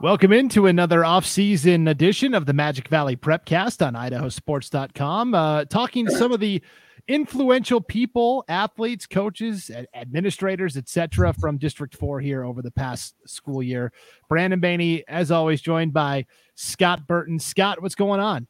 Welcome 0.00 0.32
into 0.32 0.66
another 0.66 1.04
off-season 1.04 1.88
edition 1.88 2.32
of 2.32 2.46
the 2.46 2.52
Magic 2.52 2.86
Valley 2.86 3.16
Prepcast 3.16 3.84
on 3.84 3.94
idahosports.com. 3.94 5.34
Uh, 5.34 5.64
talking 5.64 6.08
some 6.08 6.30
of 6.30 6.38
the 6.38 6.62
influential 7.08 7.80
people, 7.80 8.44
athletes, 8.48 9.06
coaches, 9.06 9.72
administrators, 9.94 10.76
etc., 10.76 11.32
from 11.32 11.58
District 11.58 11.96
4 11.96 12.20
here 12.20 12.44
over 12.44 12.62
the 12.62 12.70
past 12.70 13.16
school 13.26 13.60
year. 13.60 13.92
Brandon 14.28 14.60
Baney, 14.60 15.02
as 15.08 15.32
always, 15.32 15.60
joined 15.60 15.92
by 15.92 16.26
Scott 16.54 17.08
Burton. 17.08 17.40
Scott, 17.40 17.82
what's 17.82 17.96
going 17.96 18.20
on? 18.20 18.46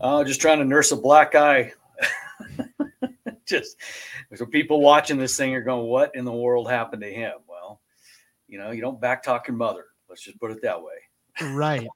Uh, 0.00 0.22
just 0.22 0.40
trying 0.40 0.60
to 0.60 0.64
nurse 0.64 0.92
a 0.92 0.96
black 0.96 1.34
eye. 1.34 1.72
just 3.46 3.76
so 4.36 4.46
people 4.46 4.80
watching 4.80 5.18
this 5.18 5.36
thing 5.36 5.56
are 5.56 5.62
going, 5.62 5.88
what 5.88 6.14
in 6.14 6.24
the 6.24 6.32
world 6.32 6.70
happened 6.70 7.02
to 7.02 7.12
him? 7.12 7.32
Well, 7.48 7.80
you 8.46 8.58
know, 8.58 8.70
you 8.70 8.80
don't 8.80 9.00
backtalk 9.00 9.48
your 9.48 9.56
mother. 9.56 9.86
Let's 10.14 10.22
just 10.22 10.38
put 10.38 10.52
it 10.52 10.62
that 10.62 10.80
way. 10.80 10.92
Right. 11.42 11.88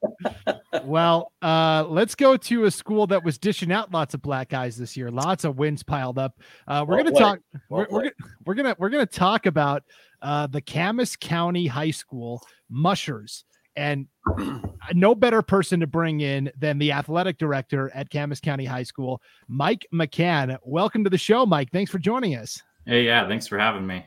well, 0.85 1.31
uh, 1.41 1.85
let's 1.89 2.17
go 2.17 2.37
to 2.37 2.65
a 2.65 2.71
school 2.73 3.07
that 3.07 3.23
was 3.23 3.39
dishing 3.39 3.71
out 3.71 3.93
lots 3.93 4.13
of 4.13 4.23
black 4.23 4.49
guys 4.49 4.77
this 4.77 4.97
year. 4.97 5.09
Lots 5.09 5.45
of 5.45 5.57
wins 5.57 5.85
piled 5.85 6.19
up. 6.19 6.35
Uh, 6.67 6.85
we're 6.85 6.97
well 6.97 7.05
going 7.05 7.15
to 7.15 7.21
talk. 7.21 7.39
Well 7.71 7.87
we're, 7.89 8.03
we're, 8.03 8.13
we're 8.45 8.55
gonna 8.55 8.75
we're 8.77 8.89
gonna 8.89 9.07
talk 9.07 9.47
about 9.47 9.85
uh, 10.21 10.49
the 10.49 10.61
Camas 10.61 11.15
County 11.15 11.69
High 11.69 11.93
School 11.93 12.43
mushers, 12.69 13.45
and 13.77 14.09
no 14.95 15.15
better 15.15 15.43
person 15.43 15.79
to 15.79 15.87
bring 15.87 16.19
in 16.19 16.51
than 16.59 16.81
the 16.81 16.91
athletic 16.91 17.39
director 17.39 17.93
at 17.95 18.11
Camas 18.11 18.41
County 18.41 18.65
High 18.65 18.83
School, 18.83 19.23
Mike 19.47 19.87
McHan. 19.95 20.59
Welcome 20.65 21.05
to 21.05 21.11
the 21.11 21.19
show, 21.19 21.47
Mike. 21.47 21.71
Thanks 21.71 21.93
for 21.93 22.01
joining 22.01 22.35
us. 22.35 22.61
Hey, 22.85 23.05
yeah, 23.05 23.29
thanks 23.29 23.47
for 23.47 23.61
having 23.61 23.87
me. 23.87 24.05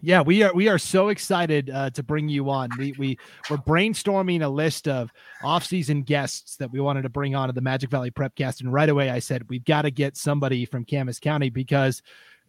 Yeah, 0.00 0.22
we 0.22 0.42
are 0.42 0.52
we 0.54 0.68
are 0.68 0.78
so 0.78 1.08
excited 1.08 1.70
uh, 1.70 1.90
to 1.90 2.02
bring 2.02 2.28
you 2.28 2.50
on. 2.50 2.70
We 2.78 2.94
we 2.98 3.18
we're 3.50 3.56
brainstorming 3.58 4.42
a 4.42 4.48
list 4.48 4.88
of 4.88 5.10
off-season 5.42 6.02
guests 6.02 6.56
that 6.56 6.70
we 6.70 6.80
wanted 6.80 7.02
to 7.02 7.08
bring 7.08 7.34
on 7.34 7.48
to 7.48 7.52
the 7.52 7.60
Magic 7.60 7.90
Valley 7.90 8.10
Prepcast, 8.10 8.60
and 8.60 8.72
right 8.72 8.88
away 8.88 9.10
I 9.10 9.18
said 9.18 9.48
we've 9.48 9.64
got 9.64 9.82
to 9.82 9.90
get 9.90 10.16
somebody 10.16 10.64
from 10.64 10.84
Camas 10.84 11.18
County 11.18 11.50
because 11.50 12.02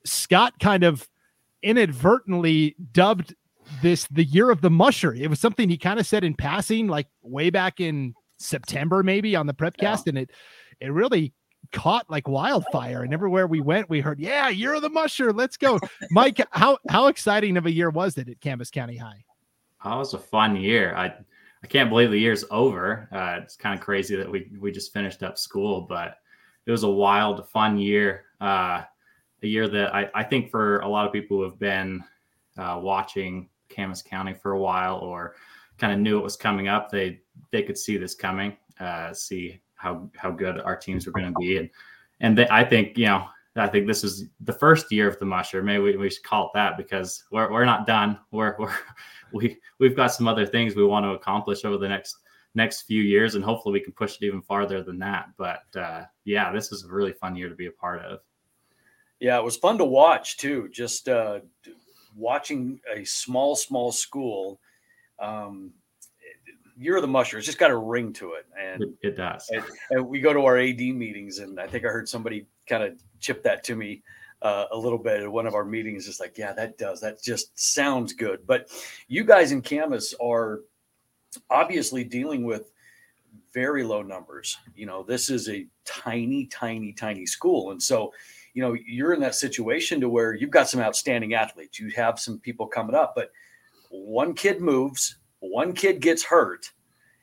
Scott 0.05 0.59
kind 0.59 0.83
of 0.83 1.07
inadvertently 1.61 2.75
dubbed 2.91 3.35
this 3.81 4.07
the 4.07 4.23
year 4.23 4.49
of 4.49 4.61
the 4.61 4.69
musher. 4.69 5.13
It 5.13 5.29
was 5.29 5.39
something 5.39 5.69
he 5.69 5.77
kind 5.77 5.99
of 5.99 6.07
said 6.07 6.23
in 6.23 6.33
passing, 6.35 6.87
like 6.87 7.07
way 7.21 7.49
back 7.49 7.79
in 7.79 8.13
September, 8.37 9.03
maybe 9.03 9.35
on 9.35 9.47
the 9.47 9.53
Prepcast, 9.53 10.05
yeah. 10.05 10.09
and 10.09 10.17
it 10.17 10.31
it 10.79 10.91
really 10.91 11.33
caught 11.71 12.09
like 12.09 12.27
wildfire 12.27 13.03
and 13.03 13.13
everywhere 13.13 13.45
we 13.45 13.61
went 13.61 13.87
we 13.89 13.99
heard 13.99 14.19
yeah 14.19 14.49
you're 14.49 14.79
the 14.79 14.89
musher 14.89 15.31
let's 15.31 15.57
go. 15.57 15.79
Mike 16.11 16.39
how 16.51 16.77
how 16.89 17.07
exciting 17.07 17.57
of 17.57 17.65
a 17.65 17.71
year 17.71 17.89
was 17.89 18.17
it 18.17 18.29
at 18.29 18.41
camas 18.41 18.71
county 18.71 18.97
high? 18.97 19.23
Oh, 19.85 19.95
it 19.95 19.99
was 19.99 20.13
a 20.13 20.19
fun 20.19 20.55
year. 20.55 20.95
I 20.95 21.13
i 21.63 21.67
can't 21.67 21.89
believe 21.89 22.11
the 22.11 22.17
year's 22.17 22.45
over. 22.49 23.07
Uh, 23.11 23.39
it's 23.43 23.55
kind 23.55 23.77
of 23.77 23.85
crazy 23.85 24.15
that 24.15 24.29
we 24.29 24.49
we 24.59 24.71
just 24.71 24.93
finished 24.93 25.21
up 25.23 25.37
school 25.37 25.81
but 25.81 26.17
it 26.65 26.71
was 26.71 26.83
a 26.83 26.89
wild 26.89 27.47
fun 27.49 27.77
year. 27.77 28.25
Uh, 28.41 28.83
a 29.41 29.47
year 29.47 29.67
that 29.67 29.93
I, 29.93 30.09
I 30.13 30.23
think 30.23 30.49
for 30.49 30.79
a 30.79 30.87
lot 30.87 31.05
of 31.05 31.13
people 31.13 31.37
who 31.37 31.43
have 31.43 31.59
been 31.59 32.03
uh, 32.57 32.79
watching 32.81 33.49
camas 33.69 34.01
county 34.01 34.33
for 34.33 34.51
a 34.51 34.59
while 34.59 34.97
or 34.97 35.35
kind 35.77 35.93
of 35.93 35.99
knew 35.99 36.17
it 36.17 36.23
was 36.23 36.35
coming 36.35 36.67
up 36.67 36.89
they 36.89 37.21
they 37.51 37.63
could 37.63 37.77
see 37.77 37.97
this 37.97 38.15
coming 38.15 38.57
uh, 38.79 39.13
see 39.13 39.61
how 39.79 40.09
how 40.15 40.31
good 40.31 40.59
our 40.59 40.75
teams 40.75 41.05
were 41.05 41.13
going 41.13 41.33
to 41.33 41.39
be, 41.39 41.57
and 41.57 41.69
and 42.19 42.37
they, 42.37 42.47
I 42.49 42.63
think 42.63 42.97
you 42.97 43.07
know 43.07 43.27
I 43.55 43.67
think 43.67 43.87
this 43.87 44.03
is 44.03 44.25
the 44.41 44.53
first 44.53 44.91
year 44.91 45.07
of 45.07 45.19
the 45.19 45.25
musher. 45.25 45.63
Maybe 45.63 45.83
we, 45.83 45.97
we 45.97 46.09
should 46.09 46.23
call 46.23 46.47
it 46.47 46.51
that 46.53 46.77
because 46.77 47.23
we're, 47.31 47.51
we're 47.51 47.65
not 47.65 47.87
done. 47.87 48.19
We're, 48.31 48.55
we're 48.59 48.73
we 49.33 49.57
we've 49.79 49.95
got 49.95 50.13
some 50.13 50.27
other 50.27 50.45
things 50.45 50.75
we 50.75 50.85
want 50.85 51.05
to 51.05 51.11
accomplish 51.11 51.65
over 51.65 51.77
the 51.77 51.87
next 51.87 52.17
next 52.55 52.83
few 52.83 53.01
years, 53.01 53.35
and 53.35 53.43
hopefully 53.43 53.73
we 53.73 53.79
can 53.83 53.93
push 53.93 54.15
it 54.15 54.25
even 54.25 54.41
farther 54.41 54.83
than 54.83 54.99
that. 54.99 55.29
But 55.37 55.63
uh, 55.75 56.03
yeah, 56.25 56.51
this 56.51 56.71
is 56.71 56.83
a 56.83 56.91
really 56.91 57.13
fun 57.13 57.35
year 57.35 57.49
to 57.49 57.55
be 57.55 57.67
a 57.67 57.71
part 57.71 58.01
of. 58.01 58.19
Yeah, 59.19 59.37
it 59.37 59.43
was 59.43 59.57
fun 59.57 59.77
to 59.79 59.85
watch 59.85 60.37
too. 60.37 60.69
Just 60.71 61.09
uh, 61.09 61.39
watching 62.15 62.79
a 62.93 63.03
small 63.03 63.55
small 63.55 63.91
school 63.91 64.59
um, 65.19 65.71
you're 66.79 67.01
the 67.01 67.07
musher. 67.07 67.37
It's 67.37 67.45
just 67.45 67.59
got 67.59 67.71
a 67.71 67.77
ring 67.77 68.13
to 68.13 68.33
it, 68.33 68.45
and 68.57 68.83
it, 68.83 68.89
it 69.01 69.17
does. 69.17 69.45
And, 69.49 69.63
and, 69.91 70.07
we 70.07 70.21
go 70.21 70.31
to 70.31 70.45
our 70.45 70.57
AD 70.57 70.79
meetings, 70.79 71.39
and 71.39 71.59
I 71.59 71.67
think 71.67 71.83
I 71.85 71.89
heard 71.89 72.07
somebody 72.07 72.47
kind 72.67 72.83
of 72.83 72.93
chip 73.19 73.43
that 73.43 73.65
to 73.65 73.75
me 73.75 74.01
uh, 74.41 74.65
a 74.71 74.77
little 74.77 74.97
bit 74.97 75.21
at 75.21 75.29
one 75.29 75.45
of 75.45 75.55
our 75.55 75.65
meetings. 75.65 76.05
Just 76.05 76.21
like, 76.21 76.37
yeah, 76.37 76.53
that 76.53 76.77
does. 76.77 77.01
That 77.01 77.21
just 77.21 77.59
sounds 77.59 78.13
good. 78.13 78.47
But 78.47 78.69
you 79.09 79.25
guys 79.25 79.51
in 79.51 79.61
Camas 79.61 80.15
are 80.21 80.61
obviously 81.49 82.05
dealing 82.05 82.45
with 82.45 82.71
very 83.53 83.83
low 83.83 84.01
numbers. 84.01 84.57
You 84.73 84.85
know, 84.85 85.03
this 85.03 85.29
is 85.29 85.49
a 85.49 85.67
tiny, 85.83 86.45
tiny, 86.45 86.93
tiny 86.93 87.25
school, 87.25 87.71
and 87.71 87.83
so 87.83 88.13
you 88.53 88.61
know 88.61 88.73
you're 88.85 89.13
in 89.13 89.19
that 89.19 89.35
situation 89.35 89.99
to 89.99 90.07
where 90.07 90.33
you've 90.33 90.49
got 90.49 90.69
some 90.69 90.79
outstanding 90.79 91.33
athletes. 91.33 91.77
You 91.77 91.89
have 91.97 92.19
some 92.19 92.39
people 92.39 92.67
coming 92.67 92.95
up, 92.95 93.15
but 93.15 93.31
one 93.89 94.33
kid 94.33 94.61
moves 94.61 95.17
one 95.39 95.73
kid 95.73 96.01
gets 96.01 96.23
hurt, 96.23 96.69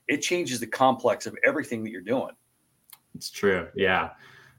it 0.07 0.21
changes 0.21 0.59
the 0.59 0.67
complex 0.67 1.25
of 1.25 1.35
everything 1.43 1.83
that 1.83 1.91
you're 1.91 2.01
doing. 2.01 2.31
It's 3.15 3.29
true. 3.29 3.67
Yeah. 3.75 4.11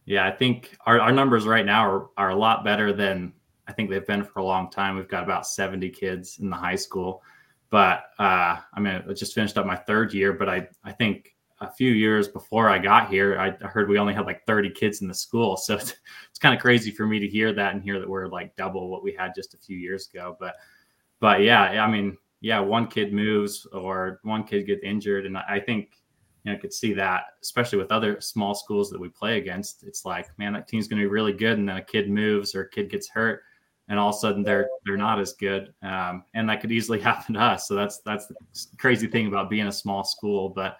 Yeah. 0.04 0.26
I 0.26 0.30
think 0.30 0.76
our, 0.86 1.00
our 1.00 1.12
numbers 1.12 1.46
right 1.46 1.64
now 1.64 1.88
are, 1.88 2.08
are 2.16 2.30
a 2.30 2.36
lot 2.36 2.64
better 2.64 2.92
than 2.92 3.32
I 3.66 3.72
think 3.72 3.91
they've 3.91 4.06
been 4.06 4.24
for 4.24 4.41
a 4.41 4.44
long 4.44 4.70
time. 4.70 4.96
We've 4.96 5.08
got 5.08 5.22
about 5.22 5.46
70 5.46 5.91
kids 5.91 6.38
in 6.41 6.50
the 6.50 6.56
high 6.56 6.76
school. 6.76 7.22
But 7.70 8.04
uh, 8.19 8.56
I 8.72 8.80
mean, 8.80 9.02
I 9.08 9.12
just 9.12 9.34
finished 9.34 9.58
up 9.58 9.66
my 9.66 9.76
third 9.76 10.14
year, 10.14 10.32
but 10.32 10.48
I, 10.48 10.69
I 10.84 10.92
think 10.92 11.34
a 11.60 11.70
few 11.70 11.92
years 11.92 12.28
before 12.28 12.70
I 12.70 12.78
got 12.78 13.10
here, 13.10 13.38
I 13.38 13.66
heard 13.66 13.88
we 13.88 13.98
only 13.98 14.14
had 14.14 14.26
like 14.26 14.46
30 14.46 14.70
kids 14.70 15.02
in 15.02 15.08
the 15.08 15.14
school. 15.14 15.56
So 15.56 15.75
it's, 15.76 15.94
it's 16.30 16.38
kind 16.38 16.54
of 16.54 16.60
crazy 16.60 16.90
for 16.90 17.06
me 17.06 17.19
to 17.19 17.28
hear 17.28 17.52
that 17.52 17.75
and 17.75 17.82
hear 17.82 17.98
that 18.00 18.08
we're 18.08 18.28
like 18.28 18.56
double 18.56 18.88
what 18.88 19.02
we 19.02 19.12
had 19.12 19.34
just 19.34 19.54
a 19.54 19.58
few 19.58 19.76
years 19.76 20.08
ago. 20.12 20.36
But, 20.40 20.54
but 21.20 21.42
yeah, 21.42 21.62
I 21.62 21.90
mean, 21.90 22.16
yeah, 22.41 22.60
one 22.60 22.87
kid 22.87 23.12
moves 23.12 23.66
or 23.72 24.21
one 24.22 24.44
kid 24.44 24.66
gets 24.66 24.82
injured, 24.84 25.26
and 25.26 25.37
I 25.37 25.60
think 25.60 26.00
you 26.44 26.53
know 26.53 26.56
I 26.56 26.60
could 26.60 26.72
see 26.72 26.93
that, 26.94 27.25
especially 27.43 27.78
with 27.78 27.91
other 27.91 28.21
small 28.21 28.54
schools 28.54 28.91
that 28.91 29.00
we 29.00 29.09
play 29.09 29.38
against. 29.38 29.82
It's 29.82 30.04
like, 30.04 30.26
man, 30.38 30.53
that 30.53 30.69
team's 30.69 30.87
going 30.87 31.00
to 31.00 31.04
be 31.04 31.12
really 31.12 31.32
good, 31.32 31.59
and 31.59 31.69
then 31.69 31.76
a 31.76 31.82
kid 31.82 32.09
moves 32.09 32.54
or 32.54 32.62
a 32.62 32.71
kid 32.71 32.91
gets 32.91 33.09
hurt, 33.09 33.43
and 33.88 33.99
all 33.99 34.10
of 34.10 34.15
a 34.15 34.19
sudden 34.19 34.43
they're 34.43 34.69
they're 34.87 34.97
not 34.97 35.19
as 35.21 35.32
good, 35.32 35.75
um, 35.82 36.25
and 36.34 36.49
that 36.49 36.60
could 36.60 36.72
easily 36.72 37.00
happen 37.10 37.34
to 37.34 37.41
us. 37.41 37.66
So 37.66 37.75
that's 37.75 37.99
that's 37.99 38.26
the 38.26 38.37
crazy 38.78 39.09
thing 39.09 39.26
about 39.26 39.50
being 39.50 39.66
a 39.66 39.72
small 39.72 40.05
school, 40.05 40.49
but 40.49 40.78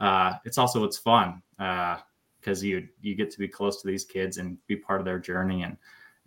uh, 0.00 0.34
it's 0.44 0.58
also 0.58 0.84
it's 0.84 0.98
fun 0.98 1.42
because 1.56 2.62
uh, 2.62 2.66
you 2.66 2.88
you 3.00 3.14
get 3.14 3.30
to 3.30 3.38
be 3.38 3.48
close 3.48 3.80
to 3.80 3.88
these 3.88 4.04
kids 4.04 4.36
and 4.36 4.58
be 4.66 4.76
part 4.76 5.00
of 5.00 5.06
their 5.06 5.18
journey 5.18 5.62
and 5.62 5.76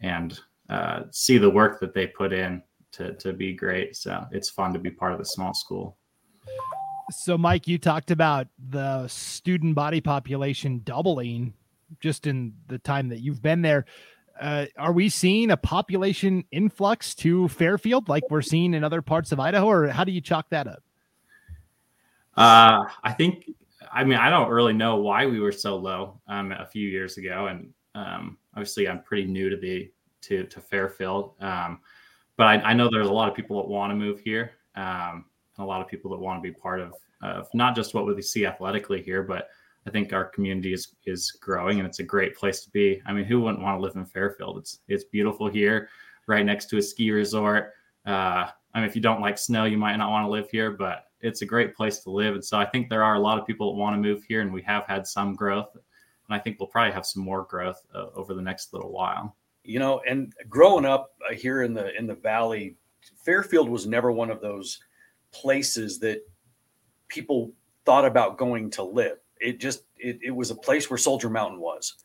and 0.01 0.39
uh, 0.69 1.03
see 1.11 1.37
the 1.37 1.49
work 1.49 1.79
that 1.79 1.93
they 1.93 2.07
put 2.07 2.33
in 2.33 2.63
to 2.93 3.13
to 3.15 3.33
be 3.33 3.53
great. 3.53 3.95
So 3.95 4.25
it's 4.31 4.49
fun 4.49 4.73
to 4.73 4.79
be 4.79 4.91
part 4.91 5.13
of 5.13 5.19
the 5.19 5.25
small 5.25 5.53
school. 5.53 5.97
So, 7.11 7.37
Mike, 7.37 7.67
you 7.67 7.77
talked 7.77 8.09
about 8.09 8.47
the 8.69 9.07
student 9.07 9.75
body 9.75 9.99
population 9.99 10.81
doubling 10.83 11.53
just 11.99 12.25
in 12.25 12.53
the 12.67 12.79
time 12.79 13.09
that 13.09 13.19
you've 13.19 13.41
been 13.41 13.61
there. 13.61 13.85
Uh, 14.39 14.65
are 14.77 14.93
we 14.93 15.09
seeing 15.09 15.51
a 15.51 15.57
population 15.57 16.45
influx 16.51 17.13
to 17.15 17.47
Fairfield 17.49 18.07
like 18.07 18.23
we're 18.29 18.41
seeing 18.41 18.73
in 18.73 18.83
other 18.83 19.01
parts 19.01 19.31
of 19.31 19.39
Idaho, 19.39 19.67
or 19.67 19.87
how 19.87 20.03
do 20.03 20.11
you 20.11 20.21
chalk 20.21 20.49
that 20.49 20.67
up? 20.67 20.81
Uh, 22.37 22.85
I 23.03 23.11
think, 23.11 23.51
I 23.91 24.05
mean, 24.05 24.17
I 24.17 24.29
don't 24.29 24.49
really 24.49 24.73
know 24.73 24.95
why 24.95 25.25
we 25.25 25.41
were 25.41 25.51
so 25.51 25.75
low 25.75 26.21
um, 26.27 26.53
a 26.53 26.65
few 26.65 26.87
years 26.87 27.17
ago, 27.17 27.47
and 27.47 27.73
um, 27.93 28.37
obviously, 28.55 28.87
I'm 28.87 29.03
pretty 29.03 29.25
new 29.25 29.49
to 29.49 29.57
the 29.57 29.91
to 30.21 30.43
to 30.45 30.61
Fairfield. 30.61 31.33
Um, 31.41 31.81
but 32.37 32.47
I, 32.47 32.55
I, 32.61 32.73
know 32.73 32.89
there's 32.89 33.07
a 33.07 33.13
lot 33.13 33.29
of 33.29 33.35
people 33.35 33.61
that 33.61 33.67
want 33.67 33.91
to 33.91 33.95
move 33.95 34.19
here, 34.19 34.51
um, 34.75 35.25
and 35.57 35.63
a 35.63 35.65
lot 35.65 35.81
of 35.81 35.87
people 35.87 36.11
that 36.11 36.19
want 36.19 36.41
to 36.41 36.49
be 36.49 36.55
part 36.55 36.79
of, 36.79 36.93
of 37.21 37.47
not 37.53 37.75
just 37.75 37.93
what 37.93 38.05
we 38.05 38.21
see 38.21 38.45
athletically 38.45 39.01
here, 39.01 39.23
but 39.23 39.49
I 39.87 39.89
think 39.89 40.13
our 40.13 40.25
community 40.25 40.73
is 40.73 40.95
is 41.05 41.31
growing 41.31 41.79
and 41.79 41.87
it's 41.87 41.99
a 41.99 42.03
great 42.03 42.35
place 42.35 42.63
to 42.63 42.69
be. 42.71 43.01
I 43.05 43.13
mean, 43.13 43.25
who 43.25 43.41
wouldn't 43.41 43.63
want 43.63 43.77
to 43.77 43.81
live 43.81 43.95
in 43.95 44.05
Fairfield? 44.05 44.57
It's 44.57 44.79
it's 44.87 45.05
beautiful 45.05 45.49
here, 45.49 45.89
right 46.27 46.45
next 46.45 46.67
to 46.67 46.77
a 46.77 46.81
ski 46.81 47.11
resort. 47.11 47.73
Uh, 48.05 48.47
I 48.73 48.79
mean, 48.79 48.85
if 48.85 48.95
you 48.95 49.01
don't 49.01 49.21
like 49.21 49.37
snow, 49.37 49.65
you 49.65 49.77
might 49.77 49.97
not 49.97 50.11
want 50.11 50.25
to 50.25 50.31
live 50.31 50.49
here, 50.49 50.71
but 50.71 51.05
it's 51.19 51.41
a 51.41 51.45
great 51.45 51.75
place 51.75 51.99
to 51.99 52.11
live. 52.11 52.35
And 52.35 52.45
so 52.45 52.57
I 52.57 52.65
think 52.65 52.89
there 52.89 53.03
are 53.03 53.15
a 53.15 53.19
lot 53.19 53.37
of 53.37 53.45
people 53.45 53.71
that 53.71 53.79
want 53.79 53.95
to 53.95 54.01
move 54.01 54.23
here, 54.23 54.41
and 54.41 54.53
we 54.53 54.61
have 54.63 54.85
had 54.85 55.05
some 55.05 55.35
growth, 55.35 55.69
and 55.73 56.35
I 56.35 56.39
think 56.39 56.59
we'll 56.59 56.67
probably 56.67 56.93
have 56.93 57.05
some 57.05 57.23
more 57.23 57.43
growth 57.43 57.81
uh, 57.93 58.07
over 58.15 58.33
the 58.33 58.41
next 58.41 58.73
little 58.73 58.91
while 58.91 59.35
you 59.63 59.79
know 59.79 60.01
and 60.07 60.33
growing 60.49 60.85
up 60.85 61.13
uh, 61.29 61.33
here 61.33 61.63
in 61.63 61.73
the 61.73 61.95
in 61.97 62.07
the 62.07 62.15
valley 62.15 62.75
fairfield 63.23 63.69
was 63.69 63.87
never 63.87 64.11
one 64.11 64.29
of 64.29 64.41
those 64.41 64.79
places 65.31 65.99
that 65.99 66.21
people 67.07 67.51
thought 67.85 68.05
about 68.05 68.37
going 68.37 68.69
to 68.69 68.83
live. 68.83 69.17
It 69.39 69.59
just 69.59 69.83
it, 69.97 70.19
it 70.23 70.31
was 70.31 70.51
a 70.51 70.55
place 70.55 70.89
where 70.89 70.97
soldier 70.97 71.29
mountain 71.29 71.59
was 71.59 71.95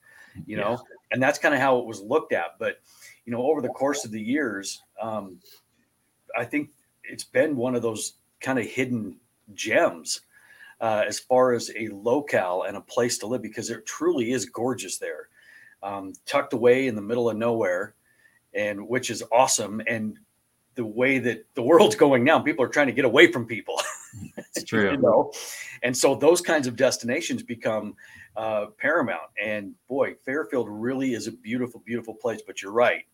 you 0.47 0.56
know 0.56 0.79
and 1.12 1.23
that's 1.23 1.38
kind 1.38 1.55
of 1.55 1.61
how 1.61 1.79
it 1.79 1.87
was 1.87 2.00
looked 2.00 2.32
at. 2.32 2.58
But 2.58 2.81
you 3.25 3.32
know 3.32 3.43
over 3.43 3.61
the 3.61 3.69
course 3.69 4.05
of 4.05 4.12
the 4.12 4.20
years 4.20 4.82
um, 5.03 5.38
i 6.38 6.44
think 6.44 6.70
it's 7.05 7.25
been 7.25 7.56
one 7.56 7.75
of 7.75 7.82
those 7.82 8.14
kind 8.41 8.58
of 8.58 8.67
hidden 8.67 9.19
gems 9.55 10.20
uh, 10.81 11.05
as 11.06 11.19
far 11.19 11.53
as 11.53 11.70
a 11.76 11.88
locale 11.88 12.64
and 12.67 12.76
a 12.76 12.81
place 12.81 13.19
to 13.19 13.26
live 13.26 13.43
because 13.43 13.70
it 13.70 13.87
truly 13.87 14.32
is 14.32 14.44
gorgeous 14.44 14.99
there, 14.99 15.29
um, 15.82 16.12
tucked 16.26 16.52
away 16.52 16.87
in 16.87 16.94
the 16.94 17.02
middle 17.02 17.28
of 17.31 17.37
nowhere, 17.37 17.94
and 18.55 18.88
which 18.88 19.11
is 19.11 19.23
awesome. 19.32 19.82
And 19.87 20.19
the 20.75 20.84
way 20.84 21.19
that 21.19 21.46
the 21.55 21.62
world's 21.62 21.96
going 22.05 22.25
now, 22.25 22.38
people 22.38 22.64
are 22.64 22.69
trying 22.69 22.87
to 22.87 22.93
get 22.93 23.05
away 23.05 23.31
from 23.31 23.46
people. 23.46 23.81
It's 24.37 24.64
true. 24.64 24.90
you 24.93 24.96
know, 24.99 25.32
and 25.82 25.96
so 25.96 26.14
those 26.14 26.40
kinds 26.40 26.67
of 26.67 26.76
destinations 26.76 27.43
become 27.43 27.94
uh, 28.37 28.67
paramount. 28.78 29.31
And 29.43 29.75
boy, 29.88 30.14
Fairfield 30.25 30.69
really 30.70 31.14
is 31.14 31.26
a 31.26 31.32
beautiful, 31.32 31.82
beautiful 31.84 32.14
place. 32.14 32.43
But 32.46 32.62
you're 32.62 32.72
right, 32.72 33.05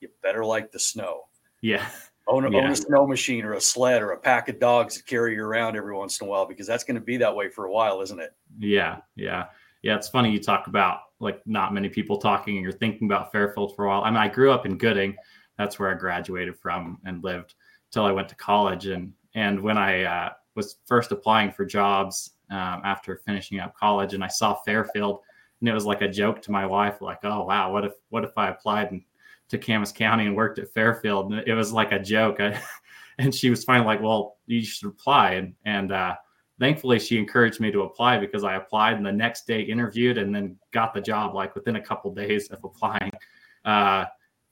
you 0.00 0.08
better 0.22 0.44
like 0.44 0.72
the 0.72 0.78
snow. 0.78 1.22
Yeah. 1.60 1.86
Own 2.26 2.44
a, 2.46 2.50
Yeah. 2.50 2.58
own 2.64 2.70
a 2.70 2.76
snow 2.76 3.06
machine 3.06 3.44
or 3.44 3.54
a 3.54 3.60
sled 3.60 4.02
or 4.02 4.12
a 4.12 4.18
pack 4.18 4.48
of 4.48 4.58
dogs 4.58 4.96
to 4.96 5.02
carry 5.04 5.34
you 5.34 5.42
around 5.42 5.76
every 5.76 5.94
once 5.94 6.20
in 6.20 6.26
a 6.26 6.30
while 6.30 6.46
because 6.46 6.66
that's 6.66 6.84
going 6.84 6.94
to 6.94 7.00
be 7.00 7.18
that 7.18 7.34
way 7.34 7.48
for 7.48 7.66
a 7.66 7.72
while, 7.72 8.00
isn't 8.00 8.18
it? 8.20 8.34
Yeah, 8.58 8.98
yeah, 9.14 9.46
yeah. 9.82 9.96
It's 9.96 10.08
funny 10.08 10.30
you 10.30 10.40
talk 10.40 10.66
about 10.66 11.00
like 11.24 11.44
not 11.46 11.74
many 11.74 11.88
people 11.88 12.18
talking, 12.18 12.56
and 12.56 12.62
you're 12.62 12.72
thinking 12.72 13.08
about 13.08 13.32
Fairfield 13.32 13.74
for 13.74 13.86
a 13.86 13.88
while. 13.88 14.04
I 14.04 14.10
mean, 14.10 14.18
I 14.18 14.28
grew 14.28 14.52
up 14.52 14.66
in 14.66 14.78
Gooding. 14.78 15.16
That's 15.58 15.78
where 15.78 15.90
I 15.90 15.94
graduated 15.94 16.56
from 16.58 16.98
and 17.04 17.24
lived 17.24 17.54
till 17.90 18.04
I 18.04 18.12
went 18.12 18.28
to 18.28 18.36
college. 18.36 18.86
And 18.86 19.12
and 19.34 19.60
when 19.60 19.78
I 19.78 20.04
uh, 20.04 20.30
was 20.54 20.76
first 20.86 21.10
applying 21.10 21.50
for 21.50 21.64
jobs 21.64 22.34
um, 22.50 22.82
after 22.84 23.22
finishing 23.24 23.58
up 23.58 23.74
college, 23.76 24.14
and 24.14 24.22
I 24.22 24.28
saw 24.28 24.54
Fairfield, 24.54 25.20
and 25.60 25.68
it 25.68 25.74
was 25.74 25.86
like 25.86 26.02
a 26.02 26.08
joke 26.08 26.42
to 26.42 26.52
my 26.52 26.66
wife, 26.66 27.00
like, 27.00 27.20
"Oh 27.24 27.44
wow, 27.44 27.72
what 27.72 27.84
if 27.84 27.92
what 28.10 28.24
if 28.24 28.36
I 28.36 28.50
applied 28.50 29.00
to 29.48 29.58
Camas 29.58 29.92
County 29.92 30.26
and 30.26 30.36
worked 30.36 30.58
at 30.58 30.72
Fairfield?" 30.72 31.32
And 31.32 31.48
it 31.48 31.54
was 31.54 31.72
like 31.72 31.90
a 31.90 31.98
joke. 31.98 32.38
I, 32.38 32.60
and 33.18 33.34
she 33.34 33.50
was 33.50 33.64
finally 33.64 33.86
like, 33.86 34.02
"Well, 34.02 34.36
you 34.46 34.62
should 34.62 34.88
apply." 34.88 35.32
And 35.32 35.54
and 35.64 35.90
uh, 35.90 36.16
thankfully 36.60 36.98
she 36.98 37.18
encouraged 37.18 37.60
me 37.60 37.70
to 37.70 37.82
apply 37.82 38.18
because 38.18 38.44
I 38.44 38.56
applied 38.56 38.96
and 38.96 39.06
the 39.06 39.12
next 39.12 39.46
day 39.46 39.60
interviewed 39.60 40.18
and 40.18 40.34
then 40.34 40.56
got 40.72 40.94
the 40.94 41.00
job 41.00 41.34
like 41.34 41.54
within 41.54 41.76
a 41.76 41.80
couple 41.80 42.12
days 42.14 42.48
of 42.48 42.62
applying. 42.64 43.12
Uh, 43.64 44.04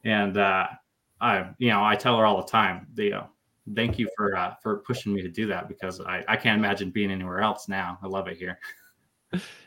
and 0.04 0.38
uh, 0.38 0.66
I, 1.20 1.50
you 1.58 1.68
know, 1.68 1.84
I 1.84 1.96
tell 1.96 2.16
her 2.16 2.24
all 2.24 2.38
the 2.38 2.50
time, 2.50 2.86
the, 2.94 3.12
thank 3.74 3.98
you 3.98 4.08
for 4.16 4.34
uh, 4.36 4.54
for 4.62 4.78
pushing 4.78 5.12
me 5.12 5.20
to 5.20 5.28
do 5.28 5.46
that 5.48 5.68
because 5.68 6.00
I, 6.00 6.24
I 6.28 6.36
can't 6.36 6.58
imagine 6.58 6.90
being 6.90 7.10
anywhere 7.10 7.40
else 7.40 7.68
now. 7.68 7.98
I 8.02 8.06
love 8.06 8.26
it 8.28 8.36
here. 8.36 8.58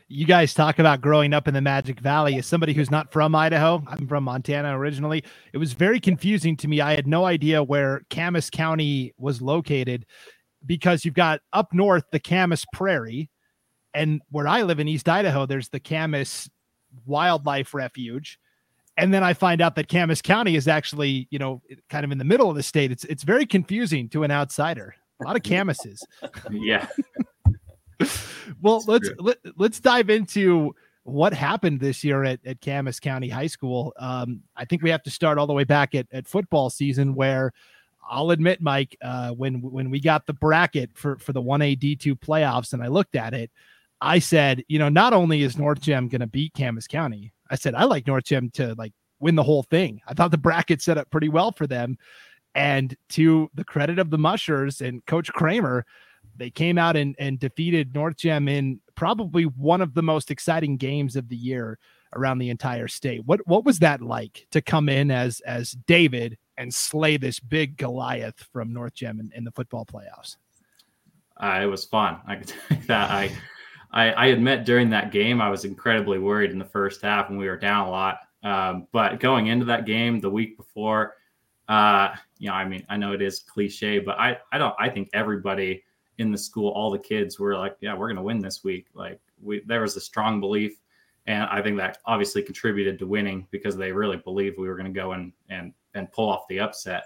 you 0.07 0.25
guys 0.25 0.53
talk 0.53 0.79
about 0.79 1.01
growing 1.01 1.33
up 1.33 1.47
in 1.47 1.53
the 1.53 1.61
Magic 1.61 1.99
Valley. 1.99 2.37
As 2.37 2.45
somebody 2.45 2.73
who's 2.73 2.91
not 2.91 3.11
from 3.11 3.33
Idaho, 3.35 3.83
I'm 3.87 4.07
from 4.07 4.25
Montana 4.25 4.77
originally. 4.77 5.23
It 5.53 5.57
was 5.57 5.73
very 5.73 5.99
confusing 5.99 6.55
to 6.57 6.67
me. 6.67 6.81
I 6.81 6.93
had 6.93 7.07
no 7.07 7.25
idea 7.25 7.63
where 7.63 8.01
Camas 8.09 8.49
County 8.49 9.13
was 9.17 9.41
located 9.41 10.05
because 10.65 11.05
you've 11.05 11.13
got 11.13 11.41
up 11.53 11.73
north 11.73 12.03
the 12.11 12.19
Camas 12.19 12.65
Prairie, 12.73 13.29
and 13.93 14.21
where 14.29 14.47
I 14.47 14.63
live 14.63 14.79
in 14.79 14.87
East 14.87 15.07
Idaho, 15.07 15.45
there's 15.45 15.69
the 15.69 15.79
Camas 15.79 16.49
Wildlife 17.05 17.73
Refuge. 17.73 18.39
And 18.97 19.13
then 19.13 19.23
I 19.23 19.33
find 19.33 19.61
out 19.61 19.75
that 19.75 19.89
Camas 19.89 20.21
County 20.21 20.55
is 20.55 20.67
actually, 20.67 21.27
you 21.29 21.37
know, 21.37 21.61
kind 21.89 22.05
of 22.05 22.11
in 22.11 22.17
the 22.17 22.23
middle 22.23 22.49
of 22.49 22.55
the 22.55 22.63
state. 22.63 22.91
It's 22.91 23.03
it's 23.05 23.23
very 23.23 23.45
confusing 23.45 24.07
to 24.09 24.23
an 24.23 24.31
outsider. 24.31 24.95
A 25.21 25.25
lot 25.25 25.35
of 25.35 25.41
Camases 25.43 25.99
Yeah. 26.49 26.87
well 28.61 28.79
That's 28.79 28.87
let's 28.87 29.07
true. 29.07 29.15
let, 29.19 29.37
let's 29.57 29.79
dive 29.79 30.09
into 30.09 30.73
what 31.03 31.33
happened 31.33 31.79
this 31.79 32.03
year 32.03 32.23
at, 32.23 32.39
at 32.45 32.61
Camas 32.61 32.99
County 32.99 33.29
High 33.29 33.47
School. 33.47 33.93
Um, 33.97 34.41
I 34.55 34.65
think 34.65 34.81
we 34.81 34.89
have 34.89 35.03
to 35.03 35.11
start 35.11 35.37
all 35.37 35.45
the 35.45 35.53
way 35.53 35.63
back 35.63 35.93
at, 35.93 36.07
at 36.11 36.27
football 36.27 36.69
season 36.69 37.15
where 37.15 37.53
I'll 38.09 38.31
admit, 38.31 38.61
Mike, 38.61 38.95
uh, 39.01 39.31
when 39.31 39.61
when 39.61 39.89
we 39.89 39.99
got 39.99 40.25
the 40.25 40.33
bracket 40.33 40.91
for 40.93 41.17
for 41.17 41.33
the 41.33 41.41
one 41.41 41.61
A 41.61 41.75
D 41.75 41.95
two 41.95 42.15
playoffs 42.15 42.73
and 42.73 42.83
I 42.83 42.87
looked 42.87 43.15
at 43.15 43.33
it, 43.33 43.51
I 44.01 44.19
said, 44.19 44.63
you 44.67 44.79
know, 44.79 44.89
not 44.89 45.13
only 45.13 45.41
is 45.41 45.57
North 45.57 45.81
Gem 45.81 46.07
going 46.07 46.21
to 46.21 46.27
beat 46.27 46.53
Camas 46.53 46.87
County, 46.87 47.33
I 47.49 47.55
said 47.55 47.75
I 47.75 47.85
like 47.85 48.07
North 48.07 48.25
Gem 48.25 48.49
to 48.51 48.75
like 48.77 48.93
win 49.19 49.35
the 49.35 49.43
whole 49.43 49.63
thing. 49.63 50.01
I 50.07 50.13
thought 50.13 50.31
the 50.31 50.37
bracket 50.37 50.81
set 50.81 50.97
up 50.97 51.09
pretty 51.09 51.29
well 51.29 51.51
for 51.51 51.67
them. 51.67 51.97
And 52.53 52.95
to 53.09 53.49
the 53.53 53.65
credit 53.65 53.99
of 53.99 54.09
the 54.09 54.17
Mushers 54.17 54.81
and 54.81 55.05
Coach 55.05 55.31
Kramer, 55.33 55.85
they 56.37 56.49
came 56.49 56.77
out 56.77 56.95
and, 56.95 57.15
and 57.19 57.39
defeated 57.39 57.93
North 57.93 58.17
Gem 58.17 58.47
in 58.47 58.79
probably 58.95 59.43
one 59.43 59.81
of 59.81 59.93
the 59.93 60.03
most 60.03 60.31
exciting 60.31 60.77
games 60.77 61.15
of 61.15 61.27
the 61.27 61.35
year 61.35 61.79
around 62.13 62.37
the 62.37 62.49
entire 62.49 62.87
state. 62.87 63.25
What 63.25 63.45
what 63.45 63.65
was 63.65 63.79
that 63.79 64.01
like 64.01 64.47
to 64.51 64.61
come 64.61 64.89
in 64.89 65.11
as 65.11 65.41
as 65.41 65.71
David 65.87 66.37
and 66.57 66.73
slay 66.73 67.17
this 67.17 67.39
big 67.39 67.77
Goliath 67.77 68.47
from 68.51 68.73
North 68.73 68.93
Gem 68.93 69.19
in, 69.19 69.31
in 69.35 69.43
the 69.43 69.51
football 69.51 69.85
playoffs? 69.85 70.37
Uh, 71.37 71.59
it 71.61 71.65
was 71.65 71.85
fun. 71.85 72.19
I 72.27 72.35
can 72.35 72.45
tell 72.47 72.77
you 72.77 72.83
that. 72.87 73.11
I, 73.11 73.31
I, 73.91 74.11
I 74.11 74.25
admit 74.27 74.65
during 74.65 74.89
that 74.91 75.11
game, 75.11 75.41
I 75.41 75.49
was 75.49 75.65
incredibly 75.65 76.19
worried 76.19 76.51
in 76.51 76.59
the 76.59 76.65
first 76.65 77.01
half 77.01 77.29
and 77.29 77.37
we 77.37 77.47
were 77.47 77.57
down 77.57 77.87
a 77.87 77.91
lot. 77.91 78.19
Um, 78.43 78.87
but 78.91 79.19
going 79.19 79.47
into 79.47 79.65
that 79.65 79.85
game 79.85 80.19
the 80.19 80.29
week 80.29 80.57
before, 80.57 81.15
uh, 81.67 82.09
you 82.37 82.47
know, 82.47 82.53
I 82.53 82.65
mean, 82.65 82.85
I 82.89 82.97
know 82.97 83.13
it 83.13 83.21
is 83.21 83.39
cliche, 83.39 83.99
but 83.99 84.19
I, 84.19 84.37
I 84.51 84.57
don't, 84.57 84.75
I 84.77 84.89
think 84.89 85.09
everybody 85.13 85.83
in 86.19 86.31
the 86.31 86.37
school, 86.37 86.71
all 86.71 86.91
the 86.91 86.99
kids 86.99 87.39
were 87.39 87.57
like, 87.57 87.75
yeah, 87.81 87.95
we're 87.95 88.07
going 88.07 88.17
to 88.17 88.21
win 88.21 88.39
this 88.39 88.63
week. 88.63 88.87
Like 88.93 89.19
we, 89.41 89.61
there 89.65 89.81
was 89.81 89.95
a 89.95 90.01
strong 90.01 90.39
belief. 90.39 90.77
And 91.27 91.45
I 91.45 91.61
think 91.61 91.77
that 91.77 91.97
obviously 92.05 92.43
contributed 92.43 92.99
to 92.99 93.07
winning 93.07 93.47
because 93.49 93.75
they 93.75 93.91
really 93.91 94.17
believed 94.17 94.59
we 94.59 94.67
were 94.67 94.75
going 94.75 94.93
to 94.93 94.99
go 94.99 95.13
and, 95.13 95.33
and, 95.49 95.73
and 95.95 96.11
pull 96.11 96.29
off 96.29 96.47
the 96.47 96.59
upset. 96.59 97.05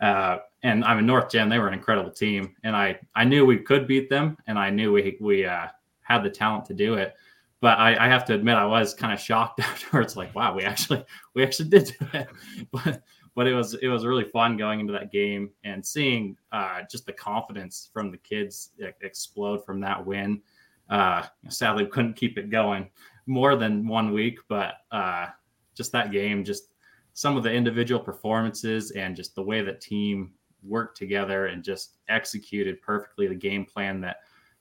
Uh, 0.00 0.38
and 0.62 0.84
I 0.84 0.94
mean, 0.94 1.06
North 1.06 1.30
Gem, 1.30 1.48
they 1.48 1.58
were 1.58 1.68
an 1.68 1.74
incredible 1.74 2.10
team, 2.10 2.56
and 2.64 2.74
I 2.74 2.98
I 3.14 3.24
knew 3.24 3.46
we 3.46 3.58
could 3.58 3.86
beat 3.86 4.08
them, 4.08 4.36
and 4.46 4.58
I 4.58 4.70
knew 4.70 4.92
we 4.92 5.16
we 5.20 5.46
uh, 5.46 5.68
had 6.02 6.22
the 6.22 6.30
talent 6.30 6.64
to 6.66 6.74
do 6.74 6.94
it. 6.94 7.14
But 7.60 7.78
I, 7.78 8.06
I 8.06 8.08
have 8.08 8.24
to 8.26 8.34
admit, 8.34 8.56
I 8.56 8.64
was 8.64 8.94
kind 8.94 9.12
of 9.12 9.20
shocked 9.20 9.60
afterwards. 9.60 10.16
Like, 10.16 10.34
wow, 10.34 10.54
we 10.54 10.64
actually 10.64 11.04
we 11.34 11.42
actually 11.42 11.68
did 11.68 11.94
do 11.98 12.06
it. 12.14 12.28
But 12.72 13.02
but 13.34 13.46
it 13.46 13.54
was 13.54 13.74
it 13.74 13.88
was 13.88 14.04
really 14.04 14.24
fun 14.24 14.56
going 14.56 14.80
into 14.80 14.92
that 14.92 15.12
game 15.12 15.50
and 15.64 15.84
seeing 15.86 16.36
uh, 16.52 16.80
just 16.90 17.06
the 17.06 17.12
confidence 17.12 17.90
from 17.92 18.10
the 18.10 18.18
kids 18.18 18.70
explode 19.02 19.64
from 19.64 19.80
that 19.80 20.04
win. 20.04 20.42
Uh, 20.88 21.24
sadly, 21.48 21.84
we 21.84 21.90
couldn't 21.90 22.14
keep 22.14 22.36
it 22.36 22.50
going 22.50 22.90
more 23.26 23.54
than 23.54 23.86
one 23.86 24.12
week, 24.12 24.38
but 24.48 24.74
uh, 24.90 25.26
just 25.74 25.92
that 25.92 26.10
game, 26.10 26.44
just 26.44 26.70
some 27.12 27.36
of 27.36 27.42
the 27.42 27.52
individual 27.52 28.00
performances 28.00 28.92
and 28.92 29.16
just 29.16 29.34
the 29.34 29.42
way 29.42 29.62
that 29.62 29.80
team 29.80 30.32
worked 30.62 30.96
together 30.96 31.46
and 31.46 31.64
just 31.64 31.96
executed 32.08 32.80
perfectly 32.82 33.26
the 33.26 33.34
game 33.34 33.64
plan 33.64 34.00
that 34.00 34.18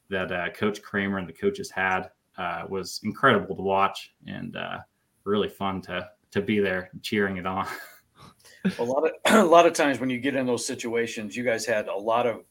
that 0.10 0.32
uh, 0.32 0.50
Coach 0.50 0.82
Kramer 0.82 1.20
and 1.20 1.30
the 1.30 1.34
coaches 1.34 1.70
had 1.70 2.10
uh, 2.38 2.64
was 2.68 3.00
incredible 3.04 3.56
to 3.56 3.62
watch 3.62 4.14
and 4.26 4.56
uh, 4.56 4.80
really 5.24 5.50
fun 5.50 5.82
to 5.84 6.10
to 6.32 6.42
be 6.42 6.60
there 6.60 6.90
cheering 7.02 7.38
it 7.38 7.46
on. 7.46 7.68
a 8.80 8.84
lot 8.84 9.06
of 9.06 9.12
a 9.26 9.44
lot 9.44 9.66
of 9.66 9.74
times 9.74 10.00
when 10.00 10.10
you 10.10 10.20
get 10.20 10.36
in 10.36 10.46
those 10.46 10.66
situations, 10.66 11.36
you 11.36 11.44
guys 11.44 11.66
had 11.66 11.88
a 11.88 11.96
lot 11.96 12.26
of 12.26 12.46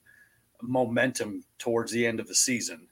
momentum 0.63 1.45
towards 1.59 1.93
the 1.93 2.07
end 2.07 2.21
of 2.21 2.27
the 2.27 2.35
season, 2.35 2.89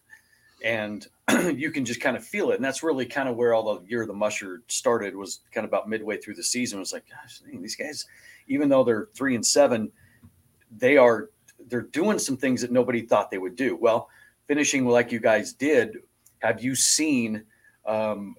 and 0.65 1.07
you 1.55 1.71
can 1.71 1.85
just 1.85 2.01
kind 2.01 2.17
of 2.17 2.25
feel 2.25 2.51
it. 2.51 2.57
And 2.57 2.65
that's 2.65 2.83
really 2.83 3.07
kind 3.07 3.29
of 3.29 3.37
where 3.37 3.55
all 3.55 3.75
the 3.75 3.87
year 3.87 4.03
of 4.03 4.09
the 4.09 4.15
musher 4.15 4.63
started 4.69 5.15
was 5.15 5.41
kind 5.53 5.65
of 5.65 5.71
about 5.71 5.89
midway 5.89 6.17
through 6.17 6.35
the 6.35 6.43
season. 6.43 6.79
It 6.79 6.81
was 6.81 6.93
like, 6.93 7.05
gosh, 7.09 7.41
dang, 7.41 7.63
these 7.63 7.77
guys, 7.77 8.07
even 8.49 8.69
though 8.69 8.85
they're 8.85 9.09
three 9.15 9.35
and 9.35 9.45
seven, 9.45 9.91
they 10.71 10.97
are 10.97 11.31
they're 11.69 11.83
doing 11.83 12.19
some 12.19 12.37
things 12.37 12.61
that 12.61 12.71
nobody 12.71 13.03
thought 13.03 13.31
they 13.31 13.39
would 13.39 13.57
do. 13.57 13.77
Well, 13.77 14.09
finishing 14.47 14.87
like 14.87 15.11
you 15.11 15.21
guys 15.21 15.53
did, 15.53 15.97
have 16.39 16.63
you 16.63 16.75
seen? 16.75 17.45
Um, 17.87 18.37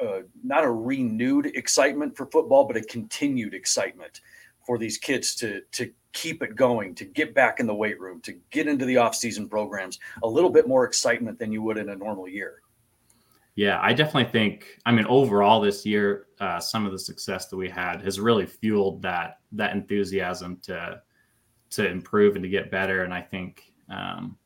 uh, 0.00 0.20
not 0.44 0.64
a 0.64 0.70
renewed 0.70 1.46
excitement 1.46 2.16
for 2.16 2.26
football, 2.26 2.64
but 2.64 2.76
a 2.76 2.82
continued 2.82 3.52
excitement 3.52 4.20
for 4.64 4.78
these 4.78 4.98
kids 4.98 5.34
to 5.36 5.62
to 5.72 5.90
keep 6.12 6.42
it 6.42 6.56
going, 6.56 6.94
to 6.94 7.04
get 7.04 7.34
back 7.34 7.60
in 7.60 7.66
the 7.66 7.74
weight 7.74 8.00
room, 8.00 8.20
to 8.22 8.34
get 8.50 8.66
into 8.66 8.84
the 8.84 8.96
off-season 8.96 9.48
programs. 9.48 9.98
A 10.22 10.28
little 10.28 10.50
bit 10.50 10.66
more 10.66 10.84
excitement 10.84 11.38
than 11.38 11.52
you 11.52 11.62
would 11.62 11.78
in 11.78 11.90
a 11.90 11.96
normal 11.96 12.28
year. 12.28 12.62
Yeah, 13.54 13.80
I 13.82 13.92
definitely 13.92 14.30
think. 14.30 14.78
I 14.86 14.92
mean, 14.92 15.04
overall 15.06 15.60
this 15.60 15.84
year, 15.84 16.26
uh, 16.38 16.60
some 16.60 16.86
of 16.86 16.92
the 16.92 16.98
success 16.98 17.48
that 17.48 17.56
we 17.56 17.68
had 17.68 18.00
has 18.02 18.20
really 18.20 18.46
fueled 18.46 19.02
that 19.02 19.40
that 19.50 19.74
enthusiasm 19.74 20.58
to 20.62 21.02
to 21.70 21.88
improve 21.88 22.36
and 22.36 22.42
to 22.42 22.48
get 22.48 22.70
better. 22.70 23.02
And 23.02 23.12
I 23.12 23.20
think, 23.20 23.72
um, 23.90 24.36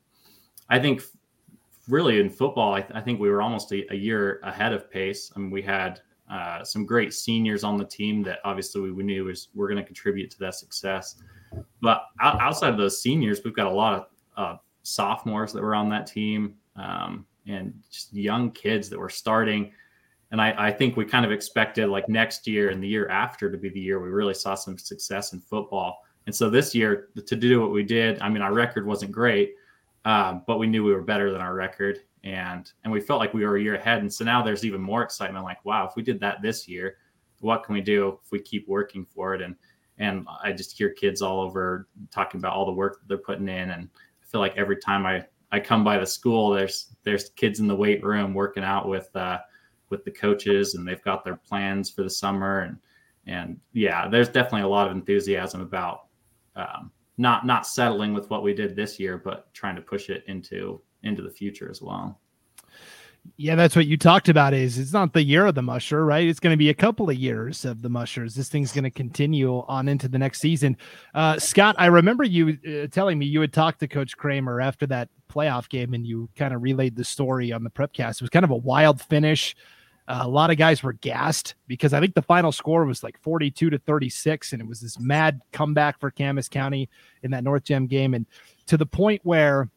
I 0.69 0.79
think, 0.79 1.03
really 1.89 2.21
in 2.21 2.31
football, 2.31 2.75
I, 2.75 2.81
th- 2.81 2.93
I 2.95 3.01
think 3.01 3.21
we 3.21 3.29
were 3.29 3.43
almost 3.43 3.71
a, 3.73 3.93
a, 3.93 3.97
year 3.97 4.41
ahead 4.45 4.73
of 4.73 4.91
pace. 4.91 5.31
I 5.37 5.41
mean, 5.41 5.51
we 5.51 5.63
had 5.63 6.01
uh, 6.33 6.65
some 6.65 6.87
great 6.87 7.13
seniors 7.13 7.63
on 7.63 7.77
the 7.77 7.85
team 7.85 8.23
that 8.23 8.39
obviously 8.45 8.91
we, 8.91 9.03
knew 9.05 9.25
was 9.25 9.49
were 9.55 9.69
going 9.69 9.77
to 9.77 9.85
contribute 9.85 10.31
to 10.31 10.39
that 10.39 10.55
success. 10.55 11.17
But 11.83 12.07
out, 12.21 12.41
outside 12.41 12.71
of 12.71 12.79
those 12.79 13.03
seniors, 13.03 13.43
we've 13.45 13.55
got 13.55 13.67
a 13.67 13.71
lot 13.71 13.95
of 13.95 14.07
uh, 14.37 14.57
sophomores 14.83 15.53
that 15.53 15.63
were 15.63 15.75
on 15.75 15.91
that 15.91 16.07
team. 16.07 16.55
Um, 16.77 17.27
and 17.47 17.75
just 17.91 18.15
young 18.15 18.51
kids 18.51 18.89
that 18.89 18.99
were 18.99 19.11
starting. 19.11 19.73
And 20.31 20.41
I, 20.41 20.55
I, 20.69 20.71
think 20.71 20.97
we 20.97 21.05
kind 21.05 21.27
of 21.27 21.33
expected 21.33 21.89
like 21.89 22.09
next 22.09 22.47
year 22.47 22.71
and 22.71 22.83
the 22.83 22.89
year 22.89 23.09
after 23.09 23.51
to 23.51 23.59
be 23.59 23.69
the 23.69 23.81
year 23.81 24.01
we 24.01 24.09
really 24.09 24.33
saw 24.33 24.55
some 24.55 24.79
success 24.79 25.33
in 25.33 25.41
football. 25.41 25.99
And 26.27 26.35
so 26.35 26.49
this 26.49 26.75
year 26.75 27.09
to 27.27 27.37
do 27.37 27.61
what 27.61 27.73
we 27.73 27.83
did, 27.83 28.23
I 28.23 28.29
mean, 28.29 28.43
our 28.43 28.55
record 28.55 28.87
wasn't 28.87 29.13
great, 29.13 29.55
um, 30.05 30.43
but 30.47 30.59
we 30.59 30.67
knew 30.67 30.85
we 30.85 30.93
were 30.93 31.03
better 31.03 31.31
than 31.31 31.41
our 31.41 31.55
record, 31.55 32.01
and 32.25 32.71
and 32.85 32.93
we 32.93 33.01
felt 33.01 33.21
like 33.21 33.35
we 33.35 33.45
were 33.45 33.57
a 33.57 33.63
year 33.63 33.77
ahead. 33.77 34.01
And 34.01 34.13
so 34.13 34.25
now 34.25 34.43
there's 34.43 34.65
even 34.65 34.81
more 34.81 35.03
excitement. 35.03 35.45
Like, 35.45 35.65
wow, 35.65 35.87
if 35.87 35.97
we 35.97 36.03
did 36.03 36.21
that 36.21 36.43
this 36.43 36.67
year, 36.67 36.97
what 37.41 37.65
can 37.65 37.75
we 37.75 37.81
do 37.81 38.19
if 38.25 38.31
we 38.31 38.41
keep 38.41 38.69
working 38.69 39.05
for 39.05 39.35
it? 39.35 39.43
And 39.43 39.55
and 39.99 40.27
I 40.43 40.53
just 40.53 40.77
hear 40.77 40.91
kids 40.91 41.23
all 41.23 41.41
over 41.41 41.89
talking 42.11 42.41
about 42.41 42.55
all 42.55 42.67
the 42.67 42.73
work 42.73 42.99
that 43.01 43.09
they're 43.09 43.19
putting 43.19 43.49
in, 43.49 43.71
and 43.71 43.89
I 44.23 44.27
feel 44.27 44.41
like 44.41 44.57
every 44.57 44.77
time 44.77 45.07
I 45.07 45.25
I 45.53 45.61
come 45.61 45.85
by 45.85 45.99
the 45.99 46.07
school, 46.07 46.51
there's 46.51 46.97
there's 47.05 47.31
kids 47.31 47.61
in 47.61 47.67
the 47.67 47.77
weight 47.77 48.03
room 48.03 48.35
working 48.35 48.65
out 48.65 48.89
with 48.89 49.15
uh, 49.15 49.39
with 49.91 50.05
the 50.05 50.11
coaches, 50.11 50.75
and 50.75 50.89
they've 50.89 51.03
got 51.03 51.25
their 51.25 51.37
plans 51.37 51.91
for 51.91 52.03
the 52.03 52.11
summer, 52.11 52.61
and 52.61 52.79
and 53.27 53.61
yeah, 53.73 54.09
there's 54.09 54.29
definitely 54.29 54.63
a 54.63 54.69
lot 54.69 54.89
of 54.89 54.97
enthusiasm 54.97 55.61
about 55.61 56.07
um, 56.57 56.91
not 57.19 57.47
not 57.47 57.67
settling 57.67 58.15
with 58.15 58.31
what 58.31 58.43
we 58.43 58.55
did 58.55 58.75
this 58.75 58.99
year, 58.99 59.19
but 59.19 59.53
trying 59.55 59.77
to 59.77 59.83
push 59.83 60.09
it 60.09 60.25
into 60.27 60.81
into 61.03 61.23
the 61.23 61.31
future 61.31 61.71
as 61.71 61.83
well. 61.83 62.19
Yeah, 63.37 63.55
that's 63.55 63.77
what 63.77 63.87
you 63.87 63.97
talked 63.97 64.29
about. 64.29 64.53
Is 64.53 64.79
it's 64.79 64.93
not 64.93 65.13
the 65.13 65.23
year 65.23 65.47
of 65.47 65.55
the 65.55 65.63
musher, 65.63 66.05
right? 66.05 66.27
It's 66.27 66.41
going 66.41 66.53
to 66.53 66.59
be 66.59 66.71
a 66.71 66.75
couple 66.75 67.09
of 67.09 67.17
years 67.17 67.65
of 67.65 67.81
the 67.81 67.89
mushers. 67.89 68.35
This 68.35 68.49
thing's 68.49 68.73
going 68.73 68.85
to 68.85 68.91
continue 68.91 69.61
on 69.69 69.89
into 69.89 70.09
the 70.09 70.19
next 70.19 70.41
season. 70.41 70.77
Uh, 71.15 71.39
Scott, 71.39 71.77
I 71.79 71.87
remember 71.87 72.25
you 72.25 72.59
uh, 72.67 72.89
telling 72.89 73.19
me 73.19 73.27
you 73.27 73.41
had 73.41 73.53
talked 73.53 73.81
to 73.81 73.89
Coach 73.89 74.17
Kramer 74.17 74.61
after 74.61 74.87
that 74.89 75.09
playoff 75.31 75.69
game, 75.69 75.95
and 75.95 76.05
you 76.07 76.29
kind 76.37 76.53
of 76.53 76.63
relayed 76.63 76.97
the 76.97 77.05
story 77.05 77.53
on 77.53 77.63
the 77.63 77.71
prepcast. 77.71 78.17
It 78.17 78.23
was 78.23 78.31
kind 78.31 78.45
of 78.45 78.51
a 78.51 78.57
wild 78.57 79.01
finish. 79.01 79.55
Uh, 80.09 80.23
a 80.23 80.29
lot 80.29 80.51
of 80.51 80.57
guys 80.57 80.83
were 80.83 80.95
gassed 80.95 81.55
because 81.69 81.93
I 81.93 82.01
think 82.01 82.15
the 82.15 82.23
final 82.23 82.51
score 82.51 82.85
was 82.85 83.03
like 83.03 83.21
42 83.21 83.71
to 83.71 83.79
36, 83.79 84.53
and 84.53 84.61
it 84.61 84.67
was 84.67 84.81
this 84.81 84.99
mad 84.99 85.41
comeback 85.53 86.01
for 86.01 86.11
Camas 86.11 86.49
County 86.49 86.89
in 87.23 87.31
that 87.31 87.45
North 87.45 87.65
Gem 87.65 87.87
game, 87.87 88.15
and 88.15 88.27
to 88.67 88.77
the 88.77 88.87
point 88.87 89.21
where 89.25 89.71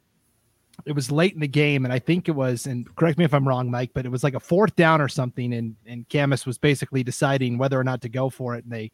it 0.86 0.92
was 0.92 1.12
late 1.12 1.34
in 1.34 1.40
the 1.40 1.48
game, 1.48 1.86
and 1.86 1.94
I 1.94 2.00
think 2.00 2.28
it 2.28 2.34
was, 2.34 2.66
and 2.66 2.94
correct 2.96 3.18
me 3.18 3.24
if 3.24 3.34
I'm 3.34 3.48
wrong, 3.48 3.72
Mike, 3.72 3.92
but 3.94 4.06
it 4.06 4.10
was 4.10 4.24
like 4.24 4.34
a 4.34 4.40
fourth 4.40 4.76
down 4.76 5.00
or 5.00 5.08
something, 5.08 5.54
and 5.54 5.76
and 5.86 6.10
Camas 6.10 6.46
was 6.46 6.58
basically 6.58 7.04
deciding 7.04 7.58
whether 7.58 7.80
or 7.80 7.84
not 7.84 8.02
to 8.02 8.10
go 8.10 8.30
for 8.30 8.56
it, 8.56 8.66
and 8.66 8.74
they 8.74 8.92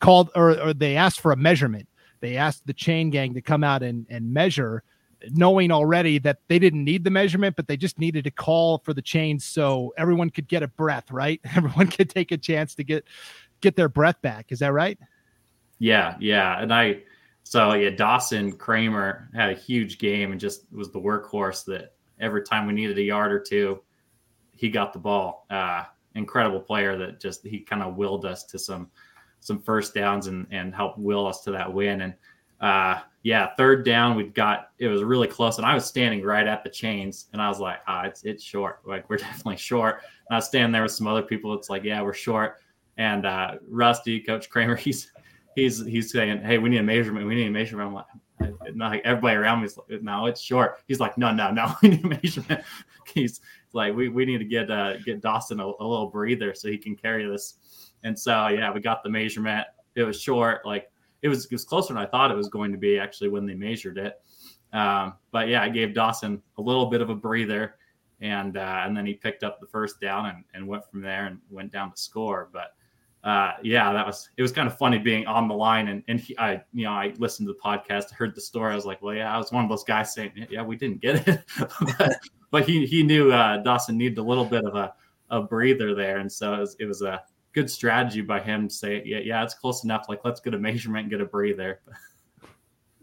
called 0.00 0.30
or, 0.34 0.60
or 0.60 0.74
they 0.74 0.96
asked 0.96 1.20
for 1.20 1.32
a 1.32 1.36
measurement. 1.36 1.88
They 2.20 2.36
asked 2.36 2.66
the 2.66 2.74
chain 2.74 3.10
gang 3.10 3.34
to 3.34 3.40
come 3.40 3.64
out 3.64 3.82
and 3.82 4.06
and 4.10 4.32
measure, 4.32 4.82
knowing 5.30 5.70
already 5.70 6.18
that 6.18 6.38
they 6.48 6.58
didn't 6.58 6.84
need 6.84 7.04
the 7.04 7.10
measurement, 7.10 7.56
but 7.56 7.68
they 7.68 7.76
just 7.76 7.98
needed 7.98 8.24
to 8.24 8.30
call 8.30 8.78
for 8.78 8.94
the 8.94 9.02
chains 9.02 9.44
so 9.44 9.92
everyone 9.96 10.30
could 10.30 10.48
get 10.48 10.62
a 10.62 10.68
breath, 10.68 11.10
right? 11.10 11.40
Everyone 11.56 11.86
could 11.86 12.10
take 12.10 12.32
a 12.32 12.38
chance 12.38 12.74
to 12.76 12.84
get 12.84 13.04
get 13.60 13.76
their 13.76 13.88
breath 13.88 14.20
back. 14.22 14.52
Is 14.52 14.60
that 14.60 14.72
right? 14.72 14.98
Yeah, 15.78 16.16
yeah, 16.20 16.60
and 16.60 16.72
I 16.72 17.02
so 17.44 17.74
yeah, 17.74 17.90
Dawson 17.90 18.52
Kramer 18.52 19.28
had 19.34 19.50
a 19.50 19.54
huge 19.54 19.98
game 19.98 20.32
and 20.32 20.40
just 20.40 20.70
was 20.72 20.90
the 20.90 21.00
workhorse 21.00 21.64
that 21.66 21.94
every 22.20 22.42
time 22.42 22.66
we 22.66 22.72
needed 22.72 22.98
a 22.98 23.02
yard 23.02 23.32
or 23.32 23.40
two, 23.40 23.82
he 24.54 24.68
got 24.68 24.92
the 24.92 24.98
ball. 24.98 25.46
Uh, 25.50 25.84
incredible 26.14 26.60
player 26.60 26.96
that 26.98 27.20
just 27.20 27.46
he 27.46 27.60
kind 27.60 27.82
of 27.82 27.96
willed 27.96 28.24
us 28.24 28.44
to 28.44 28.58
some 28.58 28.90
some 29.40 29.60
first 29.60 29.94
downs 29.94 30.26
and 30.26 30.46
and 30.50 30.74
helped 30.74 30.98
will 30.98 31.26
us 31.26 31.42
to 31.42 31.50
that 31.50 31.72
win. 31.72 32.02
And 32.02 32.14
uh, 32.60 33.00
yeah, 33.22 33.54
third 33.56 33.84
down 33.84 34.16
we've 34.16 34.32
got 34.32 34.70
it 34.78 34.88
was 34.88 35.02
really 35.02 35.28
close, 35.28 35.58
and 35.58 35.66
I 35.66 35.74
was 35.74 35.84
standing 35.84 36.22
right 36.22 36.46
at 36.46 36.64
the 36.64 36.70
chains, 36.70 37.26
and 37.32 37.42
I 37.42 37.48
was 37.48 37.60
like, 37.60 37.80
ah, 37.86 38.04
it's 38.04 38.24
it's 38.24 38.42
short. 38.42 38.80
Like 38.86 39.08
we're 39.10 39.16
definitely 39.18 39.58
short. 39.58 40.02
And 40.28 40.34
I 40.34 40.36
was 40.36 40.46
standing 40.46 40.72
there 40.72 40.82
with 40.82 40.92
some 40.92 41.06
other 41.06 41.22
people. 41.22 41.52
It's 41.54 41.68
like, 41.68 41.84
yeah, 41.84 42.00
we're 42.02 42.14
short. 42.14 42.56
And 42.96 43.26
uh, 43.26 43.56
Rusty, 43.68 44.20
Coach 44.20 44.48
Kramer, 44.48 44.76
he's 44.76 45.12
he's 45.54 45.84
he's 45.84 46.10
saying, 46.10 46.42
"Hey, 46.42 46.58
we 46.58 46.70
need 46.70 46.78
a 46.78 46.82
measurement. 46.82 47.26
We 47.26 47.34
need 47.34 47.48
a 47.48 47.50
measurement." 47.50 47.88
I'm 47.88 47.94
like, 47.94 48.06
not 48.74 48.92
like 48.92 49.02
everybody 49.04 49.36
around 49.36 49.60
me 49.60 49.66
is 49.66 49.76
like, 49.76 50.02
"No, 50.02 50.26
it's 50.26 50.40
short." 50.40 50.80
He's 50.88 51.00
like, 51.00 51.18
"No, 51.18 51.32
no, 51.32 51.50
no, 51.50 51.74
we 51.82 51.90
need 51.90 52.04
a 52.04 52.08
measurement." 52.08 52.64
he's 53.12 53.40
like, 53.74 53.94
"We 53.94 54.08
we 54.08 54.24
need 54.24 54.38
to 54.38 54.44
get 54.44 54.70
uh, 54.70 54.96
get 54.98 55.20
Dawson 55.20 55.60
a, 55.60 55.66
a 55.66 55.86
little 55.86 56.08
breather 56.08 56.54
so 56.54 56.68
he 56.68 56.78
can 56.78 56.96
carry 56.96 57.26
this." 57.28 57.92
And 58.02 58.18
so 58.18 58.48
yeah, 58.48 58.72
we 58.72 58.80
got 58.80 59.02
the 59.02 59.10
measurement. 59.10 59.66
It 59.94 60.04
was 60.04 60.20
short, 60.20 60.64
like 60.64 60.90
it 61.22 61.28
was 61.28 61.46
it 61.46 61.52
was 61.52 61.64
closer 61.64 61.92
than 61.92 62.02
I 62.02 62.06
thought 62.06 62.30
it 62.30 62.36
was 62.36 62.48
going 62.48 62.72
to 62.72 62.78
be 62.78 62.98
actually 62.98 63.28
when 63.28 63.46
they 63.46 63.54
measured 63.54 63.98
it. 63.98 64.20
Um, 64.72 65.14
but 65.32 65.48
yeah, 65.48 65.62
I 65.62 65.68
gave 65.68 65.94
Dawson 65.94 66.42
a 66.58 66.62
little 66.62 66.86
bit 66.86 67.00
of 67.00 67.10
a 67.10 67.14
breather, 67.14 67.74
and 68.20 68.56
uh, 68.56 68.82
and 68.84 68.96
then 68.96 69.06
he 69.06 69.14
picked 69.14 69.42
up 69.42 69.60
the 69.60 69.66
first 69.66 70.00
down 70.00 70.26
and, 70.26 70.44
and 70.54 70.66
went 70.66 70.88
from 70.90 71.00
there 71.00 71.26
and 71.26 71.38
went 71.50 71.72
down 71.72 71.90
to 71.90 71.96
score. 71.96 72.48
But 72.52 72.74
uh, 73.28 73.52
yeah, 73.62 73.92
that 73.92 74.06
was 74.06 74.30
it 74.36 74.42
was 74.42 74.52
kind 74.52 74.66
of 74.66 74.78
funny 74.78 74.98
being 74.98 75.26
on 75.26 75.48
the 75.48 75.54
line 75.54 75.88
and 75.88 76.02
and 76.08 76.20
he, 76.20 76.38
I 76.38 76.62
you 76.72 76.84
know 76.84 76.92
I 76.92 77.12
listened 77.18 77.48
to 77.48 77.54
the 77.54 77.60
podcast, 77.60 78.12
heard 78.12 78.34
the 78.34 78.40
story. 78.40 78.72
I 78.72 78.76
was 78.76 78.86
like, 78.86 79.02
well, 79.02 79.14
yeah, 79.14 79.34
I 79.34 79.36
was 79.38 79.52
one 79.52 79.64
of 79.64 79.70
those 79.70 79.84
guys 79.84 80.14
saying, 80.14 80.46
yeah, 80.50 80.62
we 80.62 80.76
didn't 80.76 81.00
get 81.00 81.28
it, 81.28 81.44
but, 81.98 82.16
but, 82.50 82.68
he 82.68 82.86
he 82.86 83.02
knew 83.02 83.32
uh, 83.32 83.58
Dawson 83.58 83.98
needed 83.98 84.18
a 84.18 84.22
little 84.22 84.46
bit 84.46 84.64
of 84.64 84.74
a, 84.74 84.94
a 85.30 85.42
breather 85.42 85.94
there, 85.94 86.18
and 86.18 86.32
so 86.32 86.54
it 86.54 86.60
was, 86.60 86.76
it 86.80 86.86
was 86.86 87.02
a 87.02 87.22
good 87.52 87.70
strategy 87.70 88.20
by 88.20 88.40
him 88.40 88.68
to 88.68 88.74
say, 88.74 89.02
yeah, 89.04 89.18
yeah, 89.18 89.42
it's 89.42 89.54
close 89.54 89.84
enough. 89.84 90.06
Like 90.08 90.20
let's 90.24 90.40
get 90.40 90.54
a 90.54 90.58
measurement 90.58 91.04
and 91.04 91.10
get 91.10 91.20
a 91.20 91.24
breather. 91.24 91.80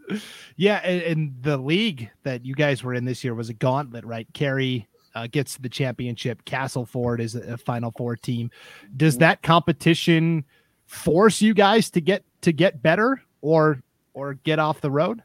yeah, 0.56 0.78
and, 0.78 1.02
and 1.02 1.34
the 1.42 1.58
league 1.58 2.10
that 2.24 2.46
you 2.46 2.56
guys 2.56 2.84
were 2.84 2.94
in 2.94 3.06
this 3.06 3.24
year 3.24 3.36
was 3.36 3.50
a 3.50 3.54
gauntlet, 3.54 4.06
right? 4.06 4.28
Carey 4.34 4.88
uh, 5.16 5.28
gets 5.28 5.58
the 5.58 5.70
championship. 5.70 6.46
Castleford 6.46 7.20
is 7.20 7.36
a, 7.36 7.54
a 7.54 7.58
Final 7.58 7.92
Four 7.92 8.16
team. 8.16 8.52
Does 8.96 9.16
mm-hmm. 9.16 9.22
that 9.22 9.42
competition 9.42 10.46
force 10.86 11.42
you 11.42 11.54
guys 11.54 11.90
to 11.92 12.02
get 12.02 12.24
to 12.42 12.52
get 12.52 12.82
better 12.82 13.22
or 13.42 13.82
or 14.14 14.36
get 14.36 14.60
off 14.60 14.82
the 14.82 14.92
road? 14.92 15.24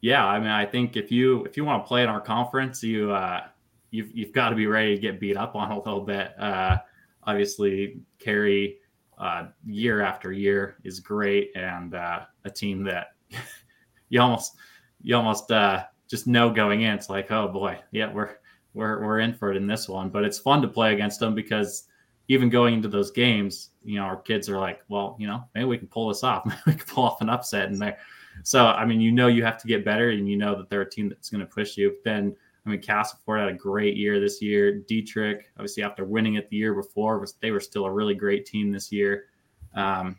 Yeah, 0.00 0.26
I 0.26 0.38
mean, 0.38 0.48
I 0.48 0.66
think 0.66 0.96
if 0.96 1.10
you 1.10 1.44
if 1.44 1.56
you 1.56 1.64
want 1.64 1.84
to 1.84 1.88
play 1.88 2.02
in 2.02 2.08
our 2.08 2.20
conference, 2.20 2.82
you 2.82 3.12
uh, 3.12 3.44
you've 3.90 4.14
you've 4.14 4.32
got 4.32 4.50
to 4.50 4.56
be 4.56 4.66
ready 4.66 4.94
to 4.94 5.00
get 5.00 5.20
beat 5.20 5.36
up 5.36 5.54
on 5.54 5.70
a 5.70 5.78
little 5.78 6.02
bit. 6.02 6.38
Uh, 6.38 6.78
obviously, 7.26 8.00
Carey 8.18 8.78
uh, 9.18 9.46
year 9.66 10.00
after 10.00 10.32
year 10.32 10.76
is 10.84 11.00
great, 11.00 11.50
and 11.56 11.94
uh, 11.94 12.20
a 12.44 12.50
team 12.50 12.82
that 12.84 13.08
you 14.08 14.20
almost 14.20 14.56
you 15.02 15.16
almost 15.16 15.50
uh, 15.50 15.84
just 16.08 16.26
know 16.26 16.50
going 16.50 16.82
in. 16.82 16.94
It's 16.94 17.10
like, 17.10 17.30
oh 17.30 17.48
boy, 17.48 17.78
yeah, 17.92 18.12
we're 18.12 18.36
we're 18.72 19.04
we're 19.04 19.20
in 19.20 19.34
for 19.34 19.50
it 19.50 19.56
in 19.56 19.66
this 19.66 19.88
one. 19.88 20.10
But 20.10 20.24
it's 20.24 20.38
fun 20.38 20.62
to 20.62 20.68
play 20.68 20.92
against 20.92 21.20
them 21.20 21.34
because 21.34 21.84
even 22.28 22.48
going 22.48 22.74
into 22.74 22.88
those 22.88 23.10
games, 23.10 23.70
you 23.84 23.96
know, 23.96 24.04
our 24.04 24.16
kids 24.16 24.48
are 24.48 24.58
like, 24.58 24.82
well, 24.88 25.16
you 25.18 25.26
know, 25.26 25.44
maybe 25.54 25.66
we 25.66 25.78
can 25.78 25.88
pull 25.88 26.08
this 26.08 26.24
off. 26.24 26.44
Maybe 26.46 26.60
we 26.66 26.74
can 26.74 26.86
pull 26.86 27.04
off 27.04 27.20
an 27.20 27.28
upset 27.28 27.68
in 27.68 27.78
there. 27.78 27.98
So 28.42 28.66
I 28.66 28.84
mean, 28.84 29.00
you 29.00 29.12
know, 29.12 29.28
you 29.28 29.44
have 29.44 29.58
to 29.58 29.68
get 29.68 29.84
better, 29.84 30.10
and 30.10 30.28
you 30.28 30.36
know 30.36 30.56
that 30.56 30.68
they're 30.68 30.82
a 30.82 30.90
team 30.90 31.08
that's 31.08 31.30
going 31.30 31.40
to 31.40 31.46
push 31.46 31.76
you. 31.76 31.96
Then 32.04 32.34
I 32.66 32.70
mean, 32.70 32.80
Castleford 32.80 33.40
had 33.40 33.48
a 33.48 33.54
great 33.54 33.96
year 33.96 34.20
this 34.20 34.40
year. 34.40 34.80
Dietrich, 34.80 35.50
obviously, 35.56 35.82
after 35.82 36.04
winning 36.04 36.34
it 36.34 36.48
the 36.48 36.56
year 36.56 36.74
before, 36.74 37.18
was, 37.18 37.34
they 37.34 37.50
were 37.50 37.60
still 37.60 37.84
a 37.84 37.92
really 37.92 38.14
great 38.14 38.46
team 38.46 38.72
this 38.72 38.90
year, 38.90 39.26
um, 39.74 40.16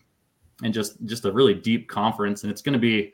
and 0.63 0.73
just 0.73 1.03
just 1.05 1.25
a 1.25 1.31
really 1.31 1.55
deep 1.55 1.89
conference. 1.89 2.43
And 2.43 2.51
it's 2.51 2.61
going 2.61 2.73
to 2.73 2.79
be 2.79 3.13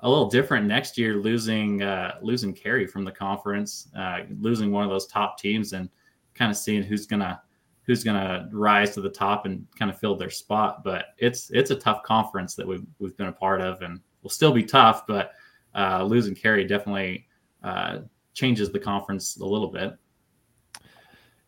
a 0.00 0.08
little 0.08 0.28
different 0.28 0.66
next 0.66 0.96
year, 0.96 1.16
losing 1.16 1.82
uh, 1.82 2.18
losing 2.22 2.54
Carey 2.54 2.86
from 2.86 3.04
the 3.04 3.10
conference, 3.10 3.88
uh, 3.96 4.20
losing 4.38 4.70
one 4.70 4.84
of 4.84 4.90
those 4.90 5.06
top 5.06 5.38
teams, 5.38 5.72
and 5.72 5.88
kind 6.34 6.50
of 6.50 6.56
seeing 6.56 6.82
who's 6.82 7.06
gonna 7.06 7.42
who's 7.82 8.04
gonna 8.04 8.48
rise 8.52 8.94
to 8.94 9.00
the 9.00 9.10
top 9.10 9.44
and 9.44 9.66
kind 9.76 9.90
of 9.90 9.98
fill 9.98 10.14
their 10.14 10.30
spot. 10.30 10.84
But 10.84 11.06
it's 11.18 11.50
it's 11.50 11.72
a 11.72 11.76
tough 11.76 12.04
conference 12.04 12.54
that 12.54 12.66
we've 12.66 12.86
we've 13.00 13.16
been 13.16 13.26
a 13.26 13.32
part 13.32 13.60
of, 13.60 13.82
and 13.82 14.00
will 14.22 14.30
still 14.30 14.52
be 14.52 14.62
tough. 14.62 15.04
But 15.06 15.32
uh, 15.74 16.04
losing 16.04 16.34
Carey 16.34 16.64
definitely 16.64 17.26
uh, 17.64 17.98
changes 18.38 18.70
the 18.70 18.78
conference 18.78 19.36
a 19.36 19.44
little 19.44 19.68
bit. 19.68 19.98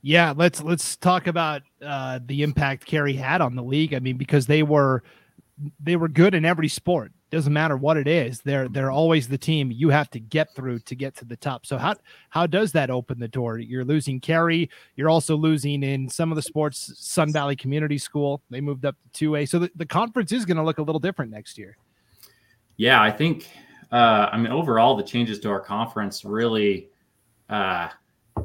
Yeah, 0.03 0.33
let's 0.37 0.63
let's 0.63 0.97
talk 0.97 1.27
about 1.27 1.63
uh, 1.85 2.21
the 2.25 2.43
impact 2.43 2.87
Carey 2.87 3.13
had 3.13 3.41
on 3.41 3.55
the 3.55 3.63
league. 3.63 3.95
I 3.95 3.99
mean, 3.99 4.17
because 4.17 4.47
they 4.47 4.63
were 4.63 5.03
they 5.79 5.97
were 5.97 6.09
good 6.09 6.35
in 6.35 6.45
every 6.45 6.69
sport. 6.69 7.13
Doesn't 7.31 7.53
matter 7.53 7.77
what 7.77 7.97
it 7.97 8.09
is 8.09 8.41
they're 8.41 8.69
they're 8.69 8.91
always 8.91 9.29
the 9.29 9.39
team 9.39 9.71
you 9.71 9.91
have 9.91 10.11
to 10.11 10.19
get 10.19 10.53
through 10.57 10.81
to 10.81 10.97
get 10.97 11.15
to 11.19 11.25
the 11.25 11.37
top. 11.37 11.65
So 11.65 11.79
how 11.79 11.95
how 12.31 12.47
does 12.47 12.73
that 12.73 12.91
open 12.91 13.21
the 13.21 13.29
door? 13.29 13.59
You're 13.59 13.85
losing 13.85 14.19
Carey 14.21 14.69
you're 14.97 15.11
also 15.11 15.37
losing 15.37 15.85
in 15.85 16.09
some 16.09 16.33
of 16.33 16.37
the 16.37 16.43
sports 16.43 16.93
sun 16.99 17.33
valley 17.33 17.55
community 17.55 17.99
school. 17.99 18.43
They 18.51 18.61
moved 18.61 18.85
up 18.85 18.97
to 19.13 19.33
2a 19.33 19.49
so 19.49 19.61
the, 19.61 19.71
the 19.77 19.87
conference 19.87 20.33
is 20.33 20.45
going 20.45 20.57
to 20.57 20.65
look 20.65 20.79
a 20.79 20.83
little 20.83 20.99
different 20.99 21.31
next 21.31 21.57
year. 21.57 21.77
Yeah 22.79 23.01
i 23.01 23.13
think 23.13 23.49
uh, 23.93 24.29
i 24.33 24.37
mean 24.37 24.53
overall 24.53 24.97
the 24.97 25.03
changes 25.03 25.39
to 25.39 25.49
our 25.51 25.61
conference 25.61 26.25
really 26.25 26.89
uh, 27.49 27.89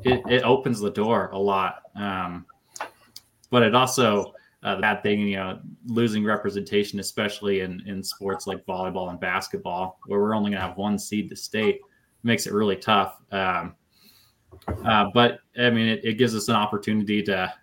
it, 0.04 0.22
it 0.28 0.44
opens 0.44 0.80
the 0.80 0.92
door 0.92 1.30
a 1.32 1.38
lot 1.38 1.84
um, 1.96 2.46
but 3.50 3.64
it 3.64 3.76
also 3.76 4.34
uh, 4.66 4.76
the 4.76 4.82
bad 4.82 5.04
thing, 5.04 5.20
you 5.20 5.36
know, 5.36 5.60
losing 5.86 6.24
representation, 6.24 7.00
especially 7.00 7.60
in, 7.60 7.84
in 7.86 8.04
sports 8.04 8.48
like 8.48 8.66
volleyball 8.66 9.12
and 9.12 9.20
basketball, 9.20 10.00
where 10.08 10.20
we're 10.20 10.34
only 10.34 10.50
going 10.50 10.60
to 10.60 10.68
have 10.68 10.76
one 10.76 10.98
seed 10.98 11.30
to 11.30 11.36
state, 11.36 11.80
makes 12.24 12.48
it 12.48 12.54
really 12.54 12.76
tough. 12.76 13.20
Um, 13.32 13.76
uh, 14.84 15.06
but 15.14 15.38
I 15.60 15.70
mean, 15.70 15.88
it, 15.88 16.04
it, 16.04 16.14
gives 16.16 16.34
us 16.34 16.48
an 16.48 16.56
opportunity 16.56 17.22
to, 17.24 17.54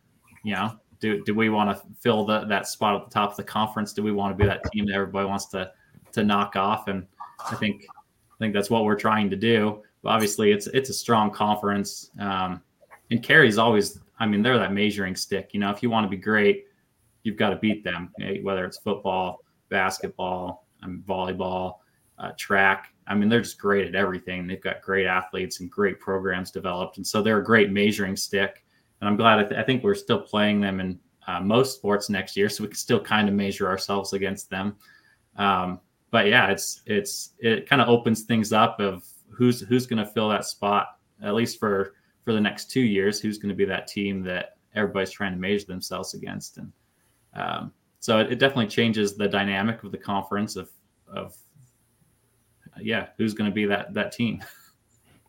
you 0.44 0.54
know, 0.54 0.78
do, 1.00 1.24
do 1.24 1.34
we 1.34 1.48
want 1.48 1.76
to 1.76 1.84
fill 2.00 2.24
the, 2.24 2.44
that 2.44 2.68
spot 2.68 2.94
at 2.94 3.08
the 3.08 3.12
top 3.12 3.32
of 3.32 3.36
the 3.36 3.42
conference? 3.42 3.92
Do 3.92 4.04
we 4.04 4.12
want 4.12 4.38
to 4.38 4.40
be 4.40 4.48
that 4.48 4.62
team 4.72 4.86
that 4.86 4.94
everybody 4.94 5.26
wants 5.26 5.46
to 5.46 5.72
to 6.12 6.22
knock 6.22 6.54
off? 6.54 6.86
And 6.86 7.04
I 7.50 7.54
think 7.56 7.86
I 7.90 8.38
think 8.38 8.54
that's 8.54 8.70
what 8.70 8.84
we're 8.84 8.96
trying 8.96 9.30
to 9.30 9.36
do. 9.36 9.82
But 10.02 10.10
obviously, 10.10 10.52
it's 10.52 10.66
it's 10.68 10.90
a 10.90 10.94
strong 10.94 11.30
conference, 11.30 12.10
um, 12.18 12.62
and 13.10 13.22
Carey's 13.22 13.58
always. 13.58 13.98
I 14.18 14.26
mean, 14.26 14.42
they're 14.42 14.58
that 14.58 14.72
measuring 14.72 15.16
stick. 15.16 15.50
You 15.52 15.60
know, 15.60 15.70
if 15.70 15.82
you 15.82 15.90
want 15.90 16.04
to 16.04 16.08
be 16.08 16.16
great, 16.16 16.66
you've 17.22 17.36
got 17.36 17.50
to 17.50 17.56
beat 17.56 17.82
them. 17.82 18.12
Whether 18.42 18.64
it's 18.64 18.78
football, 18.78 19.40
basketball, 19.68 20.66
um, 20.82 21.02
volleyball, 21.06 21.76
uh, 22.18 22.32
track. 22.38 22.88
I 23.06 23.14
mean, 23.14 23.28
they're 23.28 23.40
just 23.40 23.58
great 23.58 23.86
at 23.86 23.94
everything. 23.94 24.46
They've 24.46 24.62
got 24.62 24.80
great 24.80 25.06
athletes 25.06 25.60
and 25.60 25.70
great 25.70 25.98
programs 25.98 26.50
developed, 26.50 26.96
and 26.96 27.06
so 27.06 27.22
they're 27.22 27.38
a 27.38 27.44
great 27.44 27.70
measuring 27.70 28.16
stick. 28.16 28.64
And 29.00 29.08
I'm 29.08 29.16
glad. 29.16 29.40
I, 29.40 29.44
th- 29.44 29.60
I 29.60 29.64
think 29.64 29.82
we're 29.82 29.96
still 29.96 30.20
playing 30.20 30.60
them 30.60 30.78
in 30.78 31.00
uh, 31.26 31.40
most 31.40 31.76
sports 31.76 32.08
next 32.08 32.36
year, 32.36 32.48
so 32.48 32.62
we 32.62 32.68
can 32.68 32.76
still 32.76 33.00
kind 33.00 33.28
of 33.28 33.34
measure 33.34 33.68
ourselves 33.68 34.12
against 34.12 34.50
them. 34.50 34.76
Um, 35.36 35.80
but 36.12 36.26
yeah, 36.26 36.48
it's 36.48 36.82
it's 36.86 37.30
it 37.40 37.68
kind 37.68 37.82
of 37.82 37.88
opens 37.88 38.22
things 38.22 38.52
up 38.52 38.78
of 38.78 39.02
who's 39.30 39.62
who's 39.62 39.86
going 39.86 39.98
to 39.98 40.06
fill 40.06 40.28
that 40.28 40.44
spot 40.44 40.98
at 41.22 41.34
least 41.34 41.58
for 41.58 41.94
for 42.24 42.32
the 42.32 42.40
next 42.40 42.70
two 42.70 42.82
years. 42.82 43.18
Who's 43.18 43.38
going 43.38 43.48
to 43.48 43.56
be 43.56 43.64
that 43.64 43.88
team 43.88 44.22
that 44.24 44.56
everybody's 44.76 45.10
trying 45.10 45.32
to 45.32 45.38
measure 45.38 45.66
themselves 45.66 46.14
against, 46.14 46.58
and 46.58 46.72
um, 47.34 47.72
so 47.98 48.18
it, 48.18 48.32
it, 48.32 48.38
definitely 48.38 48.68
changes 48.68 49.16
the 49.16 49.26
dynamic 49.26 49.82
of 49.82 49.90
the 49.90 49.98
conference 49.98 50.54
of 50.54 50.70
of 51.08 51.34
yeah, 52.80 53.08
who's 53.16 53.32
going 53.32 53.50
to 53.50 53.54
be 53.54 53.64
that 53.64 53.92
that 53.94 54.12
team. 54.12 54.44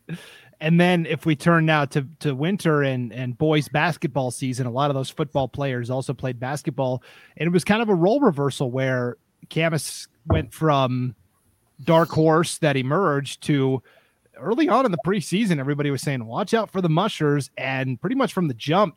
And 0.62 0.80
then 0.80 1.06
if 1.08 1.26
we 1.26 1.36
turn 1.36 1.66
now 1.66 1.84
to 1.84 2.08
to 2.22 2.34
winter 2.34 2.84
and 2.84 3.12
and 3.12 3.38
boys 3.38 3.68
basketball 3.68 4.32
season, 4.32 4.66
a 4.66 4.72
lot 4.72 4.90
of 4.90 4.94
those 4.94 5.10
football 5.10 5.50
players 5.50 5.90
also 5.90 6.14
played 6.14 6.40
basketball, 6.40 7.04
and 7.36 7.48
it 7.48 7.50
was 7.52 7.66
kind 7.66 7.82
of 7.82 7.90
a 7.90 7.94
role 7.94 8.22
reversal 8.22 8.72
where 8.72 9.18
Camas 9.50 10.08
went 10.28 10.54
from 10.54 11.16
dark 11.84 12.10
horse 12.10 12.58
that 12.60 12.78
emerged 12.78 13.44
to 13.44 13.82
early 14.38 14.70
on 14.70 14.86
in 14.86 14.92
the 14.92 14.98
preseason. 15.06 15.60
Everybody 15.60 15.92
was 15.92 16.02
saying, 16.02 16.26
"Watch 16.26 16.54
out 16.54 16.72
for 16.72 16.82
the 16.82 16.90
mushers," 16.90 17.50
and 17.58 18.00
pretty 18.00 18.16
much 18.16 18.34
from 18.34 18.48
the 18.48 18.54
jump, 18.54 18.96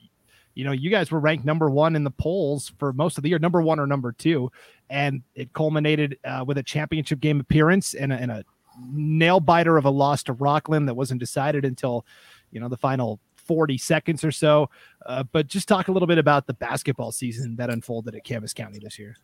you 0.56 0.64
know, 0.64 0.72
you 0.72 0.90
guys 0.90 1.10
were 1.10 1.20
ranked 1.20 1.44
number 1.44 1.70
one 1.70 1.94
in 1.94 2.02
the 2.02 2.10
polls 2.10 2.72
for 2.78 2.92
most 2.94 3.18
of 3.18 3.22
the 3.22 3.28
year, 3.28 3.38
number 3.38 3.60
one 3.60 3.78
or 3.78 3.86
number 3.86 4.10
two, 4.10 4.50
and 4.88 5.22
it 5.34 5.52
culminated 5.52 6.18
uh, 6.24 6.42
with 6.46 6.56
a 6.56 6.62
championship 6.62 7.20
game 7.20 7.38
appearance 7.38 7.92
and 7.94 8.12
a, 8.12 8.16
and 8.16 8.30
a 8.30 8.44
nail 8.90 9.38
biter 9.38 9.76
of 9.76 9.84
a 9.84 9.90
loss 9.90 10.22
to 10.24 10.32
Rockland 10.32 10.88
that 10.88 10.94
wasn't 10.94 11.20
decided 11.20 11.66
until, 11.66 12.06
you 12.50 12.58
know, 12.58 12.68
the 12.68 12.76
final 12.76 13.20
40 13.36 13.76
seconds 13.76 14.24
or 14.24 14.32
so. 14.32 14.70
Uh, 15.04 15.22
but 15.24 15.46
just 15.46 15.68
talk 15.68 15.88
a 15.88 15.92
little 15.92 16.08
bit 16.08 16.18
about 16.18 16.46
the 16.46 16.54
basketball 16.54 17.12
season 17.12 17.56
that 17.56 17.68
unfolded 17.68 18.14
at 18.14 18.24
Camas 18.24 18.54
County 18.54 18.78
this 18.78 18.98
year. 18.98 19.14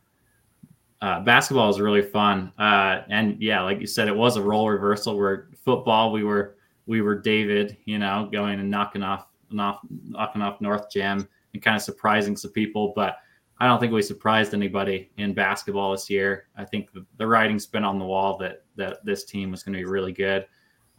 Uh, 1.03 1.19
basketball 1.19 1.69
is 1.69 1.81
really 1.81 2.01
fun, 2.01 2.53
uh, 2.61 3.03
and 3.11 3.37
yeah, 3.43 3.61
like 3.61 3.81
you 3.81 3.89
said, 3.89 4.07
it 4.07 4.15
was 4.17 4.37
a 4.37 4.43
role 4.43 4.71
reversal. 4.71 5.19
Where 5.19 5.49
football, 5.65 6.13
we 6.13 6.23
were 6.23 6.55
we 6.87 7.03
were 7.03 7.17
David, 7.17 7.77
you 7.87 7.99
know, 7.99 8.29
going 8.31 8.61
and 8.61 8.71
knocking 8.71 9.03
off, 9.03 9.27
off 9.59 9.81
knocking 9.91 10.43
off 10.43 10.61
North 10.61 10.89
Gem 10.91 11.29
and 11.55 11.63
kind 11.63 11.77
of 11.77 11.83
surprising 11.83 12.37
some 12.37 12.53
people. 12.53 12.93
But 12.95 13.17
I 13.59 13.67
don't 13.67 13.81
think 13.81 13.93
we 13.93 14.01
surprised 14.01 14.55
anybody 14.55 15.11
in 15.19 15.35
basketball 15.35 15.91
this 15.91 16.09
year. 16.09 16.47
I 16.57 16.65
think 16.65 16.89
the, 17.17 17.27
writing's 17.27 17.67
been 17.67 17.85
on 17.85 17.99
the 17.99 18.05
wall 18.05 18.37
that 18.39 18.65
that 18.77 19.05
this 19.05 19.25
team 19.25 19.51
was 19.51 19.65
going 19.65 19.73
to 19.73 19.79
be 19.79 19.85
really 19.85 20.13
good. 20.13 20.47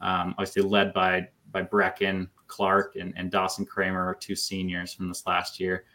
Um, 0.01 0.36
obviously, 0.38 0.63
led 0.63 0.93
by 0.93 1.29
by 1.53 1.63
Brecken, 1.63 2.27
Clark, 2.48 2.98
and, 2.98 3.13
and 3.15 3.31
Dawson 3.31 3.65
Kramer, 3.65 4.17
two 4.19 4.36
seniors 4.36 4.93
from 4.93 5.07
this 5.07 5.25
last 5.25 5.62
year, 5.62 5.86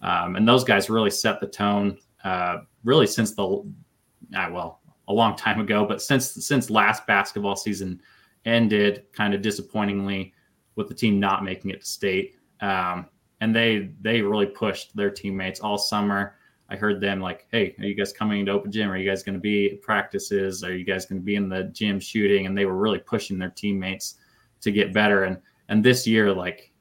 um, 0.00 0.36
and 0.36 0.48
those 0.48 0.64
guys 0.64 0.88
really 0.88 1.10
set 1.10 1.38
the 1.38 1.46
tone. 1.46 1.98
Uh, 2.24 2.58
really, 2.84 3.06
since 3.06 3.34
the 3.34 3.44
uh, 3.44 4.48
well, 4.50 4.80
a 5.08 5.12
long 5.12 5.36
time 5.36 5.60
ago, 5.60 5.84
but 5.84 6.02
since 6.02 6.46
since 6.46 6.70
last 6.70 7.06
basketball 7.06 7.56
season 7.56 8.00
ended, 8.44 9.04
kind 9.12 9.34
of 9.34 9.42
disappointingly, 9.42 10.34
with 10.76 10.88
the 10.88 10.94
team 10.94 11.18
not 11.18 11.44
making 11.44 11.70
it 11.70 11.80
to 11.80 11.86
state. 11.86 12.36
Um, 12.60 13.06
and 13.40 13.54
they 13.54 13.90
they 14.00 14.20
really 14.20 14.46
pushed 14.46 14.94
their 14.96 15.10
teammates 15.10 15.60
all 15.60 15.78
summer. 15.78 16.36
I 16.70 16.76
heard 16.76 17.00
them 17.00 17.20
like, 17.20 17.46
"Hey, 17.50 17.74
are 17.78 17.84
you 17.84 17.94
guys 17.94 18.12
coming 18.12 18.44
to 18.46 18.52
open 18.52 18.70
gym? 18.70 18.90
Are 18.90 18.96
you 18.96 19.08
guys 19.08 19.22
going 19.22 19.34
to 19.34 19.40
be 19.40 19.70
at 19.72 19.82
practices? 19.82 20.62
Are 20.64 20.76
you 20.76 20.84
guys 20.84 21.06
going 21.06 21.20
to 21.20 21.24
be 21.24 21.36
in 21.36 21.48
the 21.48 21.64
gym 21.64 21.98
shooting?" 22.00 22.46
And 22.46 22.56
they 22.56 22.66
were 22.66 22.76
really 22.76 22.98
pushing 22.98 23.38
their 23.38 23.50
teammates 23.50 24.16
to 24.60 24.70
get 24.70 24.92
better. 24.92 25.24
And 25.24 25.38
and 25.68 25.84
this 25.84 26.06
year, 26.06 26.32
like, 26.32 26.72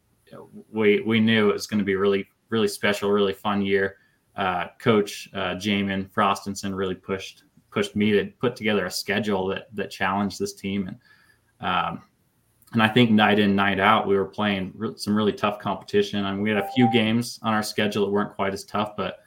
we 0.71 1.01
we 1.01 1.19
knew 1.19 1.49
it 1.49 1.53
was 1.53 1.67
going 1.67 1.79
to 1.79 1.85
be 1.85 1.95
really 1.95 2.27
really 2.49 2.67
special, 2.67 3.11
really 3.11 3.33
fun 3.33 3.61
year. 3.61 3.97
Uh, 4.37 4.67
Coach 4.79 5.29
uh, 5.33 5.55
Jamin 5.55 6.09
Frostenson 6.09 6.75
really 6.75 6.95
pushed 6.95 7.43
pushed 7.69 7.95
me 7.95 8.11
to 8.11 8.25
put 8.39 8.55
together 8.55 8.85
a 8.85 8.91
schedule 8.91 9.47
that 9.47 9.67
that 9.73 9.91
challenged 9.91 10.39
this 10.39 10.53
team 10.53 10.87
and 10.87 10.97
um, 11.59 12.03
and 12.73 12.83
I 12.83 12.87
think 12.87 13.11
night 13.11 13.39
in, 13.39 13.55
night 13.55 13.79
out, 13.79 14.07
we 14.07 14.17
were 14.17 14.25
playing 14.25 14.73
re- 14.75 14.93
some 14.97 15.15
really 15.15 15.31
tough 15.31 15.59
competition. 15.59 16.25
I 16.25 16.31
mean, 16.31 16.41
we 16.41 16.49
had 16.49 16.59
a 16.59 16.71
few 16.71 16.91
games 16.91 17.39
on 17.41 17.53
our 17.53 17.63
schedule 17.63 18.05
that 18.05 18.11
weren't 18.11 18.35
quite 18.35 18.53
as 18.53 18.65
tough, 18.65 18.95
but 18.97 19.19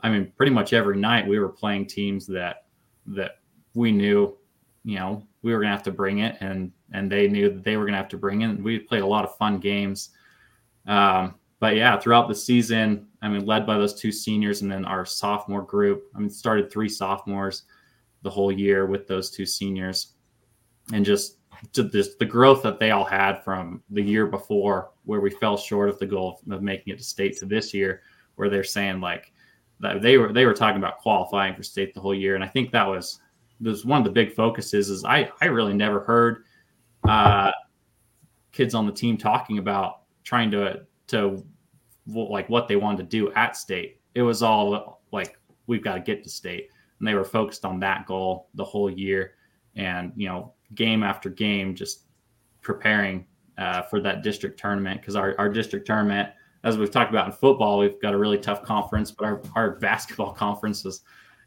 I 0.00 0.08
mean, 0.08 0.32
pretty 0.36 0.52
much 0.52 0.72
every 0.72 0.96
night 0.96 1.26
we 1.26 1.40
were 1.40 1.48
playing 1.48 1.86
teams 1.86 2.26
that 2.28 2.66
that 3.06 3.40
we 3.74 3.90
knew, 3.90 4.36
you 4.84 4.96
know, 4.96 5.26
we 5.42 5.52
were 5.52 5.60
gonna 5.60 5.72
have 5.72 5.82
to 5.84 5.90
bring 5.90 6.18
it, 6.18 6.36
and 6.40 6.70
and 6.92 7.10
they 7.10 7.26
knew 7.26 7.50
that 7.50 7.64
they 7.64 7.76
were 7.76 7.84
gonna 7.84 7.96
have 7.96 8.08
to 8.08 8.18
bring 8.18 8.42
it. 8.42 8.62
We 8.62 8.78
played 8.78 9.02
a 9.02 9.06
lot 9.06 9.24
of 9.24 9.36
fun 9.36 9.58
games. 9.58 10.10
Um, 10.86 11.34
but 11.60 11.76
yeah, 11.76 11.98
throughout 11.98 12.28
the 12.28 12.34
season, 12.34 13.06
I 13.20 13.28
mean, 13.28 13.44
led 13.44 13.66
by 13.66 13.76
those 13.76 13.94
two 13.94 14.12
seniors 14.12 14.62
and 14.62 14.70
then 14.70 14.84
our 14.84 15.04
sophomore 15.04 15.62
group. 15.62 16.04
I 16.14 16.20
mean, 16.20 16.30
started 16.30 16.70
three 16.70 16.88
sophomores 16.88 17.64
the 18.22 18.30
whole 18.30 18.52
year 18.52 18.86
with 18.86 19.06
those 19.06 19.30
two 19.30 19.46
seniors, 19.46 20.14
and 20.92 21.04
just 21.04 21.38
this 21.72 22.14
the 22.16 22.24
growth 22.24 22.62
that 22.62 22.78
they 22.78 22.90
all 22.90 23.04
had 23.04 23.42
from 23.42 23.82
the 23.90 24.02
year 24.02 24.26
before 24.26 24.90
where 25.04 25.20
we 25.20 25.30
fell 25.30 25.56
short 25.56 25.88
of 25.88 25.98
the 25.98 26.06
goal 26.06 26.40
of 26.50 26.62
making 26.62 26.92
it 26.92 26.98
to 26.98 27.04
state 27.04 27.36
to 27.36 27.46
this 27.46 27.74
year 27.74 28.02
where 28.36 28.48
they're 28.48 28.64
saying 28.64 29.00
like 29.00 29.32
that 29.80 30.00
they 30.00 30.18
were 30.18 30.32
they 30.32 30.44
were 30.44 30.54
talking 30.54 30.78
about 30.78 30.98
qualifying 30.98 31.54
for 31.54 31.62
state 31.62 31.94
the 31.94 32.00
whole 32.00 32.14
year 32.14 32.34
and 32.34 32.44
i 32.44 32.48
think 32.48 32.70
that 32.70 32.86
was 32.86 33.20
was 33.60 33.84
one 33.84 33.98
of 33.98 34.04
the 34.04 34.10
big 34.10 34.32
focuses 34.34 34.88
is 34.88 35.04
i 35.04 35.28
i 35.40 35.46
really 35.46 35.74
never 35.74 36.00
heard 36.00 36.44
uh 37.08 37.50
kids 38.52 38.74
on 38.74 38.86
the 38.86 38.92
team 38.92 39.16
talking 39.16 39.58
about 39.58 40.02
trying 40.22 40.50
to 40.50 40.86
to 41.08 41.44
like 42.06 42.48
what 42.48 42.68
they 42.68 42.76
wanted 42.76 42.98
to 42.98 43.04
do 43.04 43.32
at 43.32 43.56
state. 43.56 44.00
It 44.14 44.22
was 44.22 44.42
all 44.42 45.02
like 45.12 45.38
we've 45.66 45.84
got 45.84 45.94
to 45.94 46.00
get 46.00 46.22
to 46.24 46.30
state. 46.30 46.70
And 46.98 47.06
they 47.06 47.14
were 47.14 47.24
focused 47.24 47.64
on 47.64 47.78
that 47.80 48.06
goal 48.06 48.48
the 48.54 48.64
whole 48.64 48.90
year. 48.90 49.34
And 49.76 50.12
you 50.16 50.28
know 50.28 50.54
game 50.74 51.02
after 51.02 51.30
game, 51.30 51.74
just 51.74 52.04
preparing 52.62 53.26
uh, 53.56 53.82
for 53.82 54.00
that 54.00 54.22
district 54.22 54.58
tournament. 54.58 55.00
Because 55.00 55.16
our, 55.16 55.34
our 55.38 55.48
district 55.48 55.86
tournament, 55.86 56.30
as 56.64 56.76
we've 56.76 56.90
talked 56.90 57.10
about 57.10 57.26
in 57.26 57.32
football, 57.32 57.78
we've 57.78 58.00
got 58.00 58.14
a 58.14 58.18
really 58.18 58.38
tough 58.38 58.62
conference, 58.62 59.10
but 59.10 59.24
our, 59.24 59.42
our 59.54 59.70
basketball 59.80 60.32
conference 60.32 60.84
is 60.84 61.02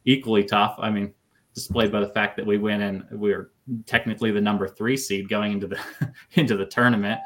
equally 0.05 0.43
tough. 0.43 0.75
I 0.79 0.89
mean, 0.89 1.13
displayed 1.53 1.91
by 1.91 1.99
the 1.99 2.07
fact 2.07 2.37
that 2.37 2.45
we 2.45 2.57
went 2.57 2.81
and 2.81 3.05
we 3.11 3.31
were 3.31 3.51
technically 3.85 4.31
the 4.31 4.41
number 4.41 4.67
three 4.67 4.97
seed 4.97 5.29
going 5.29 5.53
into 5.53 5.67
the 5.67 5.79
into 6.33 6.55
the 6.55 6.65
tournament 6.65 7.19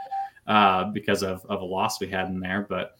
uh, 0.48 0.86
because 0.86 1.24
of, 1.24 1.46
of 1.46 1.62
a 1.62 1.66
loss 1.66 2.00
we 2.00 2.08
had 2.08 2.28
in 2.28 2.40
there. 2.40 2.66
But 2.70 2.98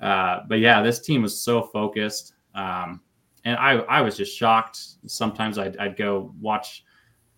uh, 0.00 0.40
but 0.48 0.60
yeah, 0.60 0.82
this 0.82 1.00
team 1.00 1.22
was 1.22 1.40
so 1.40 1.62
focused. 1.62 2.34
Um, 2.54 3.00
and 3.44 3.56
I, 3.56 3.78
I 3.80 4.00
was 4.00 4.16
just 4.16 4.36
shocked. 4.36 4.80
Sometimes 5.06 5.58
I'd, 5.58 5.76
I'd 5.76 5.96
go 5.96 6.34
watch 6.40 6.84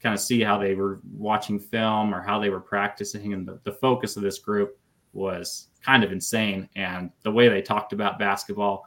kind 0.01 0.15
of 0.15 0.21
see 0.21 0.41
how 0.41 0.59
they 0.59 0.75
were 0.75 1.01
watching 1.12 1.59
film 1.61 2.15
or 2.15 2.23
how 2.23 2.38
they 2.38 2.51
were 2.51 2.61
practicing. 2.61 3.33
And 3.33 3.47
the, 3.47 3.61
the 3.65 3.73
focus 3.73 4.17
of 4.17 4.23
this 4.23 4.38
group 4.38 4.79
was 5.12 5.69
kind 5.85 6.03
of 6.03 6.12
insane. 6.12 6.69
And 6.77 7.11
the 7.23 7.31
way 7.31 7.49
they 7.49 7.62
talked 7.62 7.93
about 7.93 8.19
basketball, 8.19 8.87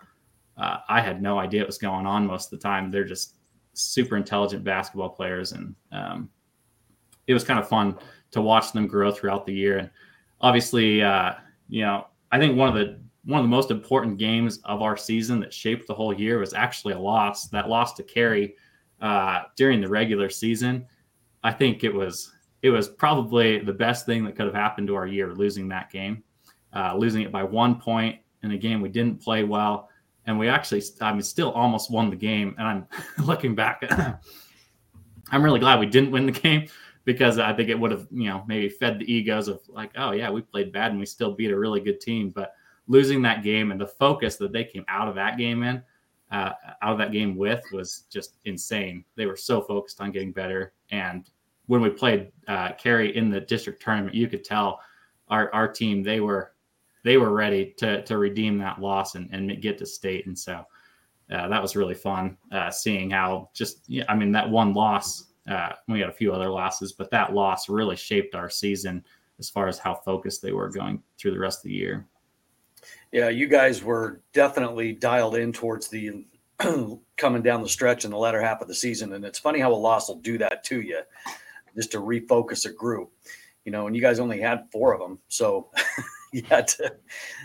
uh, 0.57 0.77
I 0.89 0.99
had 1.01 1.21
no 1.21 1.39
idea 1.39 1.61
what 1.61 1.67
was 1.67 1.77
going 1.77 2.05
on 2.05 2.27
most 2.27 2.51
of 2.51 2.59
the 2.59 2.63
time. 2.63 2.91
They're 2.91 3.05
just 3.05 3.35
super 3.73 4.17
intelligent 4.17 4.63
basketball 4.63 5.09
players. 5.09 5.53
And 5.53 5.75
um, 5.91 6.29
it 7.27 7.33
was 7.33 7.43
kind 7.43 7.59
of 7.59 7.67
fun 7.67 7.97
to 8.31 8.41
watch 8.41 8.71
them 8.73 8.87
grow 8.87 9.11
throughout 9.11 9.45
the 9.45 9.53
year. 9.53 9.77
And 9.77 9.89
obviously, 10.45 11.01
uh, 11.01 11.33
you 11.67 11.81
know, 11.81 12.07
I 12.31 12.39
think 12.39 12.57
one 12.57 12.69
of 12.69 12.75
the 12.75 12.99
one 13.25 13.39
of 13.39 13.45
the 13.45 13.49
most 13.49 13.71
important 13.71 14.19
games 14.19 14.59
of 14.65 14.81
our 14.81 14.95
season 14.95 15.39
that 15.39 15.51
shaped 15.51 15.87
the 15.87 15.93
whole 15.93 16.13
year 16.13 16.39
was 16.39 16.53
actually 16.53 16.93
a 16.93 16.99
loss. 16.99 17.47
That 17.47 17.69
loss 17.69 17.93
to 17.93 18.03
Carey 18.03 18.55
uh, 19.01 19.43
during 19.55 19.81
the 19.81 19.89
regular 19.89 20.29
season 20.29 20.85
I 21.45 21.51
think 21.51 21.83
it 21.83 21.93
was 21.93 22.33
it 22.63 22.71
was 22.71 22.89
probably 22.89 23.59
the 23.59 23.71
best 23.71 24.07
thing 24.07 24.25
that 24.25 24.35
could 24.35 24.47
have 24.47 24.55
happened 24.55 24.87
to 24.87 24.95
our 24.95 25.05
year 25.05 25.31
losing 25.31 25.67
that 25.69 25.91
game, 25.91 26.23
uh, 26.73 26.97
losing 26.97 27.21
it 27.21 27.31
by 27.31 27.43
one 27.43 27.79
point 27.79 28.17
in 28.41 28.51
a 28.51 28.57
game 28.57 28.81
we 28.81 28.89
didn't 28.89 29.21
play 29.21 29.43
well, 29.43 29.89
and 30.25 30.39
we 30.39 30.49
actually 30.49 30.81
I 31.01 31.13
mean 31.13 31.21
still 31.21 31.51
almost 31.51 31.91
won 31.91 32.09
the 32.09 32.15
game. 32.15 32.55
And 32.57 32.67
I'm 32.67 32.87
looking 33.27 33.53
back, 33.53 33.83
I'm 35.31 35.43
really 35.43 35.59
glad 35.59 35.79
we 35.79 35.85
didn't 35.85 36.09
win 36.09 36.25
the 36.25 36.31
game 36.41 36.67
because 37.05 37.39
I 37.39 37.53
think 37.53 37.69
it 37.69 37.79
would 37.79 37.91
have 37.91 38.07
you 38.11 38.29
know 38.29 38.43
maybe 38.47 38.67
fed 38.69 38.99
the 38.99 39.11
egos 39.11 39.47
of 39.47 39.61
like 39.67 39.91
oh 39.95 40.11
yeah 40.11 40.29
we 40.29 40.41
played 40.41 40.73
bad 40.73 40.91
and 40.91 40.99
we 40.99 41.05
still 41.05 41.31
beat 41.31 41.51
a 41.51 41.57
really 41.57 41.79
good 41.79 42.01
team, 42.01 42.29
but 42.29 42.53
losing 42.87 43.21
that 43.23 43.43
game 43.43 43.71
and 43.71 43.79
the 43.79 43.87
focus 43.87 44.35
that 44.37 44.51
they 44.51 44.63
came 44.63 44.85
out 44.87 45.07
of 45.07 45.15
that 45.15 45.37
game 45.37 45.63
in. 45.63 45.81
Uh, 46.31 46.51
out 46.81 46.91
of 46.91 46.97
that 46.97 47.11
game 47.11 47.37
with 47.37 47.63
was 47.71 48.05
just 48.09 48.37
insane. 48.45 49.05
They 49.15 49.27
were 49.27 49.37
so 49.37 49.61
focused 49.61 50.01
on 50.01 50.11
getting 50.11 50.31
better, 50.31 50.73
and 50.89 51.29
when 51.67 51.81
we 51.81 51.89
played 51.89 52.31
uh, 52.47 52.71
in 52.83 53.29
the 53.29 53.41
district 53.41 53.81
tournament, 53.81 54.15
you 54.15 54.27
could 54.27 54.43
tell 54.43 54.81
our 55.29 55.53
our 55.53 55.67
team 55.67 56.03
they 56.03 56.19
were 56.19 56.53
they 57.03 57.17
were 57.17 57.31
ready 57.31 57.73
to 57.77 58.03
to 58.03 58.17
redeem 58.17 58.57
that 58.57 58.81
loss 58.81 59.15
and, 59.15 59.29
and 59.31 59.61
get 59.61 59.77
to 59.77 59.85
state. 59.85 60.25
And 60.25 60.37
so 60.37 60.65
uh, 61.31 61.47
that 61.47 61.61
was 61.61 61.75
really 61.75 61.93
fun 61.93 62.37
uh, 62.51 62.69
seeing 62.69 63.09
how 63.09 63.49
just 63.53 63.83
yeah, 63.87 64.05
I 64.09 64.15
mean 64.15 64.31
that 64.33 64.49
one 64.49 64.73
loss. 64.73 65.25
Uh, 65.49 65.73
we 65.87 65.99
had 65.99 66.09
a 66.09 66.13
few 66.13 66.33
other 66.33 66.49
losses, 66.49 66.93
but 66.93 67.11
that 67.11 67.33
loss 67.33 67.69
really 67.69 67.95
shaped 67.95 68.35
our 68.35 68.49
season 68.49 69.03
as 69.39 69.49
far 69.49 69.67
as 69.67 69.77
how 69.77 69.93
focused 69.93 70.41
they 70.41 70.51
were 70.51 70.69
going 70.69 71.01
through 71.17 71.31
the 71.31 71.39
rest 71.39 71.59
of 71.59 71.63
the 71.63 71.73
year. 71.73 72.05
Yeah, 73.11 73.29
you 73.29 73.47
guys 73.47 73.83
were 73.83 74.21
definitely 74.33 74.93
dialed 74.93 75.35
in 75.35 75.53
towards 75.53 75.87
the 75.87 76.25
coming 77.17 77.41
down 77.41 77.61
the 77.61 77.69
stretch 77.69 78.05
in 78.05 78.11
the 78.11 78.17
latter 78.17 78.41
half 78.41 78.61
of 78.61 78.67
the 78.67 78.75
season, 78.75 79.13
and 79.13 79.25
it's 79.25 79.39
funny 79.39 79.59
how 79.59 79.71
a 79.71 79.75
loss 79.75 80.07
will 80.07 80.19
do 80.19 80.37
that 80.37 80.63
to 80.65 80.81
you, 80.81 81.01
just 81.75 81.91
to 81.91 81.99
refocus 81.99 82.65
a 82.65 82.73
group. 82.73 83.11
You 83.65 83.71
know, 83.71 83.87
and 83.87 83.95
you 83.95 84.01
guys 84.01 84.19
only 84.19 84.39
had 84.39 84.69
four 84.71 84.93
of 84.93 84.99
them, 84.99 85.19
so 85.27 85.71
you 86.33 86.43
had 86.43 86.67
to 86.69 86.95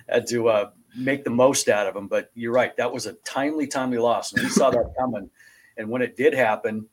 had 0.09 0.27
to 0.29 0.49
uh, 0.49 0.71
make 0.97 1.25
the 1.25 1.31
most 1.31 1.69
out 1.69 1.87
of 1.87 1.95
them. 1.95 2.09
But 2.09 2.31
you're 2.35 2.53
right, 2.53 2.77
that 2.77 2.93
was 2.93 3.07
a 3.07 3.15
timely, 3.25 3.67
timely 3.67 3.99
loss, 3.99 4.33
and 4.33 4.43
we 4.43 4.51
saw 4.51 4.71
that 4.71 4.95
coming. 4.99 5.31
And 5.77 5.89
when 5.89 6.03
it 6.03 6.17
did 6.17 6.35
happen, 6.35 6.87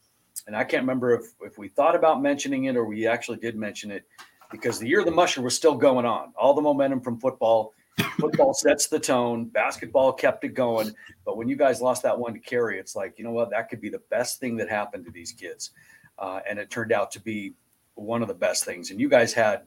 and 0.47 0.55
I 0.55 0.63
can't 0.63 0.81
remember 0.81 1.13
if 1.13 1.33
if 1.41 1.57
we 1.57 1.67
thought 1.67 1.95
about 1.95 2.21
mentioning 2.21 2.65
it 2.65 2.75
or 2.75 2.85
we 2.85 3.05
actually 3.05 3.37
did 3.37 3.55
mention 3.55 3.91
it, 3.91 4.05
because 4.51 4.79
the 4.79 4.87
year 4.87 4.99
of 4.99 5.05
the 5.05 5.11
musher 5.11 5.41
was 5.41 5.55
still 5.55 5.75
going 5.75 6.05
on. 6.05 6.33
All 6.39 6.53
the 6.53 6.61
momentum 6.61 7.01
from 7.01 7.19
football, 7.19 7.73
football 8.17 8.53
sets 8.53 8.87
the 8.87 8.99
tone. 8.99 9.45
Basketball 9.45 10.13
kept 10.13 10.43
it 10.43 10.53
going. 10.53 10.93
But 11.25 11.37
when 11.37 11.49
you 11.49 11.55
guys 11.55 11.81
lost 11.81 12.03
that 12.03 12.17
one 12.17 12.33
to 12.33 12.39
Carey, 12.39 12.79
it's 12.79 12.95
like, 12.95 13.15
you 13.17 13.23
know 13.23 13.31
what? 13.31 13.49
That 13.49 13.69
could 13.69 13.81
be 13.81 13.89
the 13.89 14.01
best 14.09 14.39
thing 14.39 14.55
that 14.57 14.69
happened 14.69 15.05
to 15.05 15.11
these 15.11 15.31
kids. 15.31 15.71
Uh, 16.17 16.39
and 16.49 16.57
it 16.57 16.69
turned 16.69 16.91
out 16.91 17.11
to 17.11 17.19
be 17.19 17.53
one 17.95 18.21
of 18.21 18.27
the 18.27 18.33
best 18.33 18.63
things. 18.63 18.91
And 18.91 18.99
you 18.99 19.09
guys 19.09 19.33
had, 19.33 19.63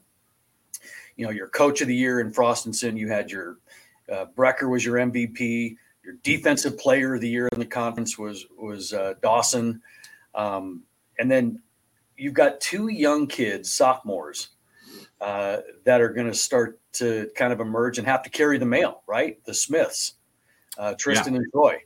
you 1.15 1.25
know, 1.25 1.31
your 1.31 1.47
coach 1.47 1.81
of 1.81 1.87
the 1.87 1.95
year 1.95 2.19
in 2.19 2.31
Frostenson. 2.31 2.97
You 2.97 3.09
had 3.09 3.29
your 3.29 3.57
uh, 4.11 4.25
Brecken 4.35 4.69
was 4.69 4.83
your 4.83 4.95
MVP. 4.95 5.75
Your 6.03 6.15
defensive 6.23 6.77
player 6.79 7.13
of 7.15 7.21
the 7.21 7.29
year 7.29 7.47
in 7.49 7.59
the 7.59 7.65
conference 7.65 8.17
was 8.17 8.47
was 8.57 8.93
uh, 8.93 9.13
Dawson. 9.21 9.81
Um, 10.35 10.83
and 11.19 11.29
then 11.29 11.61
you've 12.17 12.33
got 12.33 12.61
two 12.61 12.89
young 12.89 13.27
kids, 13.27 13.73
sophomores, 13.73 14.49
uh, 15.19 15.57
that 15.85 16.01
are 16.01 16.09
going 16.09 16.27
to 16.27 16.33
start 16.33 16.79
to 16.93 17.29
kind 17.35 17.53
of 17.53 17.59
emerge 17.59 17.97
and 17.97 18.07
have 18.07 18.23
to 18.23 18.29
carry 18.29 18.57
the 18.57 18.65
mail, 18.65 19.03
right? 19.07 19.43
The 19.45 19.53
Smiths, 19.53 20.15
uh, 20.77 20.93
Tristan 20.97 21.33
yeah. 21.33 21.39
and 21.39 21.51
Troy, 21.51 21.77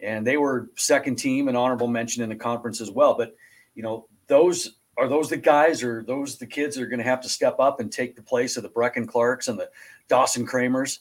and 0.00 0.26
they 0.26 0.36
were 0.36 0.70
second 0.76 1.16
team 1.16 1.48
and 1.48 1.56
honorable 1.56 1.88
mention 1.88 2.22
in 2.22 2.28
the 2.28 2.36
conference 2.36 2.80
as 2.80 2.90
well. 2.90 3.14
But 3.14 3.34
you 3.74 3.82
know, 3.82 4.06
those 4.26 4.76
are 4.96 5.08
those 5.08 5.28
the 5.28 5.36
guys 5.36 5.82
or 5.82 6.02
those 6.02 6.36
the 6.36 6.46
kids 6.46 6.76
that 6.76 6.82
are 6.82 6.88
going 6.88 6.98
to 6.98 7.04
have 7.04 7.20
to 7.22 7.28
step 7.28 7.56
up 7.58 7.80
and 7.80 7.90
take 7.90 8.16
the 8.16 8.22
place 8.22 8.56
of 8.56 8.62
the 8.62 8.68
Brecken 8.68 9.06
Clarks 9.06 9.48
and 9.48 9.58
the 9.58 9.70
Dawson 10.08 10.46
Kramers. 10.46 11.00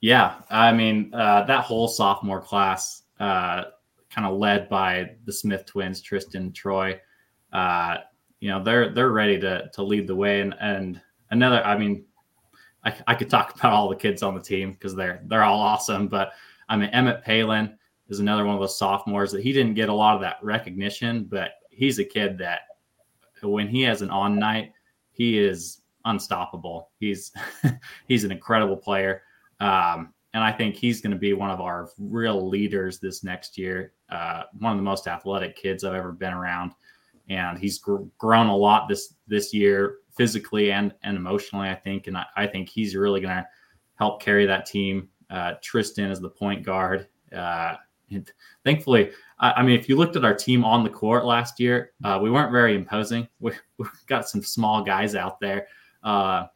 Yeah, 0.00 0.34
I 0.50 0.72
mean 0.72 1.12
uh, 1.14 1.44
that 1.44 1.64
whole 1.64 1.88
sophomore 1.88 2.40
class, 2.40 3.02
uh, 3.20 3.64
kind 4.14 4.26
of 4.26 4.38
led 4.38 4.68
by 4.68 5.12
the 5.24 5.32
Smith 5.32 5.64
twins, 5.66 6.00
Tristan, 6.00 6.52
Troy. 6.52 7.00
Uh, 7.52 7.98
you 8.42 8.48
know 8.48 8.62
they're 8.62 8.92
they're 8.92 9.12
ready 9.12 9.38
to 9.38 9.70
to 9.72 9.82
lead 9.84 10.08
the 10.08 10.16
way 10.16 10.40
and 10.40 10.54
and 10.60 11.00
another 11.30 11.64
i 11.64 11.78
mean 11.78 12.04
i, 12.84 12.92
I 13.06 13.14
could 13.14 13.30
talk 13.30 13.54
about 13.58 13.72
all 13.72 13.88
the 13.88 13.96
kids 13.96 14.22
on 14.22 14.34
the 14.34 14.42
team 14.42 14.72
because 14.72 14.94
they're 14.96 15.22
they're 15.26 15.44
all 15.44 15.60
awesome 15.60 16.08
but 16.08 16.32
i 16.68 16.76
mean 16.76 16.90
emmett 16.90 17.22
palin 17.22 17.78
is 18.08 18.18
another 18.18 18.44
one 18.44 18.56
of 18.56 18.60
those 18.60 18.76
sophomores 18.76 19.30
that 19.30 19.44
he 19.44 19.52
didn't 19.52 19.74
get 19.74 19.88
a 19.88 19.94
lot 19.94 20.16
of 20.16 20.20
that 20.20 20.38
recognition 20.42 21.24
but 21.24 21.52
he's 21.70 22.00
a 22.00 22.04
kid 22.04 22.36
that 22.38 22.62
when 23.44 23.68
he 23.68 23.80
has 23.82 24.02
an 24.02 24.10
on 24.10 24.36
night 24.40 24.72
he 25.12 25.38
is 25.38 25.82
unstoppable 26.04 26.90
he's 26.98 27.30
he's 28.08 28.24
an 28.24 28.32
incredible 28.32 28.76
player 28.76 29.22
um, 29.60 30.12
and 30.34 30.42
I 30.42 30.50
think 30.50 30.74
he's 30.74 31.00
going 31.00 31.12
to 31.12 31.18
be 31.18 31.34
one 31.34 31.50
of 31.50 31.60
our 31.60 31.90
real 31.98 32.48
leaders 32.48 32.98
this 32.98 33.22
next 33.22 33.58
year. 33.58 33.92
Uh, 34.12 34.42
one 34.58 34.72
of 34.72 34.78
the 34.78 34.84
most 34.84 35.08
athletic 35.08 35.56
kids 35.56 35.84
I've 35.84 35.94
ever 35.94 36.12
been 36.12 36.34
around. 36.34 36.72
And 37.30 37.58
he's 37.58 37.78
gr- 37.78 38.02
grown 38.18 38.48
a 38.48 38.56
lot 38.56 38.86
this 38.86 39.14
this 39.26 39.54
year 39.54 39.96
physically 40.14 40.70
and 40.70 40.92
and 41.02 41.16
emotionally 41.16 41.70
i 41.70 41.74
think. 41.74 42.08
And 42.08 42.18
i, 42.18 42.26
I 42.36 42.46
think 42.46 42.68
he's 42.68 42.94
really 42.94 43.22
going 43.22 43.36
to 43.36 43.46
help 43.94 44.22
carry 44.22 44.44
that 44.44 44.66
team. 44.66 45.08
Uh, 45.30 45.54
tristan 45.62 46.10
is 46.10 46.20
the 46.20 46.28
point 46.28 46.62
guard. 46.62 47.08
Uh, 47.34 47.76
thankfully 48.62 49.12
I, 49.38 49.52
I, 49.52 49.62
mean 49.62 49.80
if 49.80 49.88
you 49.88 49.96
looked 49.96 50.16
at 50.16 50.24
our 50.26 50.34
team 50.34 50.62
on 50.62 50.84
the 50.84 50.90
court 50.90 51.24
last 51.24 51.58
year 51.58 51.92
uh, 52.04 52.18
we 52.22 52.30
weren't 52.30 52.52
very 52.52 52.74
imposing. 52.74 53.26
We, 53.40 53.52
we 53.78 53.86
got 54.06 54.28
some 54.28 54.42
small 54.42 54.84
guys 54.84 55.14
out 55.14 55.40
there. 55.40 55.68
Uh, 56.04 56.46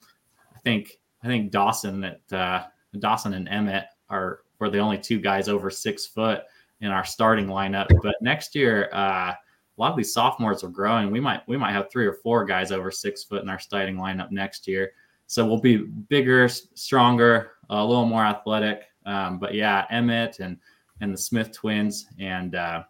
i 0.55 0.59
think 0.63 0.99
i 1.23 1.27
think 1.27 1.51
dawson 1.51 2.01
that 2.01 2.33
uh, 2.33 2.65
dawson 2.99 3.33
and 3.33 3.49
emmett 3.49 3.85
are 4.11 4.41
were 4.59 4.69
the 4.69 4.79
only 4.79 4.99
two 4.99 5.21
guys 5.21 5.49
over 5.49 5.71
six 5.71 6.05
foot 6.05 6.43
in 6.81 6.91
our 6.91 7.05
starting 7.05 7.47
lineup 7.47 7.87
but 8.03 8.15
next 8.21 8.55
year 8.55 8.91
uh, 8.93 9.33
a 9.77 9.81
lot 9.81 9.91
of 9.91 9.97
these 9.97 10.13
sophomores 10.13 10.65
are 10.65 10.69
growing. 10.69 11.11
We 11.11 11.21
might 11.21 11.47
we 11.47 11.57
might 11.57 11.73
have 11.73 11.91
three 11.91 12.07
or 12.07 12.15
four 12.15 12.45
guys 12.45 12.73
over 12.73 12.91
six 12.91 13.25
foot 13.25 13.43
in 13.43 13.49
our 13.49 13.59
starting 13.59 13.97
lineup 13.97 14.31
next 14.31 14.67
year. 14.67 14.93
So 15.27 15.45
we'll 15.45 15.61
be 15.61 15.77
bigger, 15.77 16.49
stronger, 16.49 17.53
a 17.69 17.85
little 17.85 18.07
more 18.07 18.25
athletic. 18.25 18.85
Um, 19.05 19.39
but 19.39 19.55
yeah, 19.55 19.85
Emmett 19.91 20.41
and 20.41 20.57
and 21.01 21.13
the 21.13 21.19
Smith 21.19 21.53
twins 21.53 22.07
and 22.19 22.55
uh, 22.55 22.85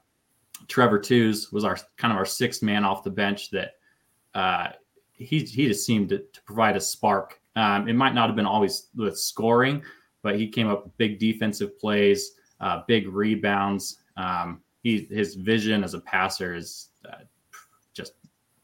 Trevor 0.69 1.01
Twos 1.01 1.51
was 1.51 1.65
our 1.65 1.77
kind 1.97 2.13
of 2.13 2.19
our 2.19 2.25
sixth 2.25 2.63
man 2.63 2.85
off 2.85 3.03
the 3.03 3.11
bench 3.11 3.51
that 3.51 3.73
uh, 4.35 4.69
he 5.13 5.41
he 5.41 5.67
just 5.67 5.85
seemed 5.85 6.11
to, 6.11 6.19
to 6.19 6.43
provide 6.43 6.77
a 6.77 6.81
spark. 6.81 7.41
Um, 7.57 7.89
it 7.89 7.95
might 7.95 8.15
not 8.15 8.29
have 8.29 8.37
been 8.37 8.47
always 8.47 8.89
with 8.95 9.19
scoring, 9.19 9.83
but 10.23 10.39
he 10.39 10.47
came 10.47 10.69
up 10.69 10.85
with 10.85 10.99
big 10.99 11.19
defensive 11.19 11.79
plays, 11.81 12.33
uh, 12.61 12.83
big 12.87 13.09
rebounds. 13.09 13.99
Um, 14.17 14.63
he 14.83 15.07
his 15.11 15.35
vision 15.35 15.85
as 15.85 15.95
a 15.95 16.01
passer 16.01 16.55
is 16.55 16.89
uh, 17.09 17.25
just 17.95 18.13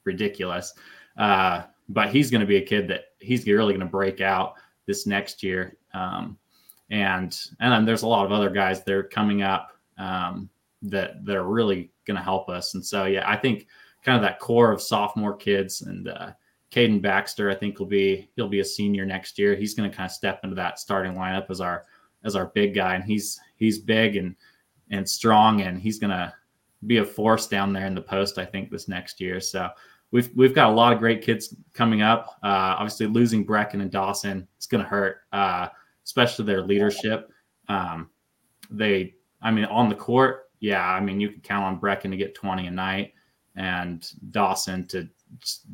ridiculous. 0.05 0.73
Uh, 1.17 1.63
but 1.89 2.09
he's 2.09 2.31
going 2.31 2.41
to 2.41 2.47
be 2.47 2.57
a 2.57 2.65
kid 2.65 2.89
that 2.89 3.07
he's 3.19 3.47
really 3.47 3.75
going 3.75 3.81
to 3.81 3.87
break 3.87 4.21
out 4.21 4.55
this 4.87 5.07
next 5.07 5.43
year. 5.43 5.77
Um, 5.95 6.39
and 6.91 7.39
and 7.61 7.73
then 7.73 7.85
there's 7.85 8.03
a 8.03 8.09
lot 8.09 8.27
of 8.27 8.33
other 8.33 8.51
guys 8.51 8.85
that 8.85 8.95
are 8.95 9.03
coming 9.03 9.43
up 9.43 9.73
um, 9.99 10.49
that 10.83 11.25
that 11.25 11.37
are 11.37 11.49
really 11.49 11.91
going 12.07 12.17
to 12.17 12.23
help 12.23 12.49
us. 12.49 12.75
And 12.75 12.85
so 12.85 13.05
yeah, 13.07 13.29
I 13.29 13.37
think 13.37 13.67
kind 14.05 14.17
of 14.17 14.23
that 14.23 14.41
core 14.41 14.73
of 14.73 14.83
sophomore 14.83 15.37
kids 15.37 15.83
and 15.83 16.09
uh, 16.09 16.33
Caden 16.71 17.01
Baxter, 17.01 17.51
I 17.51 17.55
think 17.55 17.79
will 17.79 17.87
be 17.87 18.31
he'll 18.37 18.49
be 18.49 18.61
a 18.61 18.65
senior 18.65 19.07
next 19.07 19.39
year. 19.39 19.55
He's 19.55 19.75
going 19.75 19.91
to 19.91 19.97
kind 19.97 20.07
of 20.07 20.13
step 20.13 20.41
into 20.45 20.57
that 20.57 20.79
starting 20.79 21.15
lineup 21.15 21.51
as 21.51 21.61
our 21.61 21.85
as 22.25 22.37
our 22.37 22.47
big 22.47 22.75
guy, 22.75 22.95
and 22.95 23.05
he's 23.05 23.41
he's 23.57 23.79
big 23.79 24.17
and 24.17 24.35
and 24.91 25.09
strong, 25.09 25.63
and 25.63 25.81
he's 25.81 25.99
to 26.11 26.33
be 26.87 26.99
a 26.99 27.05
force 27.05 27.47
down 27.47 27.73
there 27.73 27.87
in 27.87 27.95
the 27.95 28.03
post. 28.03 28.39
I 28.39 28.45
think 28.45 28.71
this 28.71 28.89
next 28.89 29.21
year. 29.21 29.41
So 29.41 29.69
we've 30.11 30.31
we've 30.35 30.55
got 30.55 30.71
a 30.71 30.75
lot 30.75 30.93
of 30.93 30.99
great 30.99 31.23
kids 31.23 31.55
coming 31.75 32.03
up. 32.03 32.39
Uh, 32.43 32.77
obviously, 32.79 33.07
losing 33.07 33.45
Brecken 33.45 33.81
and 33.81 33.91
Dawson 33.91 34.47
it's 34.57 34.67
to 34.83 34.89
hurt, 34.89 35.23
uh, 35.33 35.69
especially 36.05 36.45
their 36.45 36.63
leadership. 36.63 37.31
Um, 37.69 38.11
they, 38.71 39.15
I 39.41 39.51
mean, 39.51 39.65
on 39.67 39.89
the 39.89 39.95
court, 39.95 40.51
yeah, 40.61 40.87
I 40.87 41.01
mean, 41.01 41.21
you 41.21 41.31
can 41.31 41.41
count 41.41 41.65
on 41.65 41.81
Brecken 41.81 42.11
to 42.11 42.17
get 42.17 42.35
20 42.35 42.67
a 42.67 42.71
night 42.71 43.15
and 43.57 44.09
Dawson 44.31 44.87
to 44.89 45.09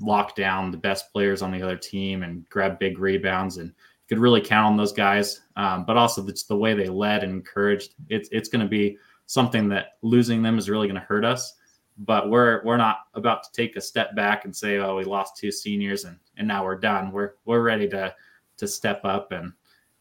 lock 0.00 0.34
down 0.34 0.70
the 0.70 0.76
best 0.76 1.12
players 1.12 1.42
on 1.42 1.52
the 1.52 1.62
other 1.62 1.76
team 1.76 2.22
and 2.22 2.48
grab 2.48 2.78
big 2.78 2.98
rebounds 2.98 3.58
and 3.58 3.72
could 4.08 4.18
really 4.18 4.40
count 4.40 4.66
on 4.66 4.76
those 4.76 4.92
guys. 4.92 5.42
Um, 5.56 5.84
but 5.84 5.96
also 5.96 6.26
it's 6.26 6.44
the 6.44 6.56
way 6.56 6.74
they 6.74 6.88
led 6.88 7.22
and 7.22 7.32
encouraged. 7.32 7.94
It's 8.08 8.28
it's 8.32 8.48
going 8.48 8.62
to 8.62 8.68
be 8.68 8.98
something 9.26 9.68
that 9.68 9.98
losing 10.02 10.42
them 10.42 10.58
is 10.58 10.70
really 10.70 10.88
going 10.88 11.00
to 11.00 11.06
hurt 11.06 11.24
us. 11.24 11.54
But 11.98 12.30
we're 12.30 12.62
we're 12.64 12.76
not 12.76 13.00
about 13.14 13.42
to 13.44 13.52
take 13.52 13.76
a 13.76 13.80
step 13.80 14.14
back 14.14 14.44
and 14.44 14.54
say, 14.54 14.78
oh, 14.78 14.96
we 14.96 15.04
lost 15.04 15.36
two 15.36 15.50
seniors 15.50 16.04
and 16.04 16.16
and 16.36 16.48
now 16.48 16.64
we're 16.64 16.78
done. 16.78 17.12
We're 17.12 17.32
we're 17.44 17.62
ready 17.62 17.88
to 17.88 18.14
to 18.56 18.68
step 18.68 19.00
up 19.04 19.32
and 19.32 19.52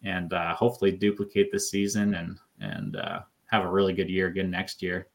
and 0.04 0.32
uh, 0.34 0.54
hopefully 0.56 0.92
duplicate 0.92 1.52
this 1.52 1.70
season 1.70 2.14
and 2.16 2.40
and 2.60 2.96
uh, 2.96 3.20
have 3.48 3.66
a 3.66 3.70
really 3.70 3.94
good 3.94 4.10
year 4.10 4.28
again 4.28 4.52
next 4.52 4.82
year. 4.82 5.08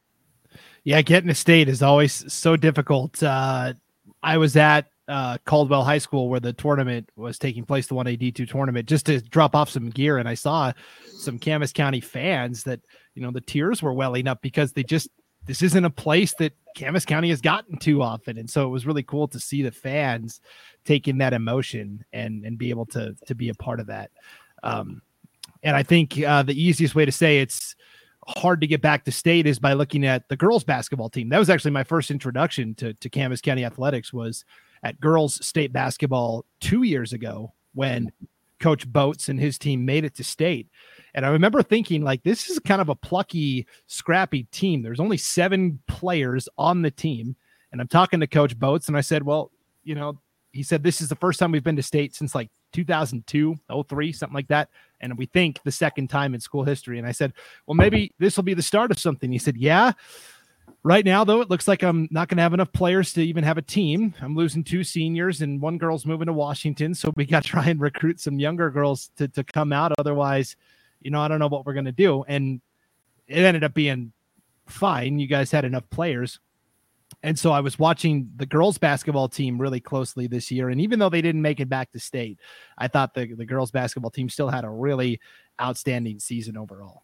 Yeah, 0.83 1.01
getting 1.01 1.29
a 1.29 1.35
state 1.35 1.69
is 1.69 1.81
always 1.81 2.31
so 2.31 2.55
difficult. 2.57 3.23
Uh, 3.23 3.73
I 4.21 4.37
was 4.37 4.55
at 4.57 4.87
uh, 5.07 5.37
Caldwell 5.45 5.83
High 5.83 5.97
School 5.97 6.29
where 6.29 6.39
the 6.39 6.53
tournament 6.53 7.09
was 7.15 7.37
taking 7.37 7.65
place, 7.65 7.87
the 7.87 7.95
1AD 7.95 8.35
2 8.35 8.45
tournament, 8.45 8.87
just 8.87 9.05
to 9.07 9.21
drop 9.21 9.55
off 9.55 9.69
some 9.69 9.89
gear. 9.89 10.17
And 10.17 10.29
I 10.29 10.33
saw 10.33 10.71
some 11.17 11.39
Camas 11.39 11.73
County 11.73 11.99
fans 11.99 12.63
that, 12.63 12.79
you 13.15 13.21
know, 13.21 13.31
the 13.31 13.41
tears 13.41 13.81
were 13.81 13.93
welling 13.93 14.27
up 14.27 14.41
because 14.41 14.73
they 14.73 14.83
just, 14.83 15.09
this 15.45 15.61
isn't 15.61 15.85
a 15.85 15.89
place 15.89 16.33
that 16.35 16.53
Camas 16.77 17.05
County 17.05 17.29
has 17.29 17.41
gotten 17.41 17.77
too 17.77 18.01
often. 18.01 18.37
And 18.37 18.49
so 18.49 18.65
it 18.65 18.69
was 18.69 18.85
really 18.85 19.03
cool 19.03 19.27
to 19.29 19.39
see 19.39 19.61
the 19.61 19.71
fans 19.71 20.39
taking 20.85 21.17
that 21.17 21.33
emotion 21.33 22.05
and, 22.13 22.45
and 22.45 22.57
be 22.57 22.69
able 22.69 22.85
to, 22.87 23.15
to 23.27 23.35
be 23.35 23.49
a 23.49 23.55
part 23.55 23.79
of 23.79 23.87
that. 23.87 24.11
Um, 24.63 25.01
and 25.63 25.75
I 25.75 25.83
think 25.83 26.21
uh, 26.21 26.43
the 26.43 26.61
easiest 26.61 26.95
way 26.95 27.05
to 27.05 27.11
say 27.11 27.39
it's 27.39 27.75
hard 28.27 28.61
to 28.61 28.67
get 28.67 28.81
back 28.81 29.03
to 29.03 29.11
state 29.11 29.45
is 29.45 29.59
by 29.59 29.73
looking 29.73 30.05
at 30.05 30.27
the 30.29 30.37
girls 30.37 30.63
basketball 30.63 31.09
team. 31.09 31.29
That 31.29 31.39
was 31.39 31.49
actually 31.49 31.71
my 31.71 31.83
first 31.83 32.09
introduction 32.09 32.73
to, 32.75 32.93
to 32.93 33.09
Camas 33.09 33.41
County 33.41 33.65
athletics 33.65 34.13
was 34.13 34.45
at 34.83 34.99
girls 34.99 35.45
state 35.45 35.71
basketball 35.71 36.45
two 36.59 36.83
years 36.83 37.13
ago 37.13 37.53
when 37.73 38.11
coach 38.59 38.87
Boats 38.87 39.29
and 39.29 39.39
his 39.39 39.57
team 39.57 39.85
made 39.85 40.05
it 40.05 40.15
to 40.15 40.23
state. 40.23 40.67
And 41.13 41.25
I 41.25 41.29
remember 41.29 41.61
thinking 41.61 42.03
like, 42.03 42.23
this 42.23 42.49
is 42.49 42.59
kind 42.59 42.81
of 42.81 42.89
a 42.89 42.95
plucky, 42.95 43.67
scrappy 43.87 44.43
team. 44.45 44.81
There's 44.81 44.99
only 44.99 45.17
seven 45.17 45.79
players 45.87 46.47
on 46.57 46.81
the 46.81 46.91
team. 46.91 47.35
And 47.71 47.81
I'm 47.81 47.87
talking 47.87 48.19
to 48.19 48.27
coach 48.27 48.57
Boats 48.57 48.87
and 48.87 48.97
I 48.97 49.01
said, 49.01 49.23
well, 49.23 49.51
you 49.83 49.95
know, 49.95 50.19
he 50.51 50.63
said, 50.63 50.83
this 50.83 51.01
is 51.01 51.09
the 51.09 51.15
first 51.15 51.39
time 51.39 51.51
we've 51.51 51.63
been 51.63 51.75
to 51.75 51.83
state 51.83 52.15
since 52.15 52.35
like 52.35 52.49
2002, 52.73 53.55
03, 53.87 54.11
something 54.11 54.35
like 54.35 54.47
that. 54.47 54.69
And 55.01 55.17
we 55.17 55.25
think 55.25 55.61
the 55.63 55.71
second 55.71 56.09
time 56.09 56.33
in 56.33 56.39
school 56.39 56.63
history. 56.63 56.99
And 56.99 57.07
I 57.07 57.11
said, 57.11 57.33
well, 57.65 57.75
maybe 57.75 58.13
this 58.19 58.37
will 58.37 58.43
be 58.43 58.53
the 58.53 58.61
start 58.61 58.91
of 58.91 58.99
something. 58.99 59.31
He 59.31 59.39
said, 59.39 59.57
yeah. 59.57 59.93
Right 60.85 61.05
now, 61.05 61.23
though, 61.23 61.39
it 61.39 61.49
looks 61.49 61.67
like 61.67 61.81
I'm 61.81 62.09
not 62.11 62.27
going 62.27 62.35
to 62.37 62.43
have 62.43 62.53
enough 62.53 62.73
players 62.73 63.13
to 63.13 63.21
even 63.21 63.45
have 63.45 63.57
a 63.57 63.61
team. 63.61 64.13
I'm 64.21 64.35
losing 64.35 64.65
two 64.65 64.83
seniors 64.83 65.41
and 65.41 65.61
one 65.61 65.77
girl's 65.77 66.05
moving 66.05 66.25
to 66.25 66.33
Washington. 66.33 66.93
So 66.93 67.13
we 67.15 67.25
got 67.25 67.43
to 67.43 67.49
try 67.49 67.67
and 67.67 67.79
recruit 67.79 68.19
some 68.19 68.37
younger 68.37 68.69
girls 68.69 69.09
to, 69.15 69.29
to 69.29 69.45
come 69.45 69.71
out. 69.71 69.93
Otherwise, 69.97 70.57
you 71.01 71.09
know, 71.09 71.21
I 71.21 71.29
don't 71.29 71.39
know 71.39 71.47
what 71.47 71.65
we're 71.65 71.73
going 71.73 71.85
to 71.85 71.93
do. 71.93 72.23
And 72.27 72.59
it 73.27 73.37
ended 73.37 73.63
up 73.63 73.73
being 73.73 74.11
fine. 74.67 75.19
You 75.19 75.27
guys 75.27 75.51
had 75.51 75.63
enough 75.63 75.89
players. 75.89 76.39
And 77.21 77.39
so 77.39 77.51
I 77.51 77.61
was 77.61 77.79
watching 77.79 78.29
the 78.35 78.45
girls 78.45 78.77
basketball 78.77 79.29
team 79.29 79.61
really 79.61 79.79
closely 79.79 80.27
this 80.27 80.51
year. 80.51 80.67
And 80.67 80.81
even 80.81 80.99
though 80.99 81.09
they 81.09 81.21
didn't 81.21 81.41
make 81.41 81.61
it 81.61 81.69
back 81.69 81.93
to 81.93 81.99
state, 81.99 82.39
I 82.77 82.89
thought 82.89 83.13
the, 83.13 83.33
the 83.33 83.45
girls 83.45 83.71
basketball 83.71 84.11
team 84.11 84.27
still 84.27 84.49
had 84.49 84.65
a 84.65 84.69
really 84.69 85.21
outstanding 85.61 86.19
season 86.19 86.57
overall. 86.57 87.03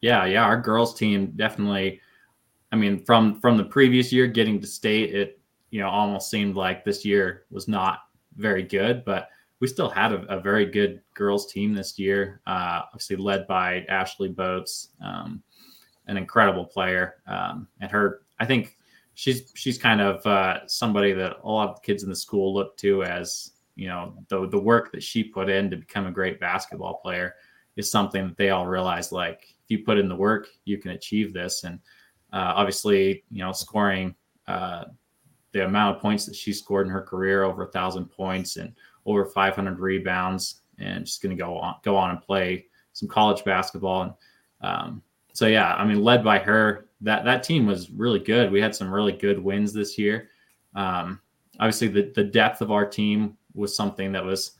Yeah, 0.00 0.24
yeah. 0.24 0.44
Our 0.44 0.58
girls 0.58 0.94
team 0.94 1.32
definitely 1.36 2.00
I 2.72 2.76
mean, 2.76 3.04
from 3.04 3.40
from 3.40 3.56
the 3.56 3.64
previous 3.64 4.12
year 4.12 4.26
getting 4.26 4.60
to 4.60 4.66
state, 4.66 5.14
it 5.14 5.40
you 5.70 5.80
know 5.80 5.88
almost 5.88 6.30
seemed 6.30 6.56
like 6.56 6.84
this 6.84 7.04
year 7.04 7.44
was 7.50 7.68
not 7.68 8.00
very 8.36 8.62
good, 8.62 9.04
but 9.04 9.28
we 9.60 9.66
still 9.66 9.88
had 9.88 10.12
a, 10.12 10.22
a 10.26 10.40
very 10.40 10.66
good 10.66 11.00
girls 11.14 11.50
team 11.52 11.74
this 11.74 11.98
year. 11.98 12.40
Uh, 12.46 12.82
obviously 12.86 13.16
led 13.16 13.46
by 13.46 13.84
Ashley 13.88 14.28
Boats, 14.28 14.90
um, 15.02 15.42
an 16.06 16.16
incredible 16.16 16.64
player, 16.64 17.16
um, 17.26 17.68
and 17.80 17.90
her 17.90 18.22
I 18.38 18.44
think 18.46 18.76
she's 19.14 19.50
she's 19.54 19.78
kind 19.78 20.00
of 20.00 20.24
uh, 20.26 20.66
somebody 20.66 21.12
that 21.12 21.38
a 21.42 21.48
lot 21.48 21.70
of 21.70 21.82
kids 21.82 22.02
in 22.02 22.08
the 22.08 22.16
school 22.16 22.54
look 22.54 22.76
to 22.78 23.02
as 23.02 23.52
you 23.74 23.88
know 23.88 24.14
the 24.28 24.48
the 24.48 24.58
work 24.58 24.92
that 24.92 25.02
she 25.02 25.24
put 25.24 25.48
in 25.48 25.70
to 25.70 25.76
become 25.76 26.06
a 26.06 26.12
great 26.12 26.38
basketball 26.38 26.94
player 26.94 27.34
is 27.76 27.90
something 27.90 28.26
that 28.26 28.36
they 28.36 28.50
all 28.50 28.66
realize 28.66 29.12
like 29.12 29.54
if 29.64 29.70
you 29.70 29.84
put 29.84 29.98
in 29.98 30.08
the 30.08 30.16
work 30.16 30.48
you 30.64 30.78
can 30.78 30.92
achieve 30.92 31.32
this 31.32 31.64
and 31.64 31.78
uh, 32.32 32.52
obviously 32.56 33.24
you 33.30 33.38
know 33.38 33.52
scoring 33.52 34.14
uh, 34.48 34.84
the 35.52 35.64
amount 35.64 35.96
of 35.96 36.02
points 36.02 36.26
that 36.26 36.36
she 36.36 36.52
scored 36.52 36.86
in 36.86 36.92
her 36.92 37.02
career 37.02 37.42
over 37.42 37.64
a 37.64 37.72
thousand 37.72 38.06
points 38.06 38.56
and 38.56 38.72
over 39.04 39.24
500 39.24 39.78
rebounds 39.78 40.62
and 40.78 41.06
she's 41.06 41.18
going 41.18 41.36
to 41.36 41.42
go 41.42 41.56
on 41.58 41.76
go 41.82 41.96
on 41.96 42.10
and 42.10 42.20
play 42.20 42.66
some 42.92 43.08
college 43.08 43.44
basketball 43.44 44.02
and 44.02 44.12
um, 44.60 45.02
so 45.32 45.46
yeah 45.46 45.74
i 45.74 45.84
mean 45.84 46.02
led 46.02 46.24
by 46.24 46.38
her 46.38 46.86
that 47.00 47.24
that 47.24 47.42
team 47.42 47.66
was 47.66 47.90
really 47.90 48.18
good. 48.18 48.50
We 48.50 48.60
had 48.60 48.74
some 48.74 48.92
really 48.92 49.12
good 49.12 49.38
wins 49.38 49.72
this 49.72 49.98
year. 49.98 50.30
Um, 50.74 51.20
obviously, 51.58 51.88
the 51.88 52.12
the 52.14 52.24
depth 52.24 52.60
of 52.60 52.70
our 52.70 52.86
team 52.86 53.36
was 53.54 53.76
something 53.76 54.12
that 54.12 54.24
was. 54.24 54.52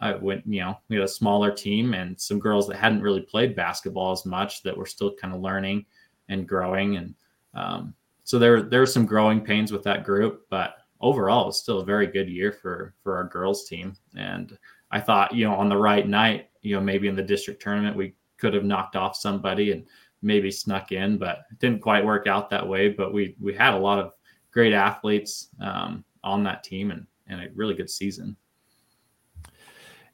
I 0.00 0.12
went, 0.16 0.44
you 0.44 0.60
know, 0.60 0.76
we 0.88 0.96
had 0.96 1.04
a 1.04 1.08
smaller 1.08 1.52
team 1.52 1.94
and 1.94 2.20
some 2.20 2.40
girls 2.40 2.66
that 2.66 2.76
hadn't 2.76 3.00
really 3.00 3.20
played 3.20 3.54
basketball 3.54 4.10
as 4.10 4.26
much 4.26 4.64
that 4.64 4.76
were 4.76 4.86
still 4.86 5.14
kind 5.14 5.32
of 5.32 5.40
learning 5.40 5.86
and 6.28 6.48
growing. 6.48 6.96
And 6.96 7.14
um, 7.54 7.94
so 8.24 8.38
there, 8.38 8.62
there 8.62 8.82
are 8.82 8.86
some 8.86 9.06
growing 9.06 9.40
pains 9.40 9.72
with 9.72 9.82
that 9.84 10.04
group, 10.04 10.46
but 10.50 10.76
overall, 11.00 11.44
it 11.44 11.46
was 11.46 11.58
still 11.60 11.80
a 11.80 11.84
very 11.84 12.06
good 12.06 12.28
year 12.28 12.50
for 12.50 12.94
for 13.02 13.16
our 13.16 13.24
girls 13.24 13.68
team. 13.68 13.96
And 14.16 14.56
I 14.90 15.00
thought, 15.00 15.34
you 15.34 15.44
know, 15.44 15.54
on 15.54 15.68
the 15.68 15.76
right 15.76 16.08
night, 16.08 16.48
you 16.62 16.74
know, 16.74 16.80
maybe 16.80 17.08
in 17.08 17.16
the 17.16 17.22
district 17.22 17.62
tournament, 17.62 17.96
we 17.96 18.14
could 18.38 18.54
have 18.54 18.64
knocked 18.64 18.96
off 18.96 19.16
somebody 19.16 19.72
and 19.72 19.84
maybe 20.22 20.50
snuck 20.50 20.92
in, 20.92 21.18
but 21.18 21.44
it 21.50 21.58
didn't 21.58 21.82
quite 21.82 22.04
work 22.04 22.26
out 22.26 22.50
that 22.50 22.66
way. 22.66 22.88
But 22.88 23.12
we 23.12 23.36
we 23.40 23.54
had 23.54 23.74
a 23.74 23.78
lot 23.78 23.98
of 23.98 24.12
great 24.50 24.72
athletes 24.72 25.48
um, 25.60 26.04
on 26.24 26.42
that 26.44 26.64
team 26.64 26.90
and 26.90 27.06
and 27.26 27.40
a 27.40 27.48
really 27.54 27.74
good 27.74 27.90
season. 27.90 28.36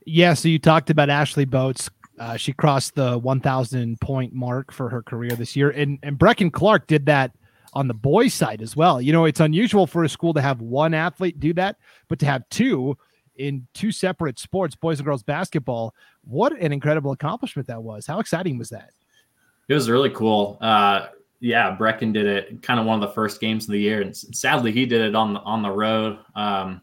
Yeah, 0.07 0.35
so 0.35 0.49
you 0.49 0.59
talked 0.59 0.91
about 0.91 1.11
Ashley 1.11 1.45
Boats. 1.45 1.91
Uh, 2.21 2.37
she 2.37 2.53
crossed 2.53 2.95
the 2.95 3.19
1,000 3.19 3.99
point 4.01 4.35
mark 4.35 4.71
for 4.73 4.91
her 4.91 5.03
career 5.03 5.31
this 5.33 5.57
year, 5.57 5.71
and 5.71 5.99
and 6.03 6.19
Brecken 6.19 6.53
Clark 6.53 6.87
did 6.87 7.07
that 7.07 7.33
on 7.73 7.89
the 7.89 7.95
boys' 7.95 8.35
side 8.35 8.61
as 8.61 8.77
well. 8.77 9.01
You 9.01 9.13
know, 9.13 9.25
it's 9.25 9.41
unusual 9.41 9.87
for 9.87 10.05
a 10.05 10.09
school 10.09 10.35
to 10.35 10.41
have 10.43 10.61
one 10.61 10.93
athlete 10.93 11.41
do 11.41 11.55
that, 11.55 11.77
but 12.09 12.19
to 12.19 12.27
have 12.27 12.49
two 12.51 12.97
in 13.37 13.67
two 13.73 13.91
separate 13.91 14.39
sports, 14.39 14.77
boys 14.77 14.99
and 14.99 15.07
girls 15.07 15.23
basketball, 15.23 15.95
what 16.23 16.53
an 16.53 16.73
incredible 16.73 17.13
accomplishment 17.13 17.67
that 17.69 17.83
was. 17.83 18.07
How 18.07 18.21
exciting 18.21 18.59
was 18.59 18.69
that? 18.69 18.91
It 19.69 19.75
was 19.75 19.89
really 19.89 20.11
cool. 20.11 20.59
Uh, 20.61 21.07
yeah, 21.41 21.75
Brecken 21.75 22.13
did 22.13 22.27
it 22.27 22.63
kind 22.63 22.79
of 22.79 22.85
one 22.85 23.03
of 23.03 23.09
the 23.09 23.15
first 23.15 23.41
games 23.41 23.65
of 23.65 23.73
the 23.73 23.81
year, 23.81 24.03
and 24.03 24.15
sadly 24.15 24.73
he 24.73 24.85
did 24.85 25.01
it 25.01 25.15
on 25.15 25.33
the 25.33 25.41
on 25.41 25.63
the 25.63 25.71
road, 25.71 26.19
um, 26.35 26.83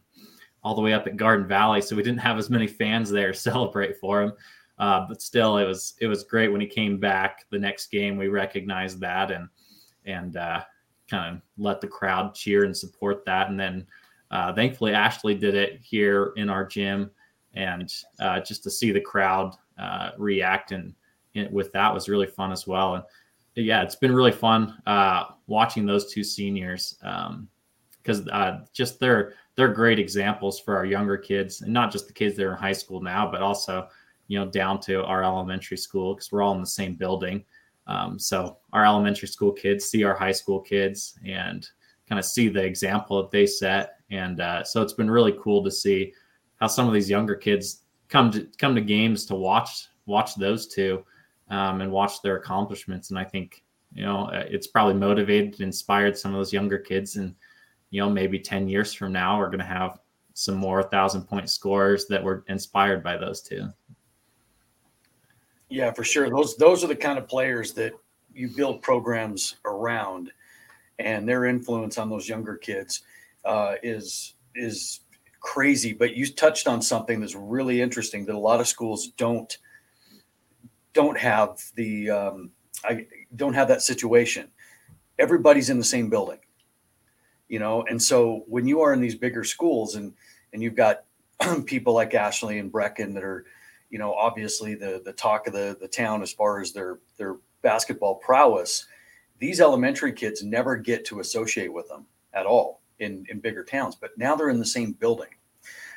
all 0.63 0.73
the 0.73 0.81
way 0.81 0.93
up 0.93 1.05
at 1.05 1.15
Garden 1.15 1.47
Valley. 1.47 1.79
So 1.81 1.95
we 1.95 2.01
didn't 2.01 2.21
have 2.21 2.39
as 2.39 2.49
many 2.49 2.65
fans 2.65 3.11
there 3.11 3.33
celebrate 3.35 3.99
for 3.99 4.23
him. 4.23 4.33
Uh, 4.79 5.05
but 5.07 5.21
still, 5.21 5.57
it 5.57 5.65
was 5.65 5.95
it 5.99 6.07
was 6.07 6.23
great 6.23 6.51
when 6.51 6.61
he 6.61 6.67
came 6.67 6.99
back 6.99 7.45
the 7.49 7.57
next 7.57 7.91
game. 7.91 8.17
We 8.17 8.27
recognized 8.27 8.99
that 8.99 9.31
and 9.31 9.49
and 10.05 10.37
uh, 10.37 10.63
kind 11.09 11.35
of 11.35 11.41
let 11.57 11.81
the 11.81 11.87
crowd 11.87 12.35
cheer 12.35 12.63
and 12.63 12.75
support 12.75 13.25
that. 13.25 13.49
And 13.49 13.59
then 13.59 13.87
uh, 14.29 14.53
thankfully, 14.53 14.93
Ashley 14.93 15.33
did 15.35 15.55
it 15.55 15.79
here 15.81 16.33
in 16.35 16.49
our 16.49 16.65
gym, 16.65 17.09
and 17.53 17.91
uh, 18.19 18.39
just 18.39 18.63
to 18.63 18.71
see 18.71 18.91
the 18.91 19.01
crowd 19.01 19.55
uh, 19.79 20.11
react 20.17 20.71
and 20.71 20.93
with 21.51 21.71
that 21.71 21.93
was 21.93 22.09
really 22.09 22.25
fun 22.25 22.51
as 22.51 22.65
well. 22.65 22.95
And 22.95 23.03
yeah, 23.55 23.83
it's 23.83 23.95
been 23.95 24.13
really 24.13 24.31
fun 24.31 24.81
uh, 24.85 25.25
watching 25.47 25.85
those 25.85 26.11
two 26.11 26.23
seniors 26.23 26.95
because 26.99 28.27
um, 28.31 28.65
just 28.73 28.99
they're 28.99 29.33
they're 29.55 29.67
great 29.67 29.97
examples 29.97 30.59
for 30.59 30.77
our 30.77 30.85
younger 30.85 31.17
kids, 31.17 31.61
and 31.61 31.73
not 31.73 31.91
just 31.91 32.07
the 32.07 32.13
kids 32.13 32.35
that 32.35 32.45
are 32.45 32.51
in 32.51 32.57
high 32.57 32.73
school 32.73 33.01
now, 33.01 33.29
but 33.29 33.41
also 33.41 33.87
you 34.27 34.39
know 34.39 34.45
down 34.45 34.79
to 34.81 35.03
our 35.03 35.23
elementary 35.23 35.77
school 35.77 36.13
because 36.13 36.31
we're 36.31 36.41
all 36.41 36.55
in 36.55 36.61
the 36.61 36.67
same 36.67 36.95
building. 36.95 37.43
Um, 37.87 38.19
so 38.19 38.57
our 38.73 38.85
elementary 38.85 39.27
school 39.27 39.51
kids 39.51 39.85
see 39.85 40.03
our 40.03 40.15
high 40.15 40.31
school 40.31 40.59
kids 40.59 41.17
and 41.25 41.67
kind 42.09 42.19
of 42.19 42.25
see 42.25 42.49
the 42.49 42.63
example 42.63 43.21
that 43.21 43.31
they 43.31 43.45
set, 43.45 43.99
and 44.11 44.41
uh, 44.41 44.63
so 44.63 44.81
it's 44.81 44.93
been 44.93 45.09
really 45.09 45.37
cool 45.41 45.63
to 45.63 45.71
see 45.71 46.13
how 46.59 46.67
some 46.67 46.87
of 46.87 46.93
these 46.93 47.09
younger 47.09 47.35
kids 47.35 47.83
come 48.09 48.31
to 48.31 48.47
come 48.57 48.75
to 48.75 48.81
games 48.81 49.25
to 49.25 49.35
watch 49.35 49.87
watch 50.05 50.35
those 50.35 50.67
two 50.67 51.03
um, 51.49 51.81
and 51.81 51.91
watch 51.91 52.21
their 52.21 52.37
accomplishments. 52.37 53.09
And 53.09 53.19
I 53.19 53.23
think, 53.23 53.63
you 53.93 54.03
know, 54.03 54.25
uh, 54.25 54.45
it's 54.47 54.67
probably 54.67 54.95
motivated, 54.95 55.61
inspired 55.61 56.17
some 56.17 56.33
of 56.33 56.39
those 56.39 56.53
younger 56.53 56.77
kids. 56.77 57.15
And, 57.15 57.35
you 57.89 58.01
know, 58.01 58.09
maybe 58.09 58.39
10 58.39 58.67
years 58.67 58.93
from 58.93 59.11
now, 59.11 59.37
we're 59.37 59.47
going 59.47 59.59
to 59.59 59.65
have 59.65 59.99
some 60.33 60.55
more 60.55 60.83
thousand 60.83 61.23
point 61.23 61.49
scores 61.49 62.05
that 62.07 62.23
were 62.23 62.43
inspired 62.47 63.03
by 63.03 63.17
those 63.17 63.41
two. 63.41 63.67
Yeah, 65.69 65.91
for 65.91 66.03
sure. 66.03 66.29
Those 66.29 66.55
those 66.57 66.83
are 66.83 66.87
the 66.87 66.95
kind 66.95 67.17
of 67.17 67.27
players 67.27 67.73
that 67.73 67.93
you 68.33 68.49
build 68.55 68.81
programs 68.81 69.57
around, 69.65 70.31
and 70.99 71.27
their 71.27 71.45
influence 71.45 71.97
on 71.97 72.09
those 72.09 72.29
younger 72.29 72.55
kids 72.55 73.03
uh, 73.45 73.75
is 73.83 74.35
is 74.55 75.01
crazy. 75.41 75.93
But 75.93 76.15
you 76.15 76.27
touched 76.27 76.67
on 76.67 76.81
something 76.81 77.19
that's 77.19 77.35
really 77.35 77.81
interesting 77.81 78.25
that 78.25 78.35
a 78.35 78.39
lot 78.39 78.61
of 78.61 78.67
schools 78.67 79.09
don't 79.17 79.57
don't 80.93 81.17
have 81.17 81.59
the 81.75 82.09
um, 82.09 82.51
I 82.85 83.05
don't 83.35 83.53
have 83.53 83.67
that 83.67 83.81
situation. 83.81 84.47
Everybody's 85.19 85.69
in 85.69 85.77
the 85.79 85.83
same 85.83 86.09
building, 86.09 86.39
you 87.49 87.59
know, 87.59 87.83
and 87.89 88.01
so 88.01 88.43
when 88.47 88.67
you 88.67 88.81
are 88.81 88.93
in 88.93 89.01
these 89.01 89.15
bigger 89.15 89.43
schools 89.43 89.95
and 89.95 90.13
and 90.53 90.63
you've 90.63 90.75
got 90.75 91.03
people 91.65 91.93
like 91.93 92.13
Ashley 92.13 92.59
and 92.59 92.71
Brecken 92.71 93.13
that 93.13 93.23
are, 93.23 93.45
you 93.89 93.99
know, 93.99 94.13
obviously 94.13 94.75
the 94.75 95.01
the 95.03 95.13
talk 95.13 95.47
of 95.47 95.53
the 95.53 95.77
the 95.79 95.87
town 95.87 96.21
as 96.21 96.31
far 96.31 96.59
as 96.59 96.71
their 96.71 96.99
their 97.17 97.37
basketball 97.61 98.15
prowess. 98.15 98.85
These 99.39 99.61
elementary 99.61 100.13
kids 100.13 100.43
never 100.43 100.75
get 100.75 101.05
to 101.05 101.19
associate 101.19 101.71
with 101.71 101.87
them 101.87 102.05
at 102.33 102.45
all 102.45 102.81
in 102.99 103.25
in 103.29 103.39
bigger 103.39 103.63
towns, 103.63 103.95
but 103.95 104.17
now 104.17 104.35
they're 104.35 104.49
in 104.49 104.59
the 104.59 104.65
same 104.65 104.93
building. 104.93 105.29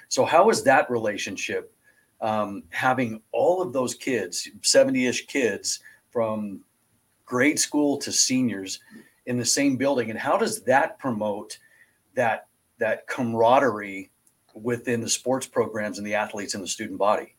So 0.08 0.24
how 0.24 0.50
is 0.50 0.62
that 0.64 0.90
relationship 0.90 1.72
um, 2.20 2.62
having 2.70 3.22
all 3.32 3.62
of 3.62 3.72
those 3.72 3.94
kids, 3.94 4.48
70 4.62 5.06
ish 5.06 5.26
kids 5.26 5.80
from 6.10 6.60
grade 7.24 7.58
school 7.58 7.96
to 7.98 8.12
seniors 8.12 8.80
in 9.26 9.38
the 9.38 9.44
same 9.44 9.76
building. 9.76 10.10
And 10.10 10.18
how 10.18 10.36
does 10.36 10.62
that 10.64 10.98
promote 10.98 11.58
that, 12.14 12.48
that 12.78 13.06
camaraderie 13.06 14.10
within 14.54 15.00
the 15.00 15.08
sports 15.08 15.46
programs 15.46 15.98
and 15.98 16.06
the 16.06 16.14
athletes 16.14 16.54
and 16.54 16.62
the 16.62 16.68
student 16.68 16.98
body? 16.98 17.36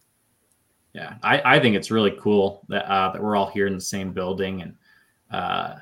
Yeah, 0.94 1.16
I, 1.24 1.56
I 1.56 1.60
think 1.60 1.76
it's 1.76 1.90
really 1.90 2.16
cool 2.20 2.66
that, 2.68 2.86
uh, 2.92 3.14
that 3.14 3.24
we're 3.24 3.36
all 3.36 3.50
here 3.50 3.68
in 3.68 3.76
the 3.76 3.82
same 3.82 4.12
building 4.12 4.62
and 4.62 4.76
uh, 5.32 5.76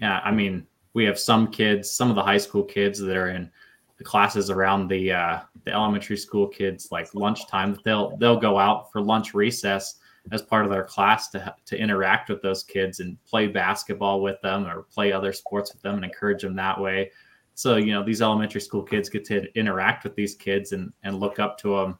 yeah, 0.00 0.20
I 0.24 0.30
mean, 0.30 0.66
we 0.94 1.04
have 1.04 1.18
some 1.18 1.48
kids, 1.48 1.90
some 1.90 2.10
of 2.10 2.16
the 2.16 2.22
high 2.22 2.38
school 2.38 2.62
kids 2.62 2.98
that 2.98 3.16
are 3.16 3.28
in 3.28 3.50
the 3.98 4.04
classes 4.04 4.50
around 4.50 4.88
the 4.88 5.12
uh, 5.12 5.40
the 5.64 5.72
elementary 5.72 6.16
school 6.16 6.46
kids, 6.46 6.88
like 6.90 7.14
lunchtime. 7.14 7.78
They'll 7.84 8.16
they'll 8.16 8.40
go 8.40 8.58
out 8.58 8.92
for 8.92 9.00
lunch 9.00 9.34
recess 9.34 9.96
as 10.32 10.42
part 10.42 10.64
of 10.64 10.70
their 10.70 10.84
class 10.84 11.28
to 11.30 11.54
to 11.66 11.78
interact 11.78 12.28
with 12.28 12.42
those 12.42 12.62
kids 12.62 13.00
and 13.00 13.22
play 13.24 13.46
basketball 13.46 14.20
with 14.20 14.40
them 14.42 14.66
or 14.66 14.82
play 14.82 15.12
other 15.12 15.32
sports 15.32 15.72
with 15.72 15.82
them 15.82 15.94
and 15.96 16.04
encourage 16.04 16.42
them 16.42 16.56
that 16.56 16.78
way. 16.78 17.10
So 17.54 17.76
you 17.76 17.92
know 17.92 18.02
these 18.02 18.22
elementary 18.22 18.60
school 18.60 18.82
kids 18.82 19.08
get 19.08 19.24
to 19.26 19.46
interact 19.58 20.04
with 20.04 20.14
these 20.14 20.34
kids 20.34 20.72
and 20.72 20.92
and 21.04 21.20
look 21.20 21.38
up 21.38 21.56
to 21.58 21.76
them 21.76 21.98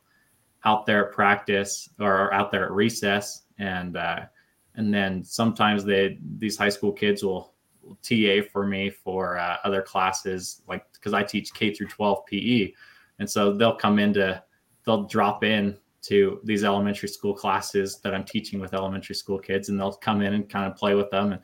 out 0.66 0.84
there 0.84 1.08
at 1.08 1.14
practice 1.14 1.88
or 1.98 2.34
out 2.34 2.50
there 2.50 2.66
at 2.66 2.72
recess. 2.72 3.44
And 3.58 3.96
uh, 3.96 4.26
and 4.74 4.92
then 4.92 5.24
sometimes 5.24 5.84
they 5.84 6.18
these 6.36 6.58
high 6.58 6.68
school 6.68 6.92
kids 6.92 7.22
will 7.22 7.54
TA 8.02 8.42
for 8.52 8.66
me 8.66 8.90
for 8.90 9.38
uh, 9.38 9.56
other 9.64 9.80
classes, 9.80 10.62
like 10.68 10.84
because 10.92 11.14
I 11.14 11.22
teach 11.22 11.54
K 11.54 11.72
through 11.72 11.86
12 11.86 12.26
PE, 12.26 12.72
and 13.20 13.30
so 13.30 13.52
they'll 13.52 13.76
come 13.76 13.98
into 13.98 14.42
they'll 14.84 15.04
drop 15.04 15.44
in 15.44 15.78
to 16.02 16.40
these 16.44 16.62
elementary 16.62 17.08
school 17.08 17.34
classes 17.34 17.98
that 18.00 18.14
I'm 18.14 18.24
teaching 18.24 18.60
with 18.60 18.74
elementary 18.74 19.14
school 19.14 19.38
kids, 19.38 19.68
and 19.68 19.80
they'll 19.80 19.94
come 19.94 20.20
in 20.20 20.34
and 20.34 20.48
kind 20.48 20.70
of 20.70 20.76
play 20.76 20.94
with 20.94 21.10
them, 21.10 21.32
and 21.32 21.40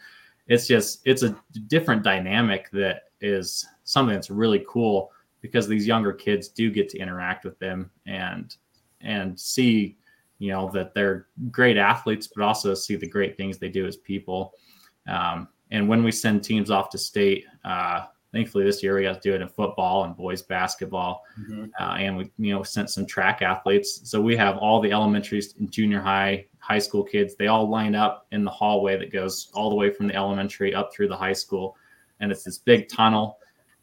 it's 0.49 0.67
just 0.67 1.01
it's 1.07 1.23
a 1.23 1.35
different 1.69 2.03
dynamic 2.03 2.71
that 2.73 3.05
is 3.21 3.67
something 3.85 4.15
that's 4.15 4.31
really 4.31 4.65
cool 4.69 5.11
because 5.41 5.67
these 5.67 5.87
younger 5.87 6.13
kids 6.13 6.49
do 6.49 6.71
get 6.71 6.89
to 6.89 6.99
interact 6.99 7.45
with 7.45 7.59
them. 7.59 7.91
And 8.07 8.57
and 9.03 9.39
see 9.39 9.97
you 10.39 10.51
know 10.51 10.71
that 10.73 10.95
they're 10.95 11.27
great 11.51 11.77
athletes 11.77 12.27
but 12.27 12.43
also 12.43 12.75
see 12.75 12.97
the 12.97 13.09
great 13.09 13.37
things 13.37 13.59
they 13.59 13.69
do 13.69 13.87
as 13.87 13.97
people 13.97 14.55
um, 15.09 15.49
and 15.73 15.89
when 15.89 16.05
we 16.05 16.13
send 16.13 16.45
teams 16.45 16.71
off 16.71 16.91
to 16.91 16.99
state, 16.99 17.47
uh, 17.65 18.05
thankfully 18.31 18.65
this 18.65 18.83
year 18.83 18.95
we 18.95 19.03
got 19.03 19.21
to 19.21 19.29
do 19.29 19.35
it 19.35 19.41
in 19.41 19.49
football 19.49 20.05
and 20.05 20.15
boys 20.15 20.43
basketball, 20.43 21.25
mm-hmm. 21.41 21.65
uh, 21.81 21.95
and 21.95 22.17
we 22.17 22.31
you 22.39 22.55
know 22.55 22.63
sent 22.63 22.91
some 22.91 23.07
track 23.07 23.43
athletes. 23.43 24.03
So 24.05 24.21
we 24.21 24.37
have 24.37 24.59
all 24.59 24.81
the 24.81 24.93
elementary 24.93 25.43
and 25.59 25.71
junior 25.71 26.01
high, 26.01 26.47
high 26.59 26.79
school 26.79 27.03
kids. 27.03 27.35
They 27.37 27.47
all 27.47 27.69
line 27.69 27.95
up 27.95 28.27
in 28.33 28.45
the 28.45 28.51
hallway 28.51 28.99
that 28.99 29.13
goes 29.13 29.51
all 29.55 29.71
the 29.71 29.77
way 29.77 29.91
from 29.91 30.07
the 30.09 30.15
elementary 30.15 30.75
up 30.75 30.93
through 30.95 31.09
the 31.09 31.17
high 31.17 31.33
school, 31.33 31.77
and 32.21 32.31
it's 32.31 32.45
this 32.45 32.59
big 32.59 32.89
tunnel. 32.89 33.39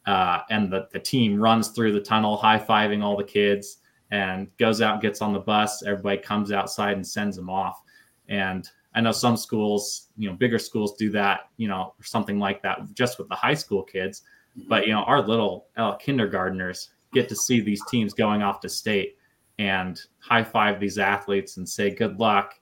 Uh, 0.05 0.41
and 0.49 0.71
the, 0.71 0.87
the 0.91 0.99
team 0.99 1.39
runs 1.39 1.69
through 1.69 1.91
the 1.91 1.99
tunnel, 1.99 2.37
high 2.37 2.57
fiving 2.57 3.03
all 3.03 3.17
the 3.17 3.23
kids, 3.23 3.77
and 4.11 4.47
goes 4.57 4.81
out, 4.81 4.93
and 4.93 5.01
gets 5.01 5.21
on 5.21 5.33
the 5.33 5.39
bus. 5.39 5.83
Everybody 5.83 6.17
comes 6.17 6.51
outside 6.51 6.93
and 6.93 7.05
sends 7.05 7.35
them 7.35 7.49
off. 7.49 7.81
And 8.27 8.67
I 8.95 9.01
know 9.01 9.11
some 9.11 9.37
schools, 9.37 10.07
you 10.17 10.29
know, 10.29 10.35
bigger 10.35 10.59
schools 10.59 10.95
do 10.97 11.09
that, 11.11 11.49
you 11.57 11.67
know, 11.67 11.93
or 11.99 12.03
something 12.03 12.39
like 12.39 12.61
that 12.63 12.79
just 12.93 13.19
with 13.19 13.29
the 13.29 13.35
high 13.35 13.53
school 13.53 13.83
kids. 13.83 14.23
But, 14.67 14.87
you 14.87 14.93
know, 14.93 15.03
our 15.03 15.21
little 15.21 15.67
uh, 15.77 15.95
kindergartners 15.95 16.89
get 17.13 17.29
to 17.29 17.35
see 17.35 17.61
these 17.61 17.83
teams 17.85 18.13
going 18.13 18.41
off 18.41 18.59
to 18.61 18.69
state 18.69 19.17
and 19.59 20.01
high 20.19 20.43
five 20.43 20.79
these 20.79 20.97
athletes 20.97 21.57
and 21.57 21.67
say 21.67 21.89
good 21.91 22.19
luck 22.19 22.55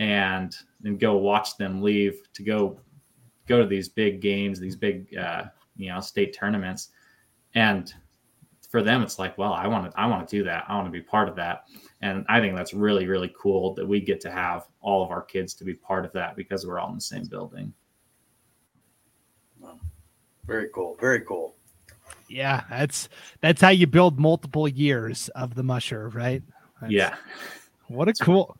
and 0.00 0.56
then 0.80 0.98
go 0.98 1.16
watch 1.16 1.56
them 1.56 1.80
leave 1.80 2.20
to 2.34 2.42
go 2.42 2.78
go 3.46 3.60
to 3.60 3.66
these 3.66 3.88
big 3.88 4.20
games, 4.20 4.58
these 4.58 4.76
big, 4.76 5.14
uh, 5.16 5.44
you 5.76 5.88
know, 5.88 6.00
state 6.00 6.34
tournaments. 6.34 6.90
And 7.54 7.92
for 8.74 8.82
them, 8.82 9.02
it's 9.02 9.20
like, 9.20 9.38
well, 9.38 9.52
I 9.52 9.68
want 9.68 9.90
to, 9.90 10.00
I 10.00 10.06
want 10.06 10.28
to 10.28 10.36
do 10.36 10.42
that. 10.44 10.64
I 10.66 10.74
want 10.74 10.88
to 10.88 10.90
be 10.90 11.00
part 11.00 11.28
of 11.28 11.36
that 11.36 11.66
and 12.04 12.26
I 12.28 12.38
think 12.38 12.54
that's 12.54 12.74
really 12.74 13.06
really 13.06 13.34
cool 13.36 13.72
that 13.74 13.86
we 13.86 13.98
get 13.98 14.20
to 14.20 14.30
have 14.30 14.66
all 14.82 15.02
of 15.02 15.10
our 15.10 15.22
kids 15.22 15.54
to 15.54 15.64
be 15.64 15.72
part 15.72 16.04
of 16.04 16.12
that 16.12 16.36
because 16.36 16.66
we're 16.66 16.78
all 16.78 16.90
in 16.90 16.96
the 16.96 17.00
same 17.00 17.24
building. 17.24 17.72
Very 20.46 20.68
cool. 20.74 20.98
Very 21.00 21.22
cool. 21.22 21.56
Yeah, 22.28 22.64
that's 22.68 23.08
that's 23.40 23.62
how 23.62 23.70
you 23.70 23.86
build 23.86 24.20
multiple 24.20 24.68
years 24.68 25.30
of 25.30 25.54
the 25.54 25.62
musher, 25.62 26.10
right? 26.10 26.42
That's, 26.80 26.92
yeah. 26.92 27.14
What 27.88 28.08
a 28.08 28.12
cool 28.12 28.54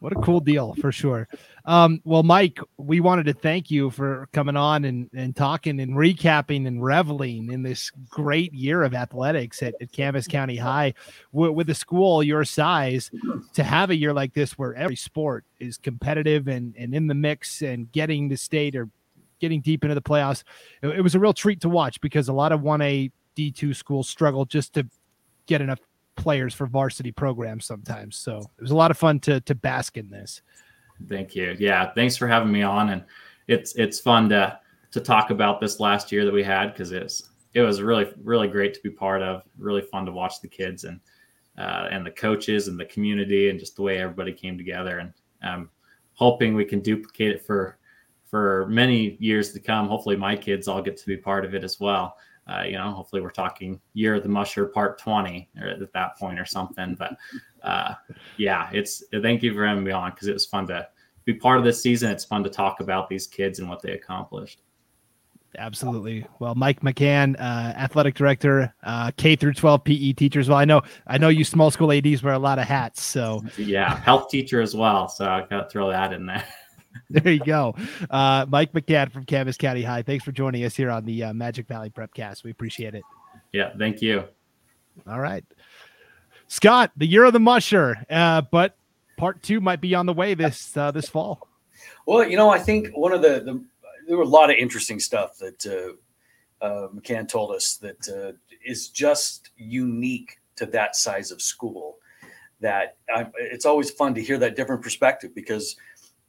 what 0.00 0.12
a 0.12 0.16
cool 0.16 0.40
deal 0.40 0.74
for 0.80 0.90
sure. 0.90 1.28
Um, 1.64 2.00
well, 2.04 2.22
Mike, 2.22 2.58
we 2.76 3.00
wanted 3.00 3.26
to 3.26 3.32
thank 3.32 3.70
you 3.70 3.90
for 3.90 4.28
coming 4.32 4.56
on 4.56 4.84
and, 4.84 5.10
and 5.14 5.34
talking 5.34 5.80
and 5.80 5.92
recapping 5.92 6.66
and 6.66 6.82
reveling 6.82 7.52
in 7.52 7.62
this 7.62 7.90
great 8.08 8.52
year 8.52 8.82
of 8.82 8.94
athletics 8.94 9.62
at, 9.62 9.74
at 9.80 9.92
Camas 9.92 10.26
County 10.26 10.56
High. 10.56 10.94
With 11.32 11.70
a 11.70 11.74
school 11.74 12.22
your 12.22 12.44
size, 12.44 13.10
to 13.52 13.62
have 13.62 13.90
a 13.90 13.96
year 13.96 14.12
like 14.12 14.34
this 14.34 14.58
where 14.58 14.74
every 14.74 14.96
sport 14.96 15.44
is 15.58 15.76
competitive 15.76 16.48
and, 16.48 16.74
and 16.76 16.94
in 16.94 17.06
the 17.06 17.14
mix 17.14 17.62
and 17.62 17.90
getting 17.92 18.28
the 18.28 18.36
state 18.36 18.74
or 18.74 18.88
getting 19.40 19.60
deep 19.60 19.84
into 19.84 19.94
the 19.94 20.02
playoffs, 20.02 20.44
it, 20.82 20.88
it 20.88 21.00
was 21.00 21.14
a 21.14 21.20
real 21.20 21.32
treat 21.32 21.60
to 21.60 21.68
watch 21.68 22.00
because 22.00 22.28
a 22.28 22.32
lot 22.32 22.52
of 22.52 22.60
1A 22.60 23.10
D2 23.36 23.74
schools 23.74 24.08
struggle 24.08 24.44
just 24.44 24.74
to 24.74 24.86
get 25.46 25.60
enough 25.60 25.80
players 26.16 26.54
for 26.54 26.66
varsity 26.66 27.12
programs 27.12 27.64
sometimes. 27.64 28.16
So 28.16 28.38
it 28.58 28.62
was 28.62 28.70
a 28.70 28.76
lot 28.76 28.90
of 28.90 28.98
fun 28.98 29.20
to 29.20 29.40
to 29.42 29.54
bask 29.54 29.96
in 29.96 30.10
this. 30.10 30.42
Thank 31.08 31.34
you. 31.34 31.56
Yeah, 31.58 31.92
thanks 31.94 32.16
for 32.16 32.26
having 32.26 32.52
me 32.52 32.62
on, 32.62 32.90
and 32.90 33.04
it's 33.48 33.74
it's 33.76 34.00
fun 34.00 34.28
to 34.30 34.58
to 34.92 35.00
talk 35.00 35.30
about 35.30 35.60
this 35.60 35.80
last 35.80 36.10
year 36.12 36.24
that 36.24 36.32
we 36.32 36.42
had 36.42 36.72
because 36.72 36.92
it's 36.92 37.30
it 37.54 37.62
was 37.62 37.82
really 37.82 38.12
really 38.22 38.48
great 38.48 38.74
to 38.74 38.80
be 38.82 38.90
part 38.90 39.22
of. 39.22 39.42
Really 39.58 39.82
fun 39.82 40.06
to 40.06 40.12
watch 40.12 40.40
the 40.40 40.48
kids 40.48 40.84
and 40.84 41.00
uh, 41.58 41.88
and 41.90 42.04
the 42.04 42.10
coaches 42.10 42.68
and 42.68 42.78
the 42.78 42.84
community 42.86 43.50
and 43.50 43.58
just 43.58 43.76
the 43.76 43.82
way 43.82 43.98
everybody 43.98 44.32
came 44.32 44.56
together. 44.56 44.98
And 44.98 45.12
I'm 45.42 45.70
hoping 46.14 46.54
we 46.54 46.64
can 46.64 46.80
duplicate 46.80 47.32
it 47.32 47.46
for 47.46 47.78
for 48.26 48.66
many 48.68 49.16
years 49.20 49.52
to 49.52 49.60
come. 49.60 49.88
Hopefully, 49.88 50.16
my 50.16 50.36
kids 50.36 50.68
all 50.68 50.82
get 50.82 50.96
to 50.96 51.06
be 51.06 51.16
part 51.16 51.44
of 51.44 51.54
it 51.54 51.64
as 51.64 51.80
well 51.80 52.16
uh, 52.50 52.62
you 52.62 52.72
know, 52.72 52.90
hopefully 52.90 53.22
we're 53.22 53.30
talking 53.30 53.80
year 53.94 54.16
of 54.16 54.22
the 54.22 54.28
musher 54.28 54.66
part 54.66 54.98
20 54.98 55.48
or 55.60 55.68
at 55.68 55.92
that 55.92 56.18
point 56.18 56.40
or 56.40 56.44
something. 56.44 56.96
But 56.98 57.16
uh, 57.62 57.94
yeah, 58.36 58.70
it's 58.72 59.04
thank 59.22 59.42
you 59.42 59.54
for 59.54 59.66
having 59.66 59.84
me 59.84 59.92
on 59.92 60.10
because 60.10 60.28
it 60.28 60.32
was 60.32 60.46
fun 60.46 60.66
to 60.68 60.88
be 61.24 61.34
part 61.34 61.58
of 61.58 61.64
this 61.64 61.82
season. 61.82 62.10
It's 62.10 62.24
fun 62.24 62.42
to 62.44 62.50
talk 62.50 62.80
about 62.80 63.08
these 63.08 63.26
kids 63.26 63.58
and 63.58 63.68
what 63.68 63.82
they 63.82 63.92
accomplished. 63.92 64.62
Absolutely. 65.58 66.24
Well, 66.38 66.54
Mike 66.54 66.80
McHan, 66.80 67.34
uh, 67.38 67.72
athletic 67.76 68.14
director, 68.14 68.72
uh, 68.84 69.10
K 69.16 69.34
through 69.34 69.54
12 69.54 69.82
PE 69.82 70.12
teachers. 70.12 70.48
Well, 70.48 70.58
I 70.58 70.64
know, 70.64 70.82
I 71.08 71.18
know 71.18 71.28
you 71.28 71.44
small 71.44 71.72
school 71.72 71.90
ADs 71.92 72.22
wear 72.22 72.34
a 72.34 72.38
lot 72.38 72.60
of 72.60 72.66
hats. 72.66 73.02
So 73.02 73.44
yeah, 73.58 73.96
health 73.96 74.28
teacher 74.28 74.60
as 74.60 74.76
well. 74.76 75.08
So 75.08 75.28
I 75.28 75.40
got 75.50 75.64
to 75.64 75.68
throw 75.68 75.90
that 75.90 76.12
in 76.12 76.26
there. 76.26 76.44
there 77.10 77.32
you 77.32 77.40
go. 77.40 77.74
Uh, 78.08 78.46
Mike 78.48 78.72
McHan 78.72 79.10
from 79.12 79.24
Camas 79.24 79.56
County 79.56 79.82
High. 79.82 80.02
Thanks 80.02 80.24
for 80.24 80.32
joining 80.32 80.64
us 80.64 80.74
here 80.74 80.90
on 80.90 81.04
the 81.04 81.24
uh, 81.24 81.32
Magic 81.32 81.66
Valley 81.66 81.90
Prepcast. 81.90 82.44
We 82.44 82.50
appreciate 82.50 82.94
it. 82.94 83.04
Yeah, 83.52 83.72
thank 83.78 84.02
you. 84.02 84.24
All 85.06 85.20
right. 85.20 85.44
Scott, 86.48 86.90
the 86.96 87.06
year 87.06 87.24
of 87.24 87.32
the 87.32 87.40
musher, 87.40 87.96
uh, 88.10 88.42
but 88.42 88.76
part 89.16 89.42
two 89.42 89.60
might 89.60 89.80
be 89.80 89.94
on 89.94 90.06
the 90.06 90.12
way 90.12 90.34
this 90.34 90.76
uh, 90.76 90.90
this 90.90 91.08
fall. 91.08 91.46
Well, 92.06 92.28
you 92.28 92.36
know, 92.36 92.50
I 92.50 92.58
think 92.58 92.88
one 92.94 93.12
of 93.12 93.22
the, 93.22 93.40
the 93.40 93.64
there 94.08 94.16
were 94.16 94.24
a 94.24 94.28
lot 94.28 94.50
of 94.50 94.56
interesting 94.56 94.98
stuff 94.98 95.38
that 95.38 95.66
uh, 95.66 96.64
uh, 96.64 96.88
McHan 96.88 97.28
told 97.28 97.54
us 97.54 97.76
that 97.76 98.08
uh, 98.08 98.32
is 98.64 98.88
just 98.88 99.50
unique 99.56 100.40
to 100.56 100.66
that 100.66 100.96
size 100.96 101.30
of 101.30 101.40
school. 101.40 101.98
That 102.60 102.96
I, 103.14 103.26
it's 103.36 103.64
always 103.64 103.90
fun 103.90 104.14
to 104.14 104.22
hear 104.22 104.36
that 104.38 104.56
different 104.56 104.82
perspective 104.82 105.34
because 105.34 105.76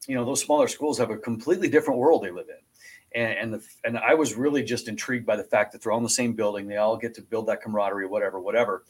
you 0.07 0.15
know 0.15 0.25
those 0.25 0.41
smaller 0.41 0.67
schools 0.67 0.97
have 0.97 1.11
a 1.11 1.17
completely 1.17 1.69
different 1.69 1.99
world 1.99 2.23
they 2.23 2.31
live 2.31 2.47
in. 2.49 3.19
And 3.19 3.37
and, 3.37 3.53
the, 3.53 3.67
and 3.83 3.97
i 3.97 4.13
was 4.13 4.35
really 4.35 4.63
just 4.63 4.87
intrigued 4.87 5.25
by 5.25 5.35
the 5.35 5.43
fact 5.43 5.71
that 5.71 5.81
they're 5.81 5.91
all 5.91 5.97
in 5.97 6.03
the 6.03 6.09
same 6.09 6.33
building. 6.33 6.67
They 6.67 6.77
all 6.77 6.97
get 6.97 7.13
to 7.15 7.21
build 7.21 7.47
that 7.47 7.61
camaraderie 7.61 8.07
whatever 8.07 8.39
whatever. 8.39 8.83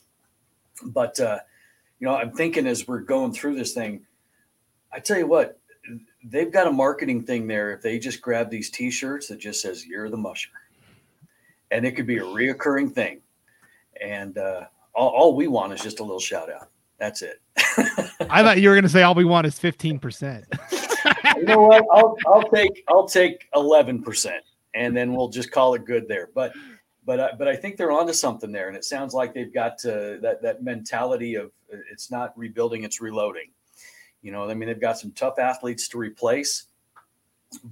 But 0.84 1.20
uh, 1.20 1.40
you 2.00 2.08
know 2.08 2.16
i'm 2.16 2.32
thinking 2.32 2.68
as 2.68 2.88
we're 2.88 3.02
going 3.02 3.32
through 3.32 3.56
this 3.56 3.74
thing 3.74 4.06
i 4.92 5.00
tell 5.00 5.18
you 5.18 5.28
what 5.28 5.60
they've 6.24 6.52
got 6.52 6.68
a 6.68 6.72
marketing 6.72 7.24
thing 7.24 7.48
there. 7.48 7.72
If 7.74 7.82
they 7.82 7.98
just 7.98 8.22
grab 8.22 8.50
these 8.50 8.70
t-shirts 8.70 9.28
that 9.28 9.40
just 9.40 9.62
says 9.62 9.86
you're 9.86 10.10
the 10.10 10.18
musher. 10.18 10.50
And 11.72 11.86
it 11.86 11.94
could 11.94 12.06
be 12.06 12.18
a 12.18 12.24
reoccurring 12.24 12.94
thing. 12.94 13.22
And 14.00 14.38
uh, 14.38 14.66
all, 14.94 15.10
all 15.10 15.36
we 15.36 15.48
want 15.48 15.74
is 15.74 15.82
just 15.82 16.00
a 16.00 16.04
little 16.04 16.20
shout 16.20 16.52
out 16.52 16.70
that's 17.02 17.24
it. 17.24 17.42
I 18.30 18.44
thought 18.44 18.62
you 18.62 18.70
were 18.70 18.76
going 18.76 18.84
to 18.84 18.90
say 18.90 19.02
all 19.02 19.16
we 19.16 19.26
want 19.26 19.48
is 19.48 19.60
15% 19.60 20.46
you 21.42 21.48
know 21.48 21.62
what? 21.62 21.86
I'll 21.92 22.16
I'll 22.28 22.50
take 22.50 22.84
I'll 22.88 23.08
take 23.08 23.48
eleven 23.56 24.02
percent, 24.04 24.44
and 24.76 24.96
then 24.96 25.14
we'll 25.14 25.30
just 25.30 25.52
call 25.52 25.74
it 25.74 25.86
good 25.86 26.08
there. 26.08 26.30
But 26.36 26.54
but 27.04 27.20
I, 27.20 27.32
but 27.38 27.48
I 27.48 27.56
think 27.56 27.78
they're 27.78 27.92
onto 27.92 28.14
something 28.14 28.52
there, 28.52 28.68
and 28.68 28.78
it 28.78 28.86
sounds 28.86 29.16
like 29.16 29.34
they've 29.34 29.54
got 29.54 29.84
uh, 29.86 30.22
that 30.22 30.40
that 30.44 30.64
mentality 30.64 31.36
of 31.36 31.48
uh, 31.74 31.78
it's 31.92 32.12
not 32.12 32.38
rebuilding, 32.38 32.84
it's 32.84 33.02
reloading. 33.02 33.50
You 34.22 34.32
know, 34.32 34.48
I 34.48 34.54
mean, 34.54 34.68
they've 34.68 34.80
got 34.80 35.00
some 35.00 35.12
tough 35.14 35.40
athletes 35.40 35.88
to 35.90 35.98
replace, 35.98 36.66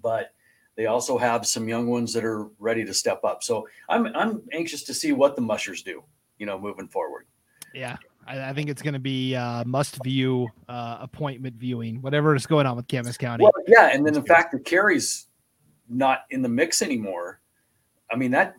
but 0.02 0.34
they 0.76 0.88
also 0.88 1.20
have 1.20 1.46
some 1.46 1.70
young 1.70 1.88
ones 1.88 2.12
that 2.14 2.26
are 2.26 2.48
ready 2.58 2.84
to 2.86 2.94
step 2.94 3.24
up. 3.24 3.44
So 3.44 3.68
I'm 3.88 4.08
I'm 4.16 4.42
anxious 4.52 4.84
to 4.86 4.96
see 4.96 5.12
what 5.12 5.36
the 5.36 5.44
mushers 5.44 5.84
do. 5.84 6.04
You 6.40 6.48
know, 6.48 6.58
moving 6.58 6.88
forward. 6.88 7.28
Yeah, 7.76 7.98
I, 8.30 8.50
I 8.50 8.54
think 8.54 8.70
it's 8.70 8.82
going 8.82 8.94
to 8.94 9.00
be 9.00 9.36
uh, 9.36 9.64
must 9.66 10.02
view 10.04 10.48
uh, 10.70 10.98
appointment 11.02 11.56
viewing, 11.56 12.02
whatever 12.02 12.36
is 12.36 12.46
going 12.46 12.68
on 12.68 12.78
with 12.78 12.88
Camas 12.88 13.18
County. 13.18 13.44
Well, 13.44 13.54
yeah, 13.68 13.90
and 13.92 14.06
then 14.06 14.14
the 14.14 14.24
fact 14.24 14.52
that 14.52 14.64
Carey's 14.64 15.28
not 15.90 16.26
in 16.30 16.42
the 16.42 16.50
mix 16.50 16.82
anymore, 16.82 17.42
I 18.12 18.16
mean 18.16 18.32
that 18.32 18.56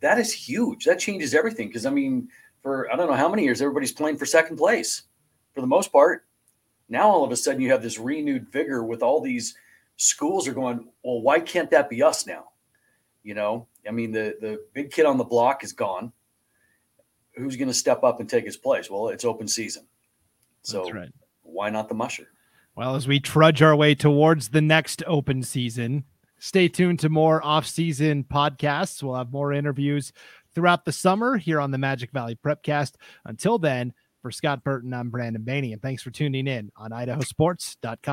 that 0.00 0.18
is 0.18 0.32
huge. 0.32 0.84
That 0.84 0.98
changes 0.98 1.34
everything 1.34 1.68
because 1.68 1.86
I 1.86 1.90
mean, 1.90 2.28
for 2.62 2.92
I 2.92 2.96
don't 2.96 3.08
know 3.08 3.16
how 3.16 3.28
many 3.28 3.44
years 3.44 3.62
everybody's 3.62 3.92
playing 3.92 4.16
for 4.18 4.26
second 4.26 4.56
place 4.56 5.02
for 5.54 5.60
the 5.60 5.66
most 5.66 5.92
part. 5.92 6.26
Now 6.88 7.08
all 7.08 7.24
of 7.24 7.30
a 7.30 7.36
sudden 7.36 7.60
you 7.60 7.70
have 7.70 7.82
this 7.82 7.98
renewed 7.98 8.50
vigor 8.50 8.84
with 8.84 9.02
all 9.02 9.20
these 9.20 9.54
schools 9.96 10.48
are 10.48 10.52
going, 10.52 10.88
well, 11.02 11.22
why 11.22 11.38
can't 11.38 11.70
that 11.70 11.88
be 11.88 12.02
us 12.02 12.26
now? 12.26 12.46
You 13.22 13.34
know, 13.34 13.68
I 13.86 13.92
mean, 13.92 14.10
the 14.10 14.36
the 14.40 14.64
big 14.74 14.90
kid 14.90 15.06
on 15.06 15.16
the 15.16 15.24
block 15.24 15.62
is 15.62 15.72
gone. 15.72 16.12
Who's 17.36 17.56
going 17.56 17.68
to 17.68 17.74
step 17.74 18.04
up 18.04 18.20
and 18.20 18.28
take 18.28 18.44
his 18.44 18.56
place? 18.56 18.90
Well, 18.90 19.08
it's 19.08 19.24
open 19.24 19.48
season, 19.48 19.86
so 20.62 20.90
right. 20.90 21.12
why 21.42 21.70
not 21.70 21.88
the 21.88 21.94
musher? 21.94 22.28
Well, 22.76 22.96
as 22.96 23.06
we 23.06 23.20
trudge 23.20 23.62
our 23.62 23.76
way 23.76 23.94
towards 23.94 24.48
the 24.48 24.60
next 24.60 25.02
open 25.06 25.42
season, 25.42 26.04
stay 26.38 26.68
tuned 26.68 27.00
to 27.00 27.08
more 27.08 27.44
off-season 27.44 28.24
podcasts. 28.24 29.02
We'll 29.02 29.14
have 29.14 29.32
more 29.32 29.52
interviews 29.52 30.12
throughout 30.54 30.84
the 30.84 30.92
summer 30.92 31.36
here 31.36 31.60
on 31.60 31.70
the 31.70 31.78
Magic 31.78 32.10
Valley 32.12 32.36
Prepcast. 32.36 32.94
Until 33.24 33.58
then, 33.58 33.92
for 34.22 34.30
Scott 34.30 34.64
Burton, 34.64 34.94
I'm 34.94 35.10
Brandon 35.10 35.42
Baney, 35.42 35.72
and 35.72 35.82
thanks 35.82 36.02
for 36.02 36.10
tuning 36.10 36.46
in 36.46 36.72
on 36.76 36.90
idahosports.com. 36.90 38.04